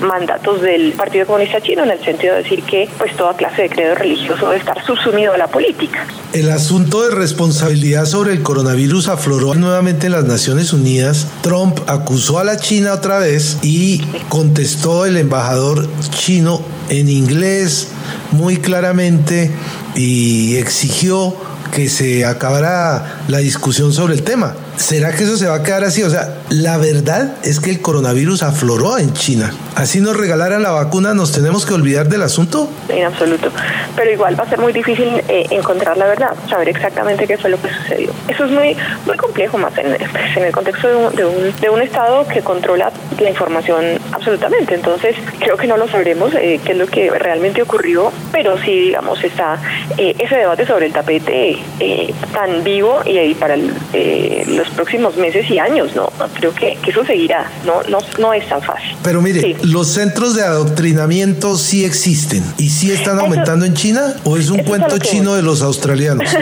mandatos 0.00 0.62
del 0.62 0.92
Partido 0.92 1.26
Comunista 1.26 1.60
Chino 1.60 1.84
en 1.84 1.90
el 1.90 2.04
sentido 2.04 2.34
de 2.34 2.42
decir 2.42 2.62
que 2.62 2.88
pues 2.98 3.16
toda 3.16 3.34
clase 3.34 3.62
de 3.62 3.68
credo 3.68 3.94
religioso 3.94 4.46
debe 4.46 4.58
estar 4.58 4.84
subsumido 4.84 5.32
a 5.32 5.38
la 5.38 5.48
política. 5.48 6.06
El 6.32 6.50
asunto 6.50 7.02
de 7.08 7.14
responsabilidad 7.14 8.04
sobre 8.06 8.32
el 8.32 8.42
coronavirus 8.42 9.08
afloró 9.08 9.54
nuevamente 9.54 10.06
en 10.06 10.12
las 10.12 10.24
Naciones 10.24 10.72
Unidas. 10.72 11.28
Trump 11.42 11.78
acusó 11.86 12.38
a 12.38 12.44
la 12.44 12.56
China 12.56 12.94
otra 12.94 13.18
vez 13.18 13.58
y 13.62 14.02
contestó 14.28 15.06
el 15.06 15.16
embajador 15.16 15.88
chino 16.10 16.62
en 16.88 17.08
inglés 17.08 17.88
muy 18.32 18.58
claramente 18.58 19.50
y 19.94 20.56
exigió 20.56 21.34
que 21.72 21.88
se 21.88 22.24
acabara 22.24 23.22
la 23.28 23.38
discusión 23.38 23.92
sobre 23.92 24.14
el 24.14 24.22
tema. 24.22 24.54
¿Será 24.76 25.12
que 25.12 25.24
eso 25.24 25.36
se 25.36 25.46
va 25.46 25.56
a 25.56 25.62
quedar 25.62 25.84
así? 25.84 26.02
O 26.02 26.10
sea, 26.10 26.34
la 26.50 26.76
verdad 26.78 27.34
es 27.42 27.60
que 27.60 27.70
el 27.70 27.80
coronavirus 27.80 28.42
afloró 28.42 28.98
en 28.98 29.12
China. 29.12 29.52
Así 29.74 30.00
nos 30.00 30.16
regalaran 30.16 30.62
la 30.62 30.70
vacuna, 30.70 31.14
¿nos 31.14 31.32
tenemos 31.32 31.66
que 31.66 31.74
olvidar 31.74 32.08
del 32.08 32.22
asunto? 32.22 32.70
En 32.88 33.04
absoluto. 33.04 33.50
Pero 33.94 34.10
igual 34.10 34.38
va 34.38 34.44
a 34.44 34.48
ser 34.48 34.58
muy 34.58 34.72
difícil 34.72 35.08
eh, 35.28 35.46
encontrar 35.50 35.96
la 35.96 36.06
verdad, 36.06 36.30
saber 36.48 36.68
exactamente 36.68 37.26
qué 37.26 37.36
fue 37.36 37.50
lo 37.50 37.60
que 37.60 37.68
sucedió. 37.68 38.10
Eso 38.28 38.44
es 38.44 38.50
muy, 38.50 38.76
muy 39.06 39.16
complejo 39.16 39.58
más 39.58 39.76
en, 39.78 39.86
en 39.86 40.44
el 40.44 40.52
contexto 40.52 40.88
de 40.88 40.94
un, 40.96 41.14
de, 41.14 41.24
un, 41.24 41.60
de 41.60 41.70
un 41.70 41.82
Estado 41.82 42.26
que 42.26 42.40
controla 42.42 42.92
la 43.18 43.30
información 43.30 43.84
absolutamente. 44.12 44.74
Entonces, 44.74 45.16
creo 45.38 45.56
que 45.56 45.66
no 45.66 45.76
lo 45.76 45.88
sabremos 45.88 46.32
eh, 46.34 46.60
qué 46.64 46.72
es 46.72 46.78
lo 46.78 46.86
que 46.86 47.10
realmente 47.10 47.62
ocurrió, 47.62 48.12
pero 48.32 48.58
sí, 48.58 48.80
digamos, 48.80 49.22
está 49.22 49.58
eh, 49.98 50.14
ese 50.18 50.36
debate 50.36 50.66
sobre 50.66 50.86
el 50.86 50.92
tapete 50.92 51.58
eh, 51.80 52.14
tan 52.32 52.64
vivo 52.64 53.00
y, 53.04 53.18
y 53.18 53.34
para 53.34 53.56
eh, 53.92 54.44
los 54.66 54.74
próximos 54.74 55.16
meses 55.16 55.48
y 55.50 55.58
años, 55.58 55.94
¿no? 55.94 56.08
Creo 56.34 56.52
que, 56.54 56.76
que 56.82 56.90
eso 56.90 57.04
seguirá, 57.04 57.50
no, 57.64 57.82
no, 57.88 57.98
no 58.18 58.32
es 58.32 58.46
tan 58.48 58.60
fácil. 58.62 58.96
Pero 59.02 59.22
mire, 59.22 59.40
Sí. 59.40 59.56
¿los 59.62 59.88
centros 59.88 60.34
de 60.34 60.42
adoctrinamiento 60.42 61.56
sí 61.56 61.84
existen 61.84 62.42
y 62.58 62.68
sí 62.70 62.90
están 62.90 63.16
Eso- 63.16 63.24
aumentando 63.26 63.64
en 63.64 63.74
China 63.74 64.14
o 64.24 64.36
es 64.36 64.50
un 64.50 64.60
es 64.60 64.66
cuento 64.66 64.98
chino 64.98 65.34
de 65.34 65.42
los 65.42 65.62
australianos? 65.62 66.28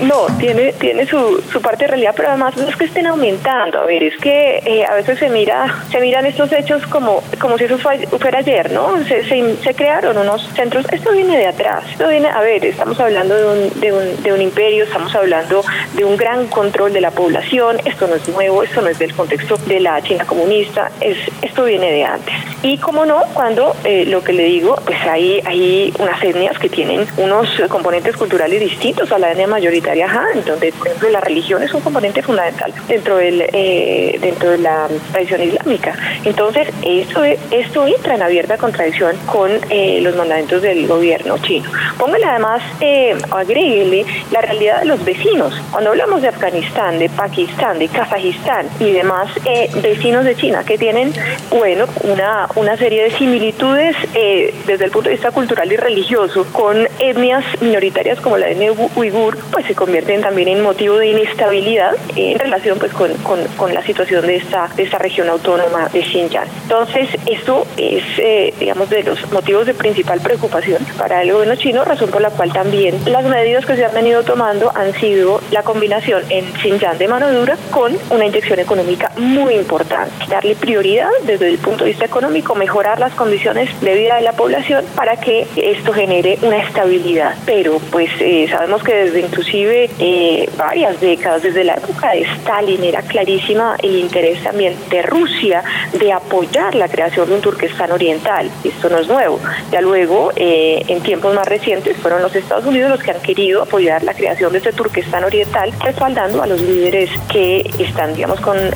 No, 0.00 0.26
tiene, 0.38 0.72
tiene 0.74 1.06
su, 1.06 1.42
su 1.52 1.60
parte 1.60 1.84
de 1.84 1.88
realidad, 1.88 2.14
pero 2.16 2.28
además 2.28 2.56
no 2.56 2.68
es 2.68 2.76
que 2.76 2.84
estén 2.84 3.06
aumentando. 3.06 3.80
A 3.80 3.86
ver, 3.86 4.02
es 4.02 4.16
que 4.18 4.62
eh, 4.64 4.84
a 4.84 4.94
veces 4.94 5.18
se 5.18 5.28
mira, 5.28 5.82
se 5.90 6.00
miran 6.00 6.26
estos 6.26 6.52
hechos 6.52 6.86
como, 6.86 7.22
como 7.40 7.56
si 7.58 7.64
eso 7.64 7.78
fue- 7.78 8.06
fuera 8.06 8.38
ayer, 8.38 8.70
¿no? 8.72 9.02
Se, 9.04 9.24
se, 9.24 9.74
crearon 9.74 10.16
unos 10.18 10.48
centros, 10.54 10.86
esto 10.92 11.12
viene 11.12 11.36
de 11.36 11.46
atrás, 11.46 11.84
esto 11.90 12.08
viene, 12.08 12.28
a 12.28 12.40
ver, 12.40 12.64
estamos 12.64 12.98
hablando 13.00 13.34
de 13.36 13.46
un, 13.46 13.80
de 13.80 13.92
un, 13.92 14.22
de 14.22 14.32
un 14.32 14.40
imperio, 14.42 14.84
estamos 14.84 15.14
hablando 15.14 15.62
de 15.94 16.04
un 16.04 16.16
gran 16.16 16.46
control 16.48 16.92
de 16.92 17.00
la 17.00 17.10
población, 17.10 17.78
esto 17.84 18.06
no 18.06 18.14
es 18.16 18.28
nuevo, 18.28 18.62
esto 18.62 18.80
no 18.82 18.88
es 18.88 18.98
del 18.98 19.14
contexto 19.14 19.56
de 19.66 19.80
la 19.80 20.00
China 20.02 20.24
comunista, 20.26 20.90
es, 21.00 21.16
esto 21.42 21.64
viene 21.64 21.90
de 21.92 22.04
antes. 22.04 22.34
Y 22.62 22.78
como 22.78 23.06
no, 23.06 23.22
cuando 23.34 23.76
eh, 23.84 24.04
lo 24.06 24.22
que 24.24 24.32
le 24.32 24.44
digo, 24.44 24.76
pues 24.84 24.98
hay, 25.08 25.40
hay 25.44 25.92
unas 25.98 26.22
etnias 26.22 26.58
que 26.58 26.68
tienen 26.68 27.06
unos 27.16 27.48
componentes 27.68 28.16
culturales 28.16 28.60
distintos 28.60 29.10
a 29.12 29.18
la 29.18 29.30
etnia 29.32 29.46
donde, 29.80 30.72
por 30.72 30.86
ejemplo, 30.86 31.08
la 31.10 31.20
religión 31.20 31.62
es 31.62 31.72
un 31.72 31.80
componente 31.80 32.22
fundamental 32.22 32.72
dentro, 32.86 33.16
del, 33.16 33.42
eh, 33.52 34.18
dentro 34.20 34.50
de 34.50 34.58
la 34.58 34.88
tradición 35.12 35.42
islámica. 35.42 35.94
Entonces, 36.24 36.68
esto, 36.82 37.24
esto 37.24 37.86
entra 37.86 38.14
en 38.14 38.22
abierta 38.22 38.56
contradicción 38.56 39.16
con 39.26 39.50
eh, 39.70 40.00
los 40.02 40.16
mandamientos 40.16 40.62
del 40.62 40.86
gobierno 40.86 41.38
chino. 41.38 41.70
Póngale 41.98 42.24
además, 42.24 42.62
eh, 42.80 43.16
agréguele 43.30 44.04
la 44.30 44.40
realidad 44.40 44.80
de 44.80 44.86
los 44.86 45.04
vecinos. 45.04 45.54
Cuando 45.70 45.90
hablamos 45.90 46.22
de 46.22 46.28
Afganistán, 46.28 46.98
de 46.98 47.08
Pakistán, 47.08 47.78
de 47.78 47.88
Kazajistán 47.88 48.66
y 48.80 48.92
demás 48.92 49.28
eh, 49.44 49.70
vecinos 49.82 50.24
de 50.24 50.36
China 50.36 50.64
que 50.64 50.78
tienen, 50.78 51.12
bueno, 51.50 51.86
una, 52.02 52.48
una 52.54 52.76
serie 52.76 53.04
de 53.04 53.10
similitudes 53.12 53.96
eh, 54.14 54.54
desde 54.66 54.86
el 54.86 54.90
punto 54.90 55.08
de 55.08 55.16
vista 55.16 55.30
cultural 55.30 55.70
y 55.72 55.76
religioso 55.76 56.46
con 56.52 56.88
etnias 56.98 57.44
minoritarias 57.60 58.20
como 58.20 58.38
la 58.38 58.48
etnia 58.48 58.72
uigur, 58.96 59.38
pues 59.50 59.67
se 59.68 59.74
convierten 59.74 60.22
también 60.22 60.48
en 60.48 60.62
motivo 60.62 60.96
de 60.96 61.08
inestabilidad 61.08 61.94
en 62.16 62.38
relación 62.38 62.78
pues 62.78 62.92
con, 62.92 63.12
con, 63.56 63.74
la 63.74 63.82
situación 63.82 64.26
de 64.26 64.36
esta, 64.36 64.68
de 64.74 64.82
esta 64.82 64.96
región 64.98 65.28
autónoma 65.28 65.88
de 65.92 66.02
Xinjiang. 66.02 66.48
Entonces, 66.62 67.08
esto 67.26 67.66
es, 67.76 68.02
eh, 68.16 68.54
digamos, 68.58 68.88
de 68.88 69.02
los 69.02 69.30
motivos 69.30 69.66
de 69.66 69.74
principal 69.74 70.20
preocupación 70.20 70.84
para 70.96 71.22
el 71.22 71.32
gobierno 71.32 71.54
chino, 71.56 71.84
razón 71.84 72.10
por 72.10 72.22
la 72.22 72.30
cual 72.30 72.50
también 72.50 72.98
las 73.06 73.24
medidas 73.24 73.66
que 73.66 73.76
se 73.76 73.84
han 73.84 73.92
venido 73.92 74.22
tomando 74.22 74.72
han 74.74 74.94
sido 74.94 75.42
la 75.50 75.62
combinación 75.62 76.22
en 76.30 76.46
Xinjiang 76.54 76.96
de 76.96 77.08
mano 77.08 77.30
dura 77.30 77.56
con 77.70 77.96
una 78.10 78.24
inyección 78.24 78.58
económica 78.58 79.12
muy 79.18 79.54
importante. 79.54 80.10
Darle 80.28 80.56
prioridad 80.56 81.10
desde 81.24 81.48
el 81.48 81.58
punto 81.58 81.84
de 81.84 81.90
vista 81.90 82.06
económico, 82.06 82.54
mejorar 82.54 82.98
las 82.98 83.12
condiciones 83.12 83.68
de 83.82 83.94
vida 83.94 84.16
de 84.16 84.22
la 84.22 84.32
población 84.32 84.84
para 84.96 85.16
que 85.16 85.46
esto 85.56 85.92
genere 85.92 86.38
una 86.40 86.56
estabilidad. 86.56 87.34
Pero 87.44 87.78
pues 87.90 88.10
eh, 88.20 88.46
sabemos 88.50 88.82
que 88.82 88.94
desde 88.94 89.20
inclusive 89.48 89.90
eh, 89.98 90.50
varias 90.56 91.00
décadas, 91.00 91.42
desde 91.42 91.64
la 91.64 91.74
época 91.74 92.10
de 92.10 92.22
Stalin, 92.22 92.82
era 92.84 93.02
clarísima 93.02 93.76
el 93.82 93.96
interés 93.96 94.42
también 94.42 94.74
de 94.90 95.02
Rusia 95.02 95.62
de 95.98 96.12
apoyar 96.12 96.74
la 96.74 96.88
creación 96.88 97.28
de 97.28 97.34
un 97.36 97.40
Turquestán 97.40 97.92
oriental. 97.92 98.50
Esto 98.64 98.88
no 98.88 98.98
es 98.98 99.08
nuevo. 99.08 99.40
Ya 99.72 99.80
luego, 99.80 100.32
eh, 100.36 100.82
en 100.88 101.00
tiempos 101.02 101.34
más 101.34 101.46
recientes, 101.46 101.96
fueron 101.96 102.22
los 102.22 102.34
Estados 102.34 102.66
Unidos 102.66 102.90
los 102.90 103.02
que 103.02 103.10
han 103.10 103.20
querido 103.20 103.62
apoyar 103.62 104.02
la 104.02 104.14
creación 104.14 104.52
de 104.52 104.58
este 104.58 104.72
Turquestán 104.72 105.24
oriental, 105.24 105.72
respaldando 105.80 106.42
a 106.42 106.46
los 106.46 106.60
líderes 106.60 107.10
que 107.30 107.70
están, 107.78 108.14
digamos, 108.14 108.40
con, 108.40 108.58
eh, 108.58 108.72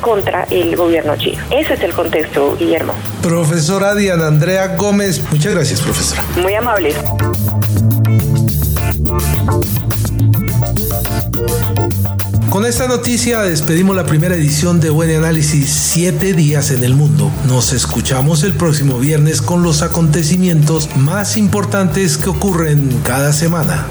contra 0.00 0.46
el 0.50 0.76
gobierno 0.76 1.16
chino. 1.16 1.42
Ese 1.50 1.74
es 1.74 1.82
el 1.82 1.92
contexto, 1.92 2.56
Guillermo. 2.58 2.94
Profesora 3.22 3.94
Diana 3.94 4.26
Andrea 4.26 4.76
Gómez, 4.76 5.22
muchas 5.30 5.54
gracias, 5.54 5.80
profesora. 5.80 6.24
Muy 6.36 6.54
amable. 6.54 6.94
Con 12.54 12.64
esta 12.64 12.86
noticia 12.86 13.42
despedimos 13.42 13.96
la 13.96 14.06
primera 14.06 14.36
edición 14.36 14.78
de 14.78 14.88
Buen 14.88 15.10
Análisis 15.10 15.70
7 15.70 16.34
días 16.34 16.70
en 16.70 16.84
el 16.84 16.94
mundo. 16.94 17.28
Nos 17.48 17.72
escuchamos 17.72 18.44
el 18.44 18.52
próximo 18.52 19.00
viernes 19.00 19.42
con 19.42 19.64
los 19.64 19.82
acontecimientos 19.82 20.94
más 20.94 21.36
importantes 21.36 22.16
que 22.16 22.30
ocurren 22.30 23.00
cada 23.02 23.32
semana. 23.32 23.84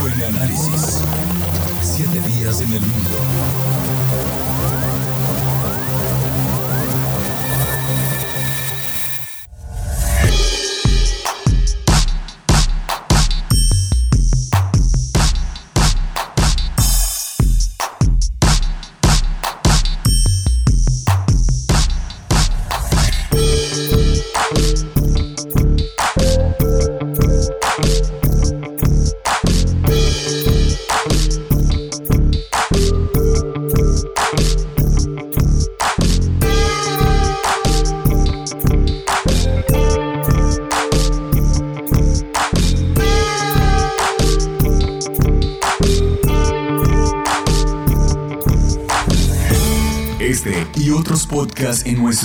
Buen 0.00 0.22
análisis. 0.22 1.02
Siete 1.82 2.18
días 2.26 2.62
en 2.62 2.72
el 2.72 2.80
mundo. 2.80 3.65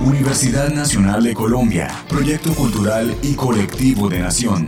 Universidad 0.00 0.70
Nacional 0.70 1.22
de 1.22 1.34
Colombia, 1.34 1.88
Proyecto 2.08 2.52
Cultural 2.54 3.14
y 3.22 3.34
Colectivo 3.34 4.08
de 4.08 4.18
Nación. 4.18 4.66